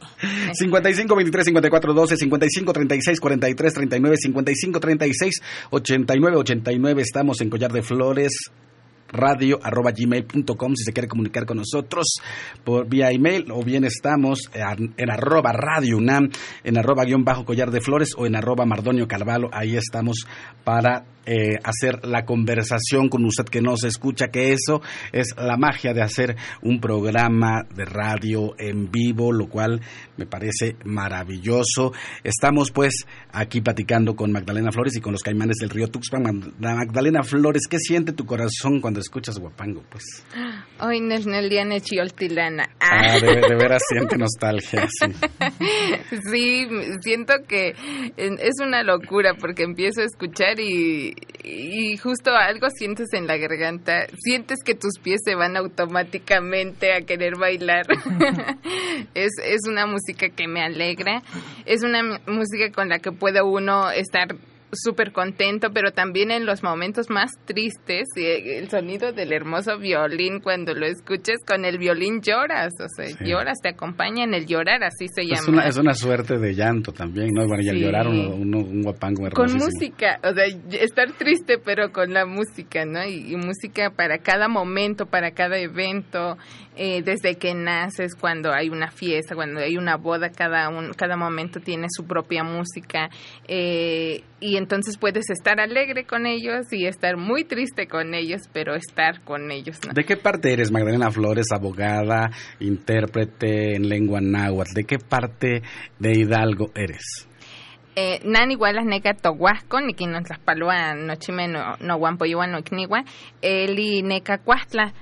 55 0.53 1.15
23 1.15 1.45
54 1.45 1.93
12 1.93 2.17
55 2.17 2.73
36 2.73 3.19
43 3.19 3.73
39 3.73 4.17
55 4.17 4.80
36 4.80 5.41
89 5.69 6.38
89 6.38 7.01
estamos 7.01 7.41
en 7.41 7.49
Collar 7.49 7.71
de 7.71 7.84
Flores 7.84 8.32
radio 9.09 9.59
arroba 9.61 9.91
gmail.com 9.91 10.75
si 10.75 10.83
se 10.83 10.93
quiere 10.93 11.07
comunicar 11.07 11.45
con 11.45 11.57
nosotros 11.57 12.19
por 12.63 12.87
vía 12.87 13.11
email 13.11 13.51
o 13.51 13.63
bien 13.63 13.83
estamos 13.83 14.49
en, 14.53 15.09
arroba 15.09 15.51
radio 15.53 15.97
UNAM, 15.97 16.29
en 16.63 16.77
arroba 16.77 17.05
guion 17.05 17.23
bajo 17.23 17.45
collar 17.45 17.71
de 17.71 17.81
flores 17.81 18.13
o 18.17 18.25
en 18.25 18.35
arroba 18.35 18.65
mardonio 18.65 19.07
carvalho. 19.07 19.49
Ahí 19.51 19.75
estamos 19.75 20.25
para 20.63 21.05
eh, 21.28 21.57
hacer 21.63 22.05
la 22.05 22.25
conversación 22.25 23.09
con 23.09 23.25
usted 23.25 23.45
que 23.45 23.61
nos 23.61 23.84
escucha, 23.84 24.30
que 24.30 24.53
eso 24.53 24.82
es 25.11 25.36
la 25.38 25.57
magia 25.57 25.93
de 25.93 26.01
hacer 26.01 26.38
un 26.61 26.80
programa 26.80 27.65
de 27.75 27.86
radio 27.86 28.55
en 28.57 28.89
vivo, 28.89 29.32
lo 29.32 29.47
cual 29.47 29.82
me 30.15 30.25
parece 30.25 30.78
maravilloso. 30.86 31.91
Estamos 32.23 32.71
pues 32.71 33.05
aquí 33.32 33.61
platicando 33.61 34.15
con 34.15 34.32
Magdalena 34.32 34.71
Flores 34.71 34.95
y 34.95 35.01
con 35.01 35.11
los 35.11 35.21
caimanes 35.21 35.57
del 35.57 35.69
río 35.69 35.89
Tuxpan. 35.89 36.53
Magdalena 36.59 37.23
Flores, 37.23 37.67
¿qué 37.69 37.78
siente 37.78 38.13
tu 38.13 38.25
corazón 38.25 38.80
cuando 38.80 38.99
escuchas 38.99 39.38
Guapango? 39.38 39.84
Pues. 39.89 40.03
Hoy 40.80 40.97
en 40.97 41.11
el 41.11 41.49
día 41.49 41.65
chioltilana. 41.80 42.69
Ah, 42.80 43.19
de, 43.19 43.41
de 43.41 43.55
veras 43.55 43.82
siente 43.89 44.17
nostalgia. 44.17 44.88
Sí. 44.88 45.13
sí, 46.32 46.67
siento 47.01 47.34
que 47.47 47.73
es 48.15 48.55
una 48.65 48.84
locura 48.84 49.34
porque 49.39 49.63
empiezo 49.63 50.01
a 50.01 50.05
escuchar 50.05 50.59
y, 50.59 51.13
y 51.43 51.97
justo 51.97 52.32
algo 52.32 52.70
sientes 52.70 53.07
en 53.13 53.28
la 53.28 53.38
garganta, 53.38 54.07
sientes 54.18 54.59
que 54.63 54.76
tus 54.76 54.99
pies 55.01 55.22
se 55.24 55.36
van 55.36 55.55
automáticamente 55.55 56.93
a 56.93 57.01
querer 57.01 57.38
bailar. 57.38 57.86
es, 59.13 59.32
es 59.43 59.61
una 59.68 59.86
música 59.86 60.30
que 60.30 60.47
me 60.47 60.61
alegra, 60.61 61.22
es 61.65 61.84
una 61.84 62.20
música 62.28 62.72
con 62.74 62.89
la 62.89 62.99
que 62.99 63.11
puede 63.11 63.41
uno 63.41 63.89
estar 63.91 64.36
súper 64.72 65.11
contento, 65.11 65.72
pero 65.74 65.91
también 65.91 66.32
en 66.32 66.45
los 66.45 66.63
momentos 66.63 67.09
más 67.09 67.32
tristes, 67.45 68.07
el 68.15 68.70
sonido 68.70 69.11
del 69.13 69.32
hermoso 69.32 69.78
violín, 69.78 70.39
cuando 70.39 70.74
lo 70.74 70.86
escuches 70.86 71.38
con 71.45 71.65
el 71.65 71.78
violín 71.78 72.22
lloras, 72.22 72.74
o 72.80 72.88
sea, 72.89 73.07
lloras, 73.26 73.59
te 73.61 73.70
acompaña 73.70 74.24
en 74.24 74.34
el 74.34 74.45
llorar, 74.45 74.84
así 74.84 75.07
se 75.07 75.24
llama. 75.24 75.39
Es 75.39 75.47
una, 75.47 75.68
es 75.68 75.78
una 75.78 75.93
suerte 75.93 76.38
de 76.38 76.53
llanto 76.53 76.91
también, 76.91 77.30
¿no? 77.34 77.47
Bueno, 77.47 77.63
y 77.63 77.70
al 77.70 77.78
llorar 77.78 78.07
un 78.07 78.82
guapango 78.84 79.30
Con 79.32 79.53
música, 79.53 80.20
o 80.24 80.34
sea, 80.34 80.45
estar 80.80 81.11
triste, 81.13 81.57
pero 81.57 81.91
con 81.91 82.13
la 82.13 82.26
música, 82.26 82.86
¿no? 82.86 83.05
Y, 83.05 83.36
música 83.38 83.91
para 83.91 84.18
cada 84.18 84.47
momento, 84.47 85.05
para 85.05 85.32
cada 85.32 85.57
evento, 85.57 86.38
eh, 86.78 87.01
desde 87.01 87.36
que 87.36 87.53
naces, 87.53 88.15
cuando 88.15 88.53
hay 88.53 88.69
una 88.69 88.91
fiesta, 88.91 89.36
cuando 89.36 89.59
hay 89.59 89.78
una 89.78 89.97
boda, 89.97 90.30
cada, 90.30 90.69
un, 90.69 90.93
cada 90.93 91.17
momento 91.17 91.59
tiene 91.59 91.88
su 91.89 92.05
propia 92.05 92.43
música. 92.43 93.09
Eh, 93.47 94.23
y 94.39 94.57
entonces 94.57 94.97
puedes 94.97 95.30
estar 95.30 95.59
alegre 95.59 96.05
con 96.05 96.28
ellos 96.28 96.71
y 96.71 96.86
estar 96.86 97.17
muy 97.17 97.43
triste 97.43 97.88
con 97.88 98.13
ellos, 98.13 98.43
pero 98.53 98.75
estar 98.75 99.21
con 99.23 99.51
ellos. 99.51 99.80
¿De 99.93 100.03
qué 100.03 100.17
parte 100.17 100.53
eres, 100.53 100.71
Magdalena 100.71 101.09
Flores, 101.09 101.47
abogada, 101.51 102.30
intérprete 102.59 103.75
en 103.75 103.89
lengua 103.89 104.21
náhuatl? 104.21 104.73
¿De 104.73 104.84
qué 104.84 104.97
parte 104.99 105.63
de 105.97 106.11
Hidalgo 106.11 106.71
eres? 106.75 107.28
Eh, 107.99 108.19
nan 108.25 108.51
igual 108.51 108.75
nega 108.86 109.15
tohuasco, 109.15 109.82
ni 109.82 109.95
quien 109.95 110.11
nos 110.11 110.30
las 110.30 110.38
palua 110.38 110.93
no 110.93 111.15
chime 111.15 111.47
no, 111.47 111.97
guampo 111.97 112.25
no 112.25 112.59
ikniwa, 112.59 113.03
eli 113.41 114.03
neca 114.03 114.38
cuastla, 114.38 114.93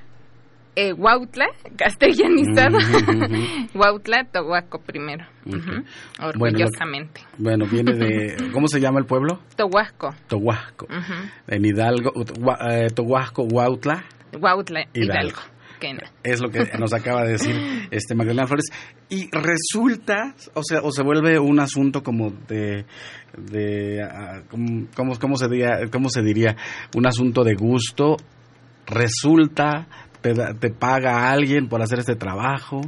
eh, 0.76 0.93
Huautla, 0.93 1.47
castellanizado. 1.78 2.78
Huautla, 3.73 4.26
Tohuaco 4.32 4.80
primero. 4.80 5.26
Orgullosamente. 6.21 7.21
Bueno, 7.38 7.65
viene 7.65 7.93
de. 7.93 8.49
¿Cómo 8.53 8.67
se 8.67 8.80
llama 8.80 8.99
el 8.99 9.05
pueblo? 9.05 9.39
Tohuasco. 9.55 10.13
Tohuasco. 10.28 10.88
En 11.47 11.65
Hidalgo, 11.65 12.11
eh, 12.69 12.88
Tohuasco, 12.93 13.43
Huautla. 13.43 14.03
Huautla, 14.39 14.86
Hidalgo. 14.93 15.39
Es 16.23 16.41
lo 16.41 16.49
que 16.49 16.65
nos 16.80 16.93
acaba 16.93 17.23
de 17.23 17.34
decir 17.34 17.55
este 17.91 18.15
Magdalena 18.15 18.47
Flores. 18.47 18.65
Y 19.09 19.30
resulta, 19.32 20.34
o 20.53 20.63
sea, 20.63 20.82
o 20.82 20.91
se 20.91 21.03
vuelve 21.03 21.38
un 21.39 21.59
asunto 21.59 22.01
como 22.01 22.32
de, 22.47 22.86
de 23.38 24.03
uh, 24.03 24.47
¿cómo, 24.95 25.17
cómo, 25.19 25.38
se 25.38 25.47
diría, 25.47 25.80
¿cómo 25.91 26.09
se 26.09 26.21
diría? 26.21 26.55
Un 26.95 27.05
asunto 27.05 27.43
de 27.43 27.53
gusto. 27.55 28.17
Resulta 28.88 29.88
te, 30.34 30.69
paga 30.71 31.30
alguien 31.30 31.67
por 31.67 31.82
hacer 31.82 31.99
este 31.99 32.15
trabajo? 32.15 32.82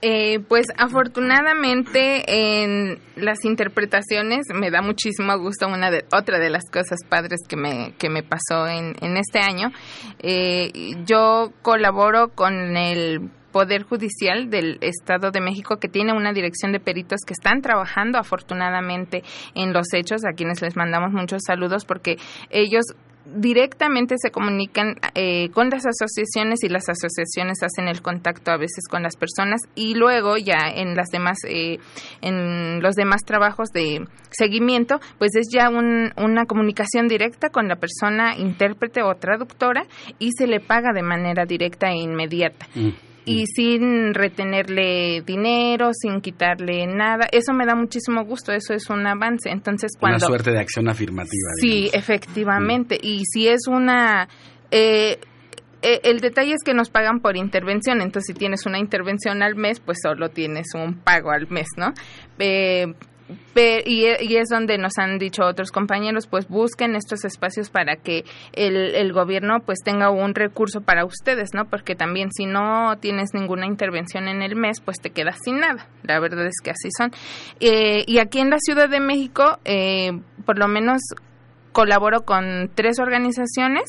Eh, 0.00 0.38
pues 0.48 0.66
afortunadamente 0.76 2.22
en 2.28 3.00
las 3.16 3.44
interpretaciones 3.44 4.46
me 4.54 4.70
da 4.70 4.80
muchísimo 4.80 5.36
gusto 5.38 5.66
una 5.66 5.90
de 5.90 6.04
otra 6.12 6.38
de 6.38 6.50
las 6.50 6.62
cosas 6.70 7.00
padres 7.08 7.40
que 7.48 7.56
me 7.56 7.94
que 7.98 8.08
me 8.08 8.22
pasó 8.22 8.68
en, 8.68 8.94
en 9.00 9.16
este 9.16 9.40
año 9.40 9.72
eh, 10.20 10.70
yo 11.04 11.52
colaboro 11.62 12.28
con 12.28 12.76
el 12.76 13.28
Poder 13.52 13.82
Judicial 13.82 14.50
del 14.50 14.78
Estado 14.82 15.30
de 15.30 15.40
México 15.40 15.78
que 15.78 15.88
tiene 15.88 16.12
una 16.12 16.32
dirección 16.32 16.72
de 16.72 16.80
peritos 16.80 17.20
que 17.26 17.32
están 17.32 17.62
trabajando 17.62 18.18
afortunadamente 18.18 19.22
en 19.54 19.72
los 19.72 19.92
hechos, 19.94 20.22
a 20.24 20.34
quienes 20.34 20.60
les 20.60 20.76
mandamos 20.76 21.12
muchos 21.12 21.42
saludos 21.46 21.84
porque 21.84 22.18
ellos 22.50 22.84
directamente 23.34 24.14
se 24.18 24.30
comunican 24.30 24.96
eh, 25.14 25.50
con 25.50 25.70
las 25.70 25.84
asociaciones 25.86 26.62
y 26.62 26.68
las 26.68 26.88
asociaciones 26.88 27.62
hacen 27.62 27.88
el 27.88 28.02
contacto 28.02 28.50
a 28.50 28.56
veces 28.56 28.88
con 28.88 29.02
las 29.02 29.16
personas 29.16 29.60
y 29.74 29.94
luego 29.94 30.36
ya 30.36 30.68
en 30.74 30.94
las 30.94 31.08
demás 31.08 31.38
eh, 31.46 31.78
en 32.22 32.82
los 32.82 32.94
demás 32.94 33.22
trabajos 33.24 33.68
de 33.70 34.06
seguimiento 34.30 35.00
pues 35.18 35.36
es 35.36 35.48
ya 35.52 35.68
una 35.68 36.44
comunicación 36.46 37.08
directa 37.08 37.50
con 37.50 37.68
la 37.68 37.76
persona 37.76 38.36
intérprete 38.36 39.02
o 39.02 39.14
traductora 39.14 39.84
y 40.18 40.32
se 40.32 40.46
le 40.46 40.60
paga 40.60 40.92
de 40.92 41.02
manera 41.02 41.44
directa 41.44 41.88
e 41.88 41.96
inmediata. 41.96 42.66
Mm 42.74 43.07
y 43.28 43.46
sin 43.46 44.14
retenerle 44.14 45.22
dinero, 45.22 45.90
sin 45.92 46.20
quitarle 46.20 46.86
nada. 46.86 47.28
Eso 47.30 47.52
me 47.52 47.66
da 47.66 47.74
muchísimo 47.74 48.24
gusto, 48.24 48.52
eso 48.52 48.72
es 48.72 48.88
un 48.88 49.06
avance. 49.06 49.50
Entonces, 49.50 49.92
cuando... 49.98 50.16
Una 50.16 50.26
suerte 50.26 50.50
de 50.50 50.60
acción 50.60 50.88
afirmativa. 50.88 51.50
Sí, 51.60 51.90
efectivamente. 51.92 52.98
Y 53.00 53.24
si 53.26 53.48
es 53.48 53.66
una... 53.68 54.28
Eh, 54.70 55.18
eh, 55.82 56.00
el 56.04 56.20
detalle 56.20 56.54
es 56.54 56.64
que 56.64 56.74
nos 56.74 56.90
pagan 56.90 57.20
por 57.20 57.36
intervención, 57.36 58.00
entonces 58.00 58.34
si 58.34 58.34
tienes 58.34 58.66
una 58.66 58.80
intervención 58.80 59.42
al 59.42 59.54
mes, 59.54 59.78
pues 59.78 59.98
solo 60.02 60.28
tienes 60.30 60.66
un 60.74 60.94
pago 60.94 61.30
al 61.30 61.46
mes, 61.48 61.68
¿no? 61.76 61.92
Eh, 62.40 62.86
y, 63.54 64.36
es 64.36 64.48
donde 64.48 64.78
nos 64.78 64.98
han 64.98 65.18
dicho 65.18 65.44
otros 65.44 65.72
compañeros, 65.72 66.26
pues 66.26 66.48
busquen 66.48 66.94
estos 66.94 67.24
espacios 67.24 67.70
para 67.70 67.96
que 67.96 68.24
el, 68.52 69.12
gobierno 69.12 69.60
pues 69.64 69.78
tenga 69.84 70.10
un 70.10 70.34
recurso 70.34 70.80
para 70.80 71.04
ustedes, 71.04 71.50
¿no? 71.54 71.64
Porque 71.64 71.94
también 71.94 72.30
si 72.32 72.46
no 72.46 72.96
tienes 73.00 73.34
ninguna 73.34 73.66
intervención 73.66 74.28
en 74.28 74.42
el 74.42 74.54
mes, 74.54 74.80
pues 74.80 75.00
te 75.00 75.10
quedas 75.10 75.38
sin 75.42 75.60
nada. 75.60 75.88
La 76.02 76.20
verdad 76.20 76.46
es 76.46 76.60
que 76.62 76.70
así 76.70 76.88
son. 76.96 77.10
Eh, 77.60 78.04
y 78.06 78.18
aquí 78.18 78.40
en 78.40 78.50
la 78.50 78.58
Ciudad 78.58 78.88
de 78.88 79.00
México, 79.00 79.58
eh, 79.64 80.12
por 80.44 80.58
lo 80.58 80.68
menos 80.68 81.00
colaboro 81.72 82.22
con 82.22 82.70
tres 82.74 82.98
organizaciones 82.98 83.84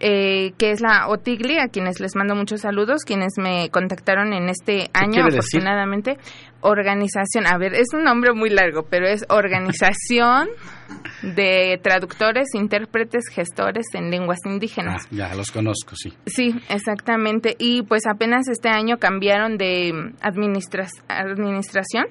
eh, 0.00 0.52
que 0.58 0.70
es 0.70 0.80
la 0.80 1.08
OTIGLI, 1.08 1.58
a 1.58 1.68
quienes 1.68 1.98
les 2.00 2.14
mando 2.14 2.34
muchos 2.34 2.60
saludos, 2.60 3.04
quienes 3.04 3.32
me 3.36 3.68
contactaron 3.70 4.32
en 4.32 4.48
este 4.48 4.90
año, 4.92 5.24
afortunadamente. 5.24 6.18
Organización, 6.60 7.46
a 7.46 7.56
ver, 7.58 7.74
es 7.74 7.88
un 7.94 8.04
nombre 8.04 8.32
muy 8.32 8.50
largo, 8.50 8.86
pero 8.88 9.06
es 9.06 9.24
Organización 9.28 10.48
de 11.22 11.80
Traductores, 11.82 12.48
Intérpretes, 12.54 13.28
Gestores 13.32 13.86
en 13.94 14.10
Lenguas 14.10 14.38
Indígenas. 14.44 15.04
Ah, 15.04 15.08
ya, 15.10 15.34
los 15.34 15.50
conozco, 15.50 15.94
sí. 15.96 16.12
Sí, 16.26 16.54
exactamente. 16.68 17.56
Y 17.58 17.82
pues 17.82 18.02
apenas 18.06 18.48
este 18.48 18.68
año 18.68 18.98
cambiaron 18.98 19.56
de 19.56 20.12
administración 20.20 22.06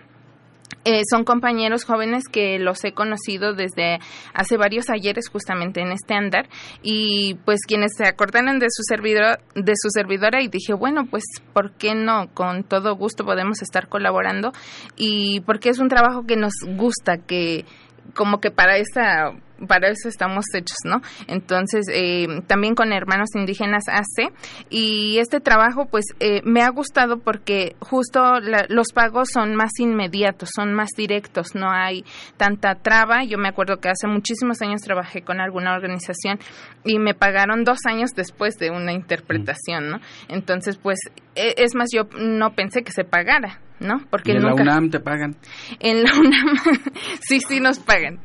eh, 0.86 1.02
son 1.10 1.24
compañeros 1.24 1.84
jóvenes 1.84 2.24
que 2.32 2.60
los 2.60 2.84
he 2.84 2.94
conocido 2.94 3.54
desde 3.54 4.00
hace 4.34 4.58
varios 4.58 4.90
ayeres 4.90 5.30
justamente 5.30 5.82
en 5.82 5.92
este 5.92 6.14
andar. 6.14 6.48
Y 6.82 7.36
pues 7.46 7.62
quienes 7.68 7.92
se 7.98 8.06
acordaron 8.06 8.60
de 8.60 8.68
su 8.70 8.84
servidor 8.84 9.40
de 9.56 9.74
su 9.76 9.90
servidora 9.90 10.42
y 10.42 10.48
dije 10.48 10.74
bueno 10.74 11.06
pues 11.06 11.24
por 11.54 11.72
qué 11.74 11.96
no 11.96 12.28
con 12.34 12.64
todo 12.64 12.96
gusto 12.96 13.26
podemos 13.26 13.62
estar 13.62 13.88
colaborando 13.88 14.52
y 14.96 15.42
porque 15.42 15.70
es 15.70 15.80
un 15.80 15.90
trabajo 15.90 16.26
que 16.26 16.36
nos 16.36 16.54
gusta 16.66 17.18
que 17.18 17.66
como 18.14 18.40
que 18.40 18.52
para 18.52 18.78
esa 18.78 19.34
para 19.66 19.90
eso 19.90 20.08
estamos 20.08 20.46
hechos, 20.54 20.78
¿no? 20.84 21.02
Entonces, 21.28 21.88
eh, 21.92 22.28
también 22.48 22.76
con 22.76 22.94
hermanos 22.94 23.30
indígenas 23.36 23.84
hace, 23.88 24.32
y 24.70 25.18
este 25.20 25.40
trabajo, 25.40 25.88
pues, 25.90 26.06
eh, 26.20 26.42
me 26.44 26.62
ha 26.62 26.70
gustado 26.70 27.20
porque 27.20 27.76
justo 27.80 28.40
los 28.70 28.92
pagos 28.94 29.30
son 29.34 29.56
más 29.56 29.72
inmediatos, 29.80 30.50
son 30.56 30.74
más 30.74 30.90
directos, 30.96 31.56
no 31.56 31.72
hay 31.72 32.04
tanta 32.38 32.76
traba. 32.76 33.24
Yo 33.24 33.38
me 33.38 33.50
acuerdo 33.50 33.78
que 33.78 33.90
hace 33.90 34.08
muchísimos 34.08 34.62
años 34.62 34.82
trabajé 34.82 35.22
con 35.22 35.40
alguna 35.40 35.74
organización 35.74 36.40
y 36.84 37.00
me 37.00 37.14
pagaron 37.14 37.64
dos 37.64 37.80
años 37.86 38.12
después 38.16 38.56
de 38.58 38.70
una 38.70 38.94
interpretación, 38.94 39.90
¿no? 39.90 40.00
Entonces, 40.28 40.78
pues, 40.78 41.00
e, 41.36 41.56
es 41.58 41.76
más, 41.76 41.90
yo 41.94 42.04
no 42.20 42.54
pensé 42.54 42.84
que 42.84 42.92
se 42.92 43.04
pagara 43.04 43.60
¿no? 43.80 44.02
Porque 44.10 44.32
¿Y 44.32 44.36
en 44.36 44.44
nunca... 44.44 44.64
la 44.64 44.74
UNAM 44.74 44.90
te 44.90 45.00
pagan? 45.00 45.36
En 45.80 46.04
la 46.04 46.12
UNAM 46.14 46.56
sí, 47.22 47.40
sí 47.48 47.60
nos 47.60 47.80
pagan. 47.80 48.20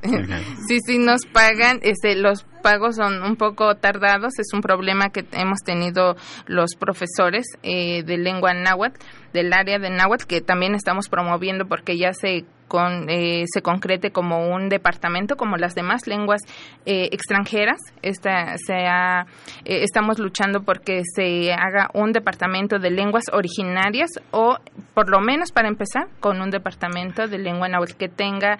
Sí, 0.68 0.78
sí 0.86 0.98
nos 0.98 1.26
pagan. 1.26 1.80
Este, 1.82 2.16
los 2.16 2.44
pagos 2.62 2.96
son 2.96 3.22
un 3.22 3.36
poco 3.36 3.74
tardados. 3.76 4.38
Es 4.38 4.52
un 4.54 4.60
problema 4.60 5.10
que 5.10 5.26
hemos 5.32 5.58
tenido 5.64 6.16
los 6.46 6.74
profesores 6.76 7.46
eh, 7.62 8.02
de 8.04 8.16
lengua 8.16 8.54
náhuatl, 8.54 8.98
del 9.32 9.52
área 9.52 9.78
de 9.78 9.90
náhuatl, 9.90 10.26
que 10.26 10.40
también 10.40 10.74
estamos 10.74 11.08
promoviendo 11.08 11.66
porque 11.66 11.96
ya 11.96 12.12
se 12.12 12.44
con, 12.68 13.10
eh, 13.10 13.44
se 13.52 13.60
concrete 13.60 14.12
como 14.12 14.48
un 14.48 14.70
departamento 14.70 15.36
como 15.36 15.58
las 15.58 15.74
demás 15.74 16.06
lenguas 16.06 16.40
eh, 16.86 17.08
extranjeras. 17.12 17.78
Esta, 18.00 18.56
se 18.56 18.86
ha, 18.86 19.26
eh, 19.66 19.82
estamos 19.82 20.18
luchando 20.18 20.62
porque 20.62 21.02
se 21.14 21.52
haga 21.52 21.90
un 21.92 22.12
departamento 22.12 22.78
de 22.78 22.90
lenguas 22.90 23.24
originarias 23.32 24.10
o 24.30 24.56
por 24.94 25.10
lo 25.10 25.20
menos 25.20 25.52
para 25.52 25.68
empezar 25.68 26.06
con 26.20 26.40
un 26.40 26.50
departamento 26.50 27.28
de 27.28 27.38
lengua 27.38 27.68
náhuatl 27.68 27.96
que 27.96 28.08
tenga 28.08 28.58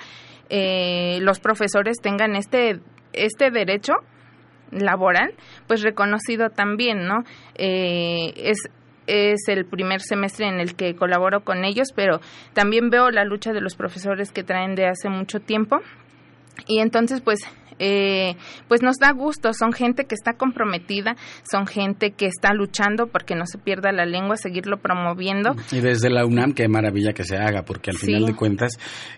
eh, 0.55 1.19
los 1.23 1.41
profesores 1.41 1.97
tengan 2.03 2.37
este 2.37 2.79
este 3.15 3.51
derecho 3.51 3.95
laboral 4.71 5.33
pues 5.67 5.83
reconocido 5.83 6.51
también 6.51 7.07
no 7.07 7.25
eh, 7.55 8.35
es 8.37 8.69
es 9.07 9.49
el 9.49 9.65
primer 9.65 10.01
semestre 10.01 10.47
en 10.47 10.61
el 10.61 10.75
que 10.75 10.95
colaboro 10.95 11.45
con 11.45 11.65
ellos, 11.65 11.89
pero 11.95 12.21
también 12.53 12.91
veo 12.91 13.11
la 13.11 13.25
lucha 13.25 13.53
de 13.53 13.61
los 13.61 13.75
profesores 13.75 14.33
que 14.33 14.45
traen 14.45 14.75
de 14.75 14.87
hace 14.87 15.09
mucho 15.09 15.41
tiempo. 15.41 15.81
Y 16.67 16.81
entonces, 16.81 17.21
pues, 17.21 17.41
eh, 17.79 18.37
pues 18.69 18.83
nos 18.83 18.97
da 18.99 19.13
gusto, 19.13 19.53
son 19.53 19.73
gente 19.73 20.05
que 20.05 20.15
está 20.15 20.33
comprometida, 20.35 21.17
son 21.51 21.67
gente 21.67 22.13
que 22.13 22.27
está 22.27 22.53
luchando 22.55 23.07
porque 23.07 23.35
no 23.35 23.47
se 23.47 23.59
pierda 23.59 23.93
la 23.93 24.05
lengua, 24.07 24.37
seguirlo 24.37 24.79
promoviendo. 24.79 25.55
Y 25.71 25.81
desde 25.81 26.11
la 26.11 26.25
UNAM, 26.27 26.53
qué 26.53 26.69
maravilla 26.69 27.13
que 27.13 27.25
se 27.25 27.37
haga, 27.37 27.63
porque 27.63 27.91
al 27.91 27.97
Sí. 27.97 28.07
final 28.07 28.27
de 28.27 28.35
cuentas, 28.35 28.73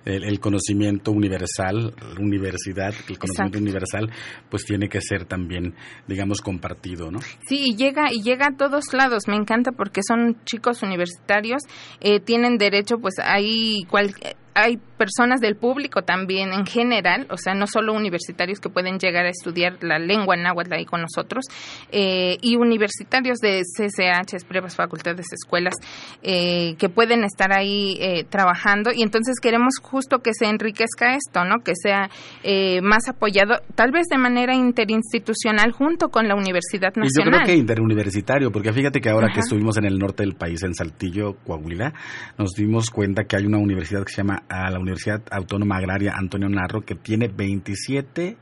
el, 0.04 0.24
el 0.24 0.40
conocimiento 0.40 1.10
universal, 1.12 1.94
la 2.00 2.20
universidad, 2.20 2.94
el 3.08 3.18
conocimiento 3.18 3.58
Exacto. 3.58 3.58
universal, 3.58 4.10
pues 4.50 4.64
tiene 4.64 4.88
que 4.88 5.00
ser 5.00 5.24
también, 5.24 5.74
digamos, 6.06 6.40
compartido, 6.40 7.10
¿no? 7.10 7.20
Sí, 7.48 7.70
y 7.70 7.76
llega 7.76 8.12
y 8.12 8.22
llega 8.22 8.46
a 8.48 8.56
todos 8.56 8.92
lados. 8.92 9.28
Me 9.28 9.36
encanta 9.36 9.72
porque 9.72 10.00
son 10.06 10.36
chicos 10.44 10.82
universitarios, 10.82 11.62
eh, 12.00 12.20
tienen 12.20 12.56
derecho, 12.58 12.96
pues 12.98 13.14
hay 13.22 13.84
cual, 13.88 14.14
hay 14.54 14.78
personas 14.96 15.40
del 15.40 15.56
público 15.56 16.02
también 16.02 16.52
en 16.52 16.66
general, 16.66 17.26
o 17.30 17.36
sea, 17.36 17.54
no 17.54 17.66
solo 17.66 17.92
universitarios 17.92 18.60
que 18.60 18.68
pueden 18.68 18.98
llegar 18.98 19.26
a 19.26 19.30
estudiar 19.30 19.78
la 19.82 19.98
lengua 19.98 20.36
náhuatl 20.36 20.72
ahí 20.74 20.84
con 20.84 21.02
nosotros, 21.02 21.44
eh, 21.90 22.38
y 22.40 22.56
universitarios 22.56 23.38
de 23.38 23.62
CCH, 23.62 24.44
pruebas, 24.46 24.76
facultades, 24.76 25.26
escuelas, 25.32 25.74
eh, 26.22 26.74
que 26.78 26.88
pueden 26.88 27.24
estar 27.24 27.52
ahí 27.52 27.96
eh, 28.00 28.24
trabajando. 28.24 28.90
Y 28.94 29.02
entonces 29.02 29.40
queremos 29.40 29.74
justo 29.82 30.18
que 30.18 30.30
se 30.32 30.46
enriquezca 30.46 31.14
esto, 31.16 31.44
¿no? 31.44 31.62
Que 31.64 31.72
sea 31.74 32.10
eh, 32.42 32.80
más 32.82 33.08
apoyado, 33.08 33.60
tal 33.74 33.90
vez 33.90 34.06
de 34.08 34.18
manera 34.18 34.54
interinstitucional 34.54 35.72
junto 35.72 36.08
con 36.08 36.28
la 36.28 36.34
Universidad 36.34 36.92
Y 36.96 37.00
yo 37.00 37.02
Nacional. 37.02 37.32
creo 37.42 37.46
que 37.46 37.56
interuniversitario, 37.56 38.50
porque 38.50 38.72
fíjate 38.72 39.00
que 39.00 39.10
ahora 39.10 39.28
que 39.32 39.40
estuvimos 39.40 39.76
en 39.76 39.84
el 39.84 39.98
norte 39.98 40.22
del 40.22 40.34
país, 40.34 40.62
en 40.62 40.74
Saltillo, 40.74 41.34
Coahuila, 41.46 41.92
nos 42.38 42.52
dimos 42.52 42.90
cuenta 42.90 43.24
que 43.24 43.36
hay 43.36 43.46
una 43.46 43.58
universidad 43.58 44.04
que 44.04 44.12
se 44.12 44.22
llama 44.22 44.42
la 44.48 44.78
Universidad 44.84 45.22
Autónoma 45.30 45.76
Agraria 45.78 46.14
Antonio 46.16 46.48
Narro, 46.48 46.82
que 46.82 46.94
tiene 46.94 47.28
27 47.28 48.36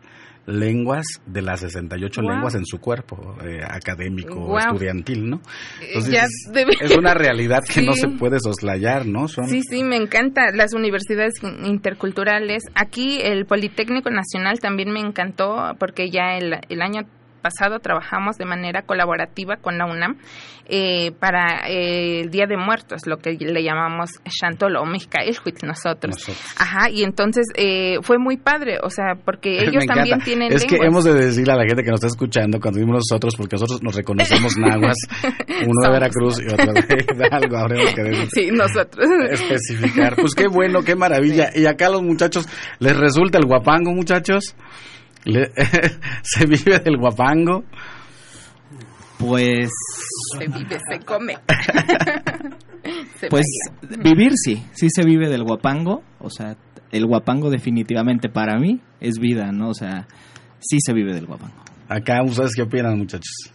lenguas 0.44 1.04
de 1.24 1.40
las 1.40 1.60
68 1.60 2.20
Guau. 2.20 2.34
lenguas 2.34 2.56
en 2.56 2.66
su 2.66 2.80
cuerpo 2.80 3.36
eh, 3.44 3.60
académico 3.62 4.34
Guau. 4.34 4.58
estudiantil, 4.72 5.30
¿no? 5.30 5.40
Entonces, 5.80 6.12
ya 6.12 6.24
es, 6.24 6.50
debe- 6.52 6.76
es 6.80 6.96
una 6.96 7.14
realidad 7.14 7.62
que 7.72 7.80
no 7.82 7.92
Sí. 7.92 8.00
se 8.00 8.08
puede 8.08 8.38
soslayar, 8.40 9.06
¿no? 9.06 9.28
Son 9.28 9.46
Sí, 9.46 9.60
sí, 9.62 9.84
me 9.84 9.96
encanta. 9.96 10.50
Las 10.52 10.74
universidades 10.74 11.34
interculturales. 11.64 12.64
Aquí 12.74 13.20
el 13.22 13.46
Politécnico 13.46 14.10
Nacional 14.10 14.58
también 14.60 14.90
me 14.92 15.00
encantó 15.00 15.76
porque 15.78 16.10
ya 16.10 16.36
el, 16.36 16.54
el 16.68 16.82
año 16.82 17.02
pasado 17.42 17.80
trabajamos 17.80 18.36
de 18.38 18.46
manera 18.46 18.82
colaborativa 18.82 19.56
con 19.56 19.76
la 19.76 19.86
UNAM 19.86 20.16
eh, 20.68 21.10
para 21.18 21.68
eh, 21.68 22.20
el 22.20 22.30
Día 22.30 22.46
de 22.46 22.56
Muertos, 22.56 23.02
lo 23.06 23.18
que 23.18 23.32
le 23.32 23.62
llamamos 23.62 24.10
Shantolo 24.24 24.80
o 24.80 24.86
Mixcaelhuitl 24.86 25.66
nosotros. 25.66 26.14
Ajá, 26.56 26.88
y 26.88 27.02
entonces 27.02 27.46
eh, 27.56 27.96
fue 28.02 28.18
muy 28.18 28.36
padre, 28.36 28.78
o 28.82 28.88
sea, 28.88 29.14
porque 29.24 29.58
ellos 29.64 29.84
también 29.86 30.20
tienen 30.20 30.52
Es 30.52 30.64
que 30.64 30.76
hemos 30.76 31.04
de 31.04 31.14
decirle 31.14 31.52
a 31.52 31.56
la 31.56 31.64
gente 31.64 31.82
que 31.82 31.90
nos 31.90 31.98
está 31.98 32.06
escuchando 32.06 32.58
cuando 32.60 32.78
dimos 32.80 33.02
nosotros, 33.06 33.34
porque 33.36 33.56
nosotros 33.56 33.82
nos 33.82 33.94
reconocemos 33.94 34.56
nahuas, 34.56 34.96
uno 35.48 35.82
de. 35.82 35.92
Veracruz 35.92 36.40
y 36.40 36.46
otro 36.46 36.72
de 36.72 37.04
Hidalgo, 37.12 37.56
habremos 37.58 37.94
que 37.94 38.02
decir- 38.02 38.28
Sí, 38.32 38.50
nosotros. 38.52 39.06
especificar. 39.30 40.16
Pues 40.16 40.34
qué 40.34 40.46
bueno, 40.46 40.82
qué 40.82 40.94
maravilla. 40.96 41.50
Y 41.54 41.66
acá 41.66 41.86
a 41.88 41.90
los 41.90 42.02
muchachos, 42.02 42.46
¿les 42.78 42.96
resulta 42.96 43.38
el 43.38 43.46
guapango, 43.46 43.92
muchachos? 43.92 44.54
Le- 45.24 45.50
¿Se 46.22 46.46
vive 46.46 46.78
del 46.78 46.96
guapango? 46.98 47.64
Pues, 49.18 49.70
Se 50.38 50.46
vive, 50.48 50.78
se 50.90 50.98
come. 51.04 51.36
Se 53.16 53.28
pues 53.28 53.46
vivir 54.02 54.32
sí, 54.34 54.60
sí 54.72 54.88
se 54.90 55.04
vive 55.04 55.28
del 55.28 55.44
guapango, 55.44 56.02
o 56.18 56.28
sea, 56.28 56.56
el 56.90 57.06
guapango 57.06 57.48
definitivamente 57.50 58.28
para 58.28 58.58
mí 58.58 58.80
es 58.98 59.18
vida, 59.20 59.52
¿no? 59.52 59.68
O 59.68 59.74
sea, 59.74 60.08
sí 60.58 60.78
se 60.84 60.92
vive 60.92 61.14
del 61.14 61.26
guapango. 61.26 61.54
Acá, 61.88 62.20
¿ustedes 62.24 62.54
qué 62.56 62.62
opinan, 62.62 62.98
muchachos? 62.98 63.52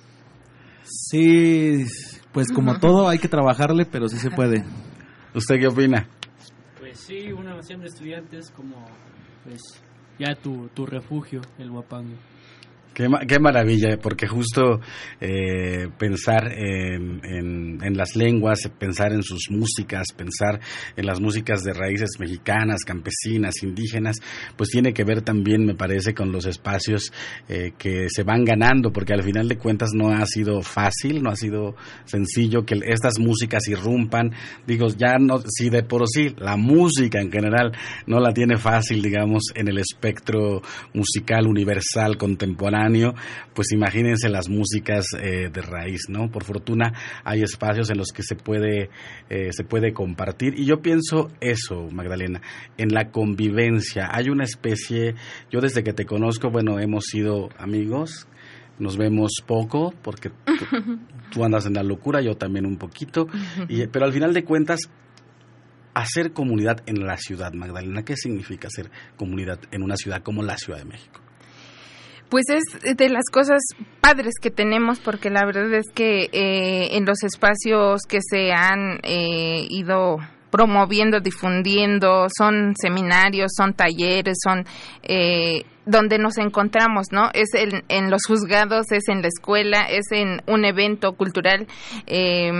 Sí, 0.83 1.83
pues 2.31 2.49
como 2.53 2.79
todo 2.79 3.09
hay 3.09 3.17
que 3.19 3.27
trabajarle, 3.27 3.85
pero 3.85 4.07
sí 4.07 4.17
se 4.17 4.31
puede. 4.31 4.63
¿Usted 5.35 5.59
qué 5.59 5.67
opina? 5.67 6.07
Pues 6.79 6.97
sí, 7.01 7.33
uno 7.33 7.61
siempre 7.61 7.89
estudiante 7.89 8.37
es 8.37 8.49
como, 8.51 8.85
pues, 9.43 9.61
ya 10.19 10.35
tu, 10.35 10.69
tu 10.73 10.85
refugio, 10.85 11.41
el 11.59 11.69
guapango. 11.69 12.15
Qué, 12.97 13.07
qué 13.27 13.37
maravilla, 13.39 13.99
porque 14.01 14.25
justo 14.27 14.79
eh, 15.21 15.87
pensar 15.99 16.51
en, 16.51 17.21
en- 17.23 17.77
en 17.83 17.95
las 17.95 18.15
lenguas, 18.15 18.59
pensar 18.79 19.13
en 19.13 19.21
sus 19.21 19.51
músicas, 19.51 20.07
pensar 20.17 20.59
en 20.95 21.05
las 21.05 21.21
músicas 21.21 21.61
de 21.63 21.73
raíces 21.73 22.09
mexicanas, 22.19 22.83
campesinas, 22.83 23.61
indígenas, 23.61 24.15
pues 24.55 24.69
tiene 24.71 24.93
que 24.93 25.03
ver 25.03 25.21
también, 25.21 25.63
me 25.63 25.75
parece, 25.75 26.15
con 26.15 26.31
los 26.31 26.47
espacios 26.47 27.13
eh, 27.49 27.73
que 27.77 28.07
se 28.09 28.23
van 28.23 28.43
ganando, 28.43 28.91
porque 28.91 29.13
al 29.13 29.21
final 29.21 29.47
de 29.47 29.57
cuentas 29.59 29.91
no 29.93 30.09
ha 30.09 30.25
sido 30.25 30.63
fácil, 30.63 31.21
no 31.21 31.29
ha 31.29 31.35
sido 31.35 31.75
sencillo 32.05 32.65
que 32.65 32.79
estas 32.83 33.19
músicas 33.19 33.67
irrumpan. 33.67 34.31
Digo, 34.65 34.87
ya 34.87 35.19
no, 35.19 35.37
si 35.47 35.69
de 35.69 35.83
por 35.83 36.07
sí 36.07 36.33
la 36.39 36.57
música 36.57 37.21
en 37.21 37.31
general 37.31 37.73
no 38.07 38.19
la 38.19 38.33
tiene 38.33 38.57
fácil, 38.57 39.03
digamos, 39.03 39.43
en 39.53 39.67
el 39.67 39.77
espectro 39.77 40.63
musical 40.95 41.45
universal 41.45 42.17
contemporáneo, 42.17 42.86
pues 43.53 43.71
imagínense 43.71 44.29
las 44.29 44.49
músicas 44.49 45.05
eh, 45.19 45.49
de 45.51 45.61
raíz, 45.61 46.09
¿no? 46.09 46.29
Por 46.29 46.43
fortuna 46.43 46.93
hay 47.23 47.41
espacios 47.41 47.89
en 47.89 47.97
los 47.97 48.11
que 48.11 48.23
se 48.23 48.35
puede, 48.35 48.89
eh, 49.29 49.49
se 49.51 49.63
puede 49.63 49.93
compartir. 49.93 50.53
Y 50.57 50.65
yo 50.65 50.81
pienso 50.81 51.29
eso, 51.41 51.89
Magdalena, 51.91 52.41
en 52.77 52.89
la 52.89 53.11
convivencia. 53.11 54.09
Hay 54.11 54.29
una 54.29 54.43
especie, 54.43 55.15
yo 55.51 55.61
desde 55.61 55.83
que 55.83 55.93
te 55.93 56.05
conozco, 56.05 56.49
bueno, 56.49 56.79
hemos 56.79 57.05
sido 57.05 57.49
amigos, 57.57 58.27
nos 58.79 58.97
vemos 58.97 59.31
poco 59.45 59.93
porque 60.01 60.29
tú, 60.29 60.53
tú 61.31 61.43
andas 61.43 61.65
en 61.65 61.73
la 61.73 61.83
locura, 61.83 62.21
yo 62.21 62.35
también 62.35 62.65
un 62.65 62.77
poquito, 62.77 63.27
y, 63.67 63.87
pero 63.87 64.05
al 64.05 64.13
final 64.13 64.33
de 64.33 64.43
cuentas, 64.43 64.79
hacer 65.97 66.31
comunidad 66.31 66.83
en 66.85 67.05
la 67.05 67.17
ciudad, 67.17 67.53
Magdalena, 67.53 68.03
¿qué 68.03 68.15
significa 68.15 68.67
hacer 68.67 68.91
comunidad 69.15 69.59
en 69.71 69.81
una 69.81 69.95
ciudad 69.95 70.21
como 70.21 70.43
la 70.43 70.57
Ciudad 70.57 70.79
de 70.79 70.85
México? 70.85 71.21
Pues 72.29 72.45
es 72.49 72.97
de 72.97 73.09
las 73.09 73.25
cosas 73.31 73.61
padres 74.01 74.33
que 74.41 74.51
tenemos, 74.51 74.99
porque 74.99 75.29
la 75.29 75.45
verdad 75.45 75.73
es 75.73 75.85
que 75.93 76.29
eh, 76.33 76.97
en 76.97 77.05
los 77.05 77.23
espacios 77.23 78.01
que 78.07 78.19
se 78.21 78.51
han 78.51 78.99
eh, 79.03 79.65
ido 79.69 80.17
promoviendo, 80.51 81.19
difundiendo, 81.19 82.27
son 82.35 82.73
seminarios, 82.75 83.51
son 83.55 83.73
talleres, 83.73 84.37
son 84.43 84.65
eh, 85.03 85.63
donde 85.85 86.17
nos 86.17 86.37
encontramos, 86.37 87.07
¿no? 87.11 87.29
Es 87.33 87.49
en, 87.53 88.11
los 88.11 88.21
juzgados, 88.27 88.91
es 88.91 89.07
en 89.07 89.21
la 89.21 89.27
escuela, 89.27 89.87
es 89.89 90.11
en 90.11 90.41
un 90.47 90.65
evento 90.65 91.13
cultural. 91.13 91.67
eh, 92.07 92.51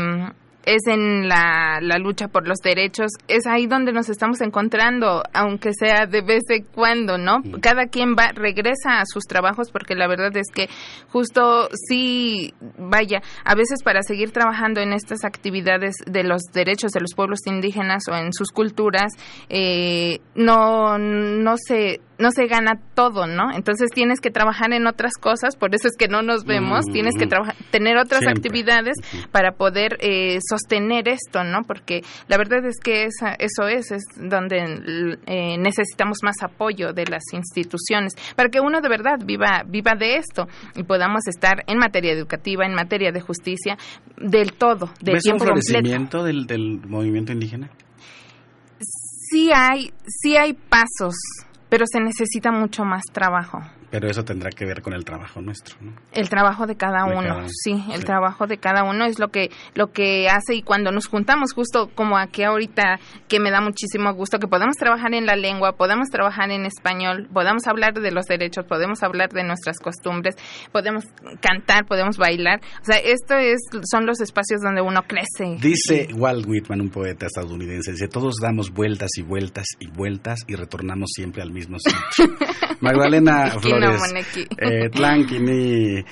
es 0.68 0.86
en 0.86 1.30
la, 1.30 1.80
la 1.82 1.98
lucha 1.98 2.28
por 2.28 2.46
los 2.46 2.58
derechos, 2.58 3.12
es 3.30 3.48
ahí 3.48 3.68
donde 3.68 3.94
nos 3.94 4.10
estamos 4.10 4.42
encontrando, 4.42 5.24
aunque 5.34 5.72
sea 5.74 6.06
de 6.06 6.22
vez 6.22 6.44
en 6.50 6.66
cuando, 6.66 7.18
¿no? 7.18 7.42
Cada 7.62 7.86
quien 7.86 8.16
va, 8.16 8.34
regresa 8.34 9.00
a 9.00 9.06
sus 9.06 9.24
trabajos 9.24 9.72
porque 9.72 9.96
la 9.96 10.08
verdad 10.08 10.36
es 10.36 10.48
que 10.54 10.68
justo 11.08 11.70
sí, 11.88 12.54
vaya, 12.78 13.22
a 13.46 13.56
veces 13.56 13.82
para 13.82 14.02
seguir 14.02 14.32
trabajando 14.32 14.82
en 14.82 14.92
estas 14.92 15.24
actividades 15.24 15.96
de 16.06 16.26
los 16.26 16.42
derechos 16.54 16.92
de 16.92 17.00
los 17.00 17.14
pueblos 17.16 17.40
indígenas 17.46 18.04
o 18.12 18.16
en 18.16 18.34
sus 18.34 18.52
culturas, 18.52 19.14
eh, 19.48 20.20
no, 20.36 20.98
no 20.98 21.56
se 21.58 22.02
no 22.20 22.32
se 22.32 22.48
gana 22.48 22.80
todo, 22.96 23.28
¿no? 23.28 23.52
Entonces 23.54 23.90
tienes 23.94 24.20
que 24.20 24.32
trabajar 24.32 24.74
en 24.74 24.88
otras 24.88 25.14
cosas, 25.20 25.56
por 25.56 25.76
eso 25.76 25.88
es 25.88 25.96
que 25.98 26.08
no 26.08 26.22
nos 26.22 26.46
vemos, 26.46 26.86
Mm, 26.88 26.92
tienes 26.94 27.16
que 27.18 27.26
mm. 27.26 27.30
trabajar, 27.30 27.56
tener 27.72 27.98
otras 27.98 28.22
Siempre. 28.22 28.40
actividades 28.40 28.96
para 29.32 29.52
poder 29.52 29.98
eh, 30.00 30.40
sostener 30.50 31.08
esto, 31.08 31.44
¿no? 31.44 31.62
Porque 31.68 32.02
la 32.28 32.38
verdad 32.38 32.66
es 32.66 32.78
que 32.84 33.04
esa, 33.04 33.34
eso 33.38 33.68
es, 33.68 33.92
es 33.92 34.04
donde 34.16 34.58
eh, 35.28 35.58
necesitamos 35.58 36.18
más 36.24 36.36
apoyo 36.44 36.94
de 36.94 37.06
las 37.06 37.24
instituciones 37.34 38.14
para 38.36 38.50
que 38.50 38.60
uno 38.60 38.82
de 38.82 38.90
verdad 38.90 39.20
viva, 39.24 39.64
viva 39.68 39.94
de 39.98 40.18
esto 40.18 40.48
y 40.76 40.84
podamos 40.84 41.28
estar 41.28 41.64
en 41.68 41.78
materia 41.78 42.12
educativa, 42.14 42.66
en 42.66 42.74
materia 42.74 43.12
de 43.12 43.22
justicia, 43.22 43.78
del 44.18 44.54
todo, 44.54 44.90
de 45.02 45.14
¿Ves 45.14 45.26
un 45.26 45.38
tiempo 45.38 45.46
completo. 45.46 45.62
florecimiento 45.70 46.24
del, 46.24 46.46
del 46.48 46.80
movimiento 46.88 47.32
indígena? 47.32 47.70
Sí 48.80 49.52
hay, 49.54 49.92
sí 50.08 50.38
hay 50.38 50.54
pasos, 50.54 51.16
pero 51.70 51.86
se 51.88 52.00
necesita 52.00 52.52
mucho 52.52 52.86
más 52.86 53.04
trabajo. 53.12 53.62
Pero 53.90 54.10
eso 54.10 54.24
tendrá 54.24 54.50
que 54.50 54.66
ver 54.66 54.82
con 54.82 54.94
el 54.94 55.06
trabajo 55.06 55.42
nuestro, 55.42 55.78
¿no? 55.80 55.94
El 56.12 56.30
trabajo 56.30 56.68
de 56.68 56.76
cada 56.76 57.06
De 57.06 57.16
uno, 57.16 57.36
cada 57.36 57.48
sí, 57.50 57.84
el 57.94 58.04
trabajo 58.04 58.46
de 58.46 58.58
cada 58.58 58.84
uno 58.84 59.06
es 59.06 59.18
lo 59.20 59.30
que 59.30 59.50
lo 59.76 59.92
que 59.92 60.28
hace 60.30 60.56
y 60.56 60.62
cuando 60.62 60.92
nos 60.92 61.08
juntamos 61.08 61.54
justo 61.54 61.90
como 61.96 62.18
aquí 62.18 62.44
ahorita 62.44 63.00
que 63.30 63.40
me 63.40 63.50
da 63.50 63.62
muchísimo 63.62 64.14
gusto 64.14 64.40
que 64.40 64.48
podemos 64.48 64.76
trabajar 64.76 65.14
en 65.14 65.26
la 65.26 65.36
lengua, 65.36 65.74
podemos 65.74 66.10
trabajar 66.10 66.52
en 66.52 66.66
español, 66.66 67.30
podemos 67.32 67.66
hablar 67.68 67.94
de 67.94 68.12
los 68.12 68.26
derechos, 68.26 68.66
podemos 68.66 69.04
hablar 69.04 69.30
de 69.30 69.44
nuestras 69.44 69.80
costumbres, 69.80 70.36
podemos 70.72 71.06
cantar, 71.40 71.86
podemos 71.86 72.18
bailar, 72.18 72.60
o 72.82 72.86
sea, 72.86 72.98
esto 72.98 73.36
es 73.36 73.60
son 73.90 74.06
los 74.06 74.20
espacios 74.20 74.62
donde 74.62 74.82
uno 74.82 75.02
crece. 75.08 75.58
Dice 75.62 76.10
Walt 76.14 76.46
Whitman, 76.46 76.82
un 76.82 76.90
poeta 76.90 77.28
estadounidense, 77.28 77.92
dice, 77.92 78.08
todos 78.08 78.36
damos 78.42 78.72
vueltas 78.72 79.12
y 79.18 79.24
vueltas 79.24 79.66
y 79.80 79.88
vueltas 79.88 80.42
y 80.48 80.56
retornamos 80.56 81.12
siempre 81.14 81.42
al 81.42 81.52
mismo 81.52 81.78
sitio. 81.80 82.36
Magdalena 82.82 83.54
Flores, 83.78 84.28
eh, 84.58 84.90
tlanqui 84.90 85.40
ni 85.40 86.04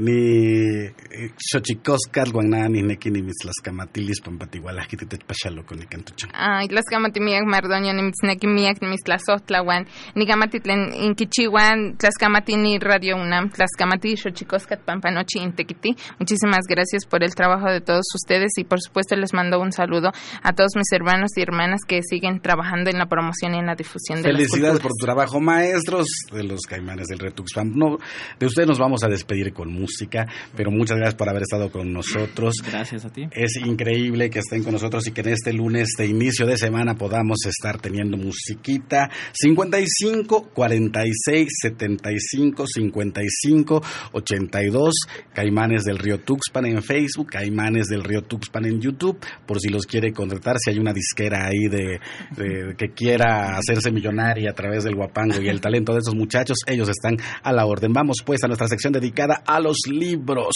ni 0.00 0.88
xochicoscal 1.36 2.32
guanani 2.32 2.82
neki 2.82 3.10
ni 3.10 3.22
mitzlascamatilis 3.22 4.22
pampatigualajki 4.24 4.96
titechpachaloco 4.96 5.74
ni 5.74 5.86
cantuchan. 5.86 6.30
Ay, 6.34 6.68
las 6.68 6.84
miak 7.20 7.44
mardoño 7.44 7.92
ni 7.92 8.02
mitzneki 8.02 8.46
miak 8.46 8.80
ni 8.80 8.88
mitztlazohtlahuan, 8.88 9.86
ni 10.14 10.26
gamatitlen 10.26 10.94
inkichihuan, 10.94 11.96
tlaskamati 11.98 12.56
ni 12.56 12.78
Radio 12.78 13.16
UNAM, 13.16 13.50
tlaskamati 13.50 14.16
xochicoscat 14.16 14.84
pampanochi 14.84 15.38
intekiti. 15.38 15.94
Muchísimas 16.18 16.64
gracias 16.68 17.06
por 17.06 17.22
el 17.22 17.34
trabajo 17.34 17.70
de 17.70 17.80
todos 17.80 18.06
ustedes 18.14 18.52
y 18.56 18.64
por 18.64 18.80
supuesto 18.80 19.16
les 19.16 19.32
mando 19.34 19.60
un 19.60 19.72
saludo 19.72 20.10
a 20.42 20.52
todos 20.52 20.72
mis 20.76 20.90
hermanos 20.92 21.30
y 21.36 21.42
hermanas 21.42 21.80
que 21.86 22.00
siguen 22.02 22.40
trabajando 22.40 22.90
en 22.90 22.98
la 22.98 23.06
promoción 23.06 23.54
y 23.54 23.58
en 23.58 23.66
la 23.66 23.74
difusión 23.74 24.22
de 24.22 24.30
Felicidades 24.30 24.74
las 24.74 24.82
por 24.82 24.92
tu 24.92 25.04
trabajo, 25.04 25.40
maestros 25.40 26.06
de 26.32 26.44
los 26.44 26.62
Caimanes 26.62 27.08
del 27.12 27.18
Río 27.20 27.32
Tuxpan. 27.32 27.72
No, 27.74 27.98
de 28.38 28.46
ustedes 28.46 28.68
nos 28.68 28.78
vamos 28.78 29.02
a 29.04 29.08
despedir 29.08 29.52
con 29.52 29.72
música, 29.72 30.26
pero 30.56 30.70
muchas 30.70 30.96
gracias 30.96 31.14
por 31.16 31.28
haber 31.28 31.42
estado 31.42 31.70
con 31.70 31.92
nosotros. 31.92 32.56
Gracias 32.66 33.04
a 33.04 33.10
ti. 33.10 33.28
Es 33.32 33.56
increíble 33.56 34.30
que 34.30 34.40
estén 34.40 34.62
con 34.62 34.72
nosotros 34.72 35.06
y 35.06 35.12
que 35.12 35.20
en 35.22 35.28
este 35.28 35.52
lunes 35.52 35.88
de 35.98 36.06
inicio 36.06 36.46
de 36.46 36.56
semana 36.56 36.94
podamos 36.94 37.38
estar 37.46 37.80
teniendo 37.80 38.16
musiquita. 38.16 39.10
55 39.32 40.50
46 40.54 41.48
75 41.62 42.64
55 42.66 43.82
82 44.12 44.94
Caimanes 45.34 45.84
del 45.84 45.98
Río 45.98 46.18
Tuxpan 46.20 46.66
en 46.66 46.82
Facebook, 46.82 47.30
Caimanes 47.30 47.86
del 47.86 48.04
Río 48.04 48.22
Tuxpan 48.22 48.64
en 48.66 48.80
YouTube, 48.80 49.18
por 49.46 49.60
si 49.60 49.68
los 49.68 49.86
quiere 49.86 50.12
contratar, 50.12 50.56
si 50.58 50.70
hay 50.70 50.78
una 50.78 50.92
disquera 50.92 51.46
ahí 51.46 51.68
de, 51.68 52.00
de- 52.36 52.74
que 52.76 52.88
quiera 52.94 53.56
hacerse 53.56 53.90
millonaria 53.90 54.50
a 54.50 54.54
través 54.54 54.84
del 54.84 54.94
guapango 54.94 55.40
y 55.42 55.48
el 55.48 55.60
talento 55.60 55.92
de 55.92 55.98
esos 56.00 56.14
muchachos, 56.14 56.58
ellos 56.66 56.88
están 56.88 57.01
a 57.42 57.52
la 57.52 57.66
orden. 57.66 57.92
Vamos 57.92 58.18
pues 58.24 58.42
a 58.44 58.46
nuestra 58.46 58.68
sección 58.68 58.92
dedicada 58.92 59.42
a 59.46 59.60
los 59.60 59.78
libros. 59.90 60.54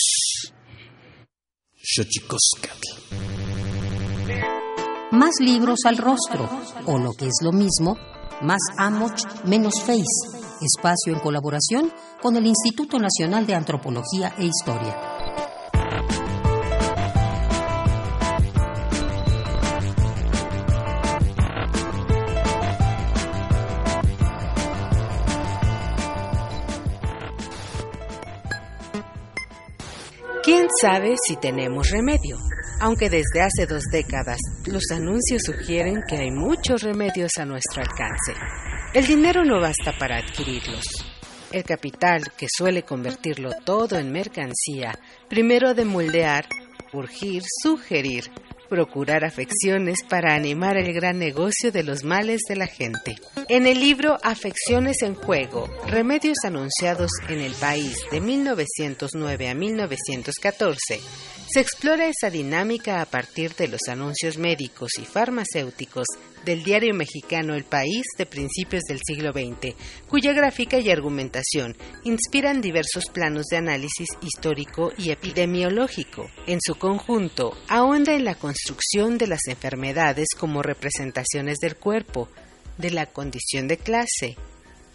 Xochicoscatl. 1.76 3.36
Más 5.12 5.34
libros 5.40 5.80
al 5.84 5.98
rostro, 5.98 6.48
o 6.86 6.98
lo 6.98 7.12
que 7.12 7.26
es 7.26 7.38
lo 7.42 7.52
mismo, 7.52 7.96
más 8.42 8.58
Amoch, 8.76 9.44
menos 9.44 9.80
Face. 9.80 10.02
Espacio 10.60 11.12
en 11.12 11.20
colaboración 11.20 11.92
con 12.20 12.36
el 12.36 12.46
Instituto 12.46 12.98
Nacional 12.98 13.46
de 13.46 13.54
Antropología 13.54 14.34
e 14.38 14.46
Historia. 14.46 15.15
¿Quién 30.56 30.68
sabe 30.80 31.16
si 31.22 31.36
tenemos 31.36 31.90
remedio? 31.90 32.38
Aunque 32.80 33.10
desde 33.10 33.42
hace 33.42 33.66
dos 33.68 33.82
décadas 33.92 34.38
los 34.64 34.84
anuncios 34.90 35.42
sugieren 35.44 36.02
que 36.08 36.16
hay 36.16 36.30
muchos 36.30 36.82
remedios 36.82 37.32
a 37.38 37.44
nuestro 37.44 37.82
alcance. 37.82 38.32
El 38.94 39.06
dinero 39.06 39.44
no 39.44 39.60
basta 39.60 39.92
para 39.98 40.16
adquirirlos. 40.16 40.86
El 41.52 41.62
capital, 41.62 42.32
que 42.38 42.46
suele 42.48 42.84
convertirlo 42.84 43.50
todo 43.66 43.98
en 43.98 44.10
mercancía, 44.10 44.98
primero 45.28 45.74
de 45.74 45.84
moldear, 45.84 46.46
urgir, 46.94 47.42
sugerir, 47.62 48.30
procurar 48.68 49.24
afecciones 49.24 50.02
para 50.08 50.34
animar 50.34 50.76
el 50.76 50.92
gran 50.92 51.18
negocio 51.18 51.72
de 51.72 51.82
los 51.82 52.04
males 52.04 52.42
de 52.48 52.56
la 52.56 52.66
gente. 52.66 53.16
En 53.48 53.66
el 53.66 53.80
libro 53.80 54.18
Afecciones 54.22 55.02
en 55.02 55.14
Juego, 55.14 55.68
Remedios 55.86 56.38
Anunciados 56.44 57.10
en 57.28 57.40
el 57.40 57.52
País 57.54 57.98
de 58.10 58.20
1909 58.20 59.48
a 59.48 59.54
1914, 59.54 61.00
se 61.48 61.60
explora 61.60 62.08
esa 62.08 62.30
dinámica 62.30 63.00
a 63.00 63.06
partir 63.06 63.54
de 63.54 63.68
los 63.68 63.82
anuncios 63.88 64.36
médicos 64.38 64.90
y 64.98 65.04
farmacéuticos 65.04 66.06
del 66.46 66.62
diario 66.62 66.94
mexicano 66.94 67.54
El 67.54 67.64
País 67.64 68.04
de 68.16 68.24
principios 68.24 68.84
del 68.84 69.00
siglo 69.04 69.32
XX, 69.32 69.74
cuya 70.08 70.32
gráfica 70.32 70.78
y 70.78 70.90
argumentación 70.90 71.76
inspiran 72.04 72.62
diversos 72.62 73.06
planos 73.12 73.46
de 73.50 73.58
análisis 73.58 74.08
histórico 74.22 74.92
y 74.96 75.10
epidemiológico. 75.10 76.30
En 76.46 76.60
su 76.64 76.76
conjunto, 76.76 77.52
ahonda 77.68 78.14
en 78.14 78.24
la 78.24 78.36
construcción 78.36 79.18
de 79.18 79.26
las 79.26 79.48
enfermedades 79.48 80.28
como 80.38 80.62
representaciones 80.62 81.58
del 81.58 81.76
cuerpo, 81.76 82.28
de 82.78 82.92
la 82.92 83.06
condición 83.06 83.66
de 83.66 83.78
clase, 83.78 84.36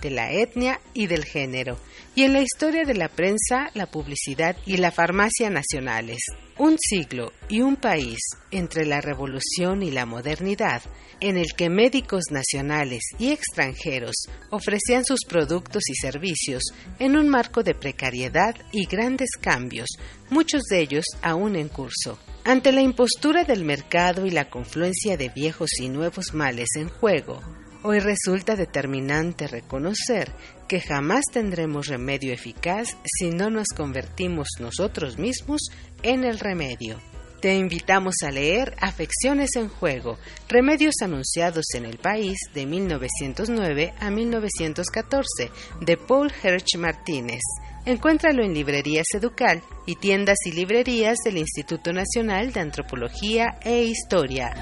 de 0.02 0.10
la 0.12 0.32
etnia 0.32 0.82
y 0.93 1.08
del 1.08 1.26
género, 1.26 1.78
y 2.16 2.24
en 2.24 2.34
la 2.34 2.41
historia 2.41 2.84
de 2.84 2.95
la 2.95 3.10
prensa, 3.10 3.70
la 3.74 3.86
publicidad 3.86 4.58
y 4.66 4.78
la 4.78 4.91
farmacia 4.91 5.49
nacionales. 5.49 6.20
Un 6.58 6.78
siglo 6.78 7.32
y 7.47 7.62
un 7.62 7.76
país 7.76 8.20
entre 8.52 8.86
la 8.86 9.02
revolución 9.02 9.84
y 9.84 9.91
la 9.91 10.06
modernidad, 10.06 10.82
en 11.22 11.38
el 11.38 11.54
que 11.54 11.70
médicos 11.70 12.26
nacionales 12.32 13.02
y 13.20 13.32
extranjeros 13.32 14.16
ofrecían 14.49 15.06
sus 15.06 15.20
productos 15.28 15.84
y 15.89 15.95
servicios 15.95 16.64
en 16.99 17.16
un 17.16 17.30
marco 17.30 17.64
de 17.64 17.76
precariedad 17.76 18.56
y 18.72 18.86
grandes 18.88 19.30
cambios, 19.39 19.88
muchos 20.30 20.64
de 20.64 20.82
ellos 20.82 21.06
aún 21.22 21.56
en 21.56 21.70
curso. 21.70 22.20
Ante 22.43 22.72
la 22.72 22.82
impostura 22.82 23.43
del 23.43 23.64
mercado 23.64 24.26
y 24.26 24.32
la 24.32 24.49
confluencia 24.49 25.16
de 25.16 25.30
viejos 25.30 25.70
y 25.80 25.89
nuevos 25.89 26.34
males 26.34 26.70
en 26.76 26.89
juego, 26.89 27.39
Hoy 27.84 27.99
resulta 27.99 28.55
determinante 28.55 29.47
reconocer 29.47 30.32
que 30.67 30.79
jamás 30.79 31.23
tendremos 31.34 31.88
remedio 31.88 32.32
eficaz 32.32 32.95
si 33.03 33.32
no 33.32 33.49
nos 33.49 33.69
convertimos 33.75 34.47
nosotros 34.59 35.17
mismos 35.17 35.61
en 36.03 36.23
el 36.23 36.38
remedio. 36.38 36.99
Te 37.41 37.55
invitamos 37.55 38.17
a 38.23 38.29
leer 38.29 38.75
Afecciones 38.79 39.55
en 39.55 39.67
Juego, 39.67 40.19
Remedios 40.47 40.93
Anunciados 41.01 41.65
en 41.73 41.86
el 41.86 41.97
País 41.97 42.38
de 42.53 42.67
1909 42.67 43.95
a 43.99 44.11
1914, 44.11 45.49
de 45.82 45.97
Paul 45.97 46.32
Hirsch 46.43 46.77
Martínez. 46.77 47.41
Encuéntralo 47.88 48.43
en 48.43 48.53
librerías 48.53 49.07
Educal 49.15 49.63
y 49.88 49.95
tiendas 49.95 50.38
y 50.45 50.51
librerías 50.51 51.17
del 51.25 51.38
Instituto 51.38 51.91
Nacional 51.93 52.53
de 52.53 52.59
Antropología 52.59 53.57
e 53.63 53.86
Historia. 53.86 54.53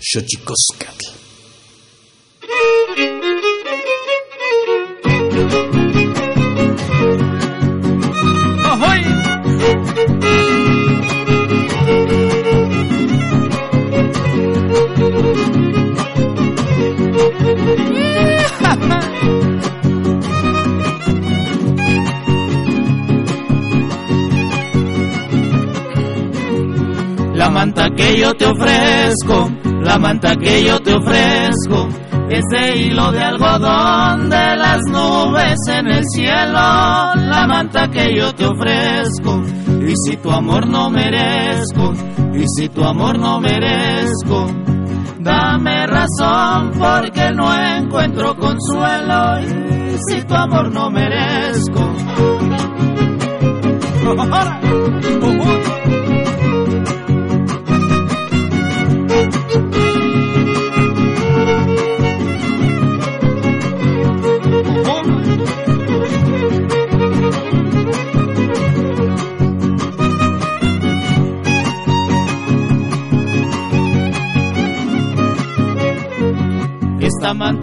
Xochicoscatl. 0.00 1.06
La 27.34 27.50
manta 27.50 27.90
que 27.90 28.18
yo 28.18 28.34
te 28.34 28.46
ofrezco 28.46 29.57
la 29.88 29.98
manta 29.98 30.36
que 30.36 30.64
yo 30.64 30.78
te 30.80 30.92
ofrezco, 30.92 31.88
ese 32.28 32.76
hilo 32.76 33.10
de 33.10 33.22
algodón 33.22 34.28
de 34.28 34.56
las 34.56 34.80
nubes 34.90 35.56
en 35.66 35.86
el 35.86 36.04
cielo, 36.12 36.52
la 36.52 37.46
manta 37.48 37.88
que 37.88 38.14
yo 38.14 38.34
te 38.34 38.44
ofrezco. 38.44 39.42
Y 39.88 39.94
si 39.96 40.18
tu 40.18 40.30
amor 40.30 40.68
no 40.68 40.90
merezco, 40.90 41.94
y 42.34 42.44
si 42.54 42.68
tu 42.68 42.84
amor 42.84 43.18
no 43.18 43.40
merezco, 43.40 44.46
dame 45.20 45.86
razón 45.86 46.72
porque 46.78 47.30
no 47.34 47.50
encuentro 47.54 48.36
consuelo. 48.36 49.40
Y 49.40 49.96
si 50.06 50.22
tu 50.22 50.34
amor 50.34 50.70
no 50.70 50.90
merezco. 50.90 51.80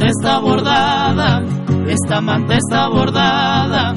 manta 0.06 0.28
está 0.28 0.40
bordada, 0.40 1.42
esta 1.88 2.22
manta 2.22 2.56
está 2.56 2.88
bordada 2.90 3.96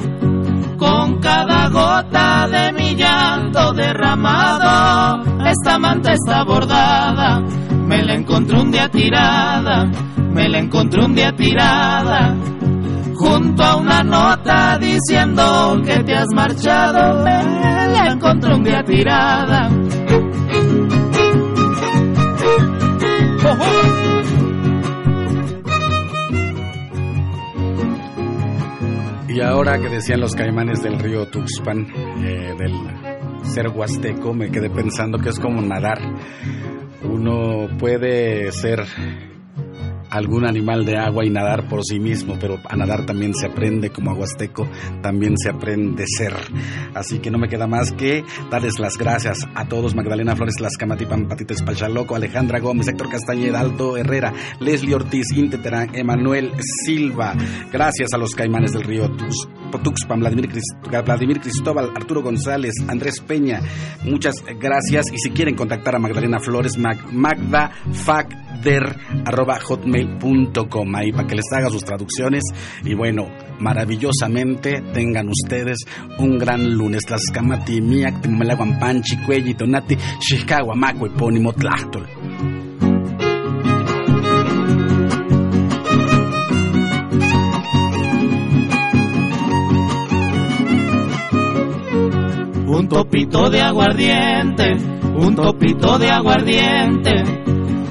con 0.77 1.19
cada 1.19 1.69
gota 1.69 2.47
de 2.47 2.73
mi 2.73 2.95
llanto 2.95 3.73
derramado. 3.73 5.23
Esta 5.45 5.77
manta 5.77 6.13
está 6.13 6.43
bordada, 6.43 7.41
me 7.85 8.03
la 8.03 8.15
encontré 8.15 8.59
un 8.59 8.71
día 8.71 8.89
tirada, 8.89 9.85
me 10.33 10.49
la 10.49 10.57
encontré 10.57 11.03
un 11.03 11.13
día 11.13 11.31
tirada. 11.35 12.35
Junto 13.15 13.63
a 13.63 13.75
una 13.75 14.01
nota 14.01 14.79
diciendo 14.79 15.79
que 15.85 16.03
te 16.03 16.15
has 16.15 16.29
marchado, 16.33 17.23
me 17.23 17.43
la 17.91 18.07
encontré 18.13 18.55
un 18.55 18.63
día 18.63 18.81
tirada. 18.83 19.69
Y 29.39 29.41
ahora 29.41 29.79
que 29.79 29.87
decían 29.87 30.19
los 30.19 30.35
caimanes 30.35 30.83
del 30.83 30.99
río 30.99 31.25
Tuxpan, 31.27 31.87
eh, 32.25 32.53
del 32.59 32.73
ser 33.45 33.69
huasteco, 33.69 34.33
me 34.33 34.51
quedé 34.51 34.69
pensando 34.69 35.17
que 35.17 35.29
es 35.29 35.39
como 35.39 35.61
nadar. 35.61 35.97
Uno 37.03 37.69
puede 37.77 38.51
ser 38.51 38.83
algún 40.09 40.45
animal 40.45 40.85
de 40.85 40.97
agua 40.97 41.25
y 41.25 41.29
nadar 41.29 41.67
por 41.67 41.83
sí 41.83 41.99
mismo, 41.99 42.37
pero 42.39 42.59
a 42.67 42.75
nadar 42.75 43.05
también 43.05 43.33
se 43.33 43.47
aprende 43.47 43.89
como 43.89 44.11
aguasteco, 44.11 44.67
también 45.01 45.37
se 45.37 45.49
aprende 45.49 46.05
ser. 46.07 46.33
Así 46.93 47.19
que 47.19 47.31
no 47.31 47.37
me 47.37 47.47
queda 47.47 47.67
más 47.67 47.91
que 47.91 48.23
darles 48.49 48.79
las 48.79 48.97
gracias 48.97 49.47
a 49.55 49.67
todos, 49.67 49.95
Magdalena 49.95 50.35
Flores, 50.35 50.59
Las 50.59 50.77
Camati 50.77 51.05
Pampatites 51.05 51.61
Pachaloco, 51.61 52.15
Alejandra 52.15 52.59
Gómez, 52.59 52.87
Héctor 52.87 53.09
Castañeda, 53.09 53.59
Alto 53.59 53.97
Herrera, 53.97 54.33
Leslie 54.59 54.95
Ortiz, 54.95 55.31
Inteterán, 55.35 55.95
Emanuel 55.95 56.51
Silva. 56.85 57.35
Gracias 57.71 58.09
a 58.13 58.17
los 58.17 58.35
caimanes 58.35 58.71
del 58.71 58.83
río 58.83 59.09
Tux, 59.11 59.47
Tuxpan, 59.83 60.19
Vladimir, 60.19 60.49
Vladimir 61.05 61.39
Cristóbal, 61.39 61.91
Arturo 61.95 62.21
González, 62.21 62.73
Andrés 62.87 63.19
Peña. 63.21 63.61
Muchas 64.03 64.43
gracias 64.59 65.11
y 65.13 65.17
si 65.17 65.31
quieren 65.31 65.55
contactar 65.55 65.95
a 65.95 65.99
Magdalena 65.99 66.39
Flores, 66.39 66.77
Magda 66.77 67.71
Fac 67.91 68.48
hotmail.com 69.63 70.95
ahí 70.95 71.11
para 71.11 71.27
que 71.27 71.35
les 71.35 71.45
haga 71.51 71.69
sus 71.69 71.83
traducciones. 71.83 72.43
Y 72.83 72.93
bueno 72.93 73.27
maravillosamente 73.59 74.81
tengan 74.93 75.29
ustedes 75.29 75.77
un 76.17 76.37
gran 76.37 76.73
lunes. 76.73 77.09
Las 77.09 77.21
camati 77.31 77.81
miak 77.81 78.21
timalaguan 78.21 78.79
panchi 78.79 79.17
cuelli 79.17 79.53
tonati 79.53 79.97
chicago 80.19 80.75
maco 80.75 81.05
epónimo 81.05 81.53
tlachtol. 81.53 82.07
Un 92.67 92.87
topito 92.87 93.49
de 93.49 93.61
aguardiente, 93.61 94.71
un 95.15 95.35
topito 95.35 95.99
de 95.99 96.09
aguardiente, 96.09 97.23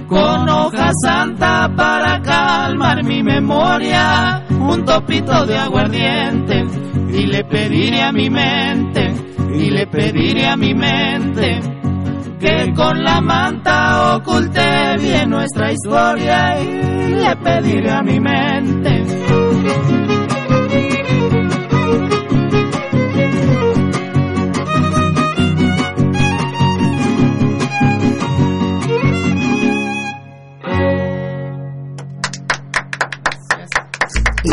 con 0.09 0.49
hoja 0.49 0.91
santa 1.05 1.71
para 1.77 2.21
calmar 2.23 3.05
mi 3.05 3.23
memoria, 3.23 4.43
un 4.51 4.85
topito 4.85 5.45
de 5.45 5.59
aguardiente, 5.59 6.65
y 7.13 7.27
le 7.27 7.45
pediré 7.45 8.03
a 8.03 8.11
mi 8.11 8.31
mente, 8.31 9.15
y 9.55 9.71
le 9.71 9.87
pediré 9.87 10.47
a 10.47 10.57
mi 10.57 10.75
mente, 10.75 11.61
que 12.41 12.73
con 12.75 13.05
la 13.05 13.21
manta 13.21 14.17
oculte 14.17 14.97
bien 14.99 15.29
nuestra 15.29 15.73
historia, 15.73 16.61
y 16.63 17.15
le 17.15 17.37
pediré 17.37 17.91
a 17.91 18.03
mi 18.03 18.19
mente. 18.19 19.05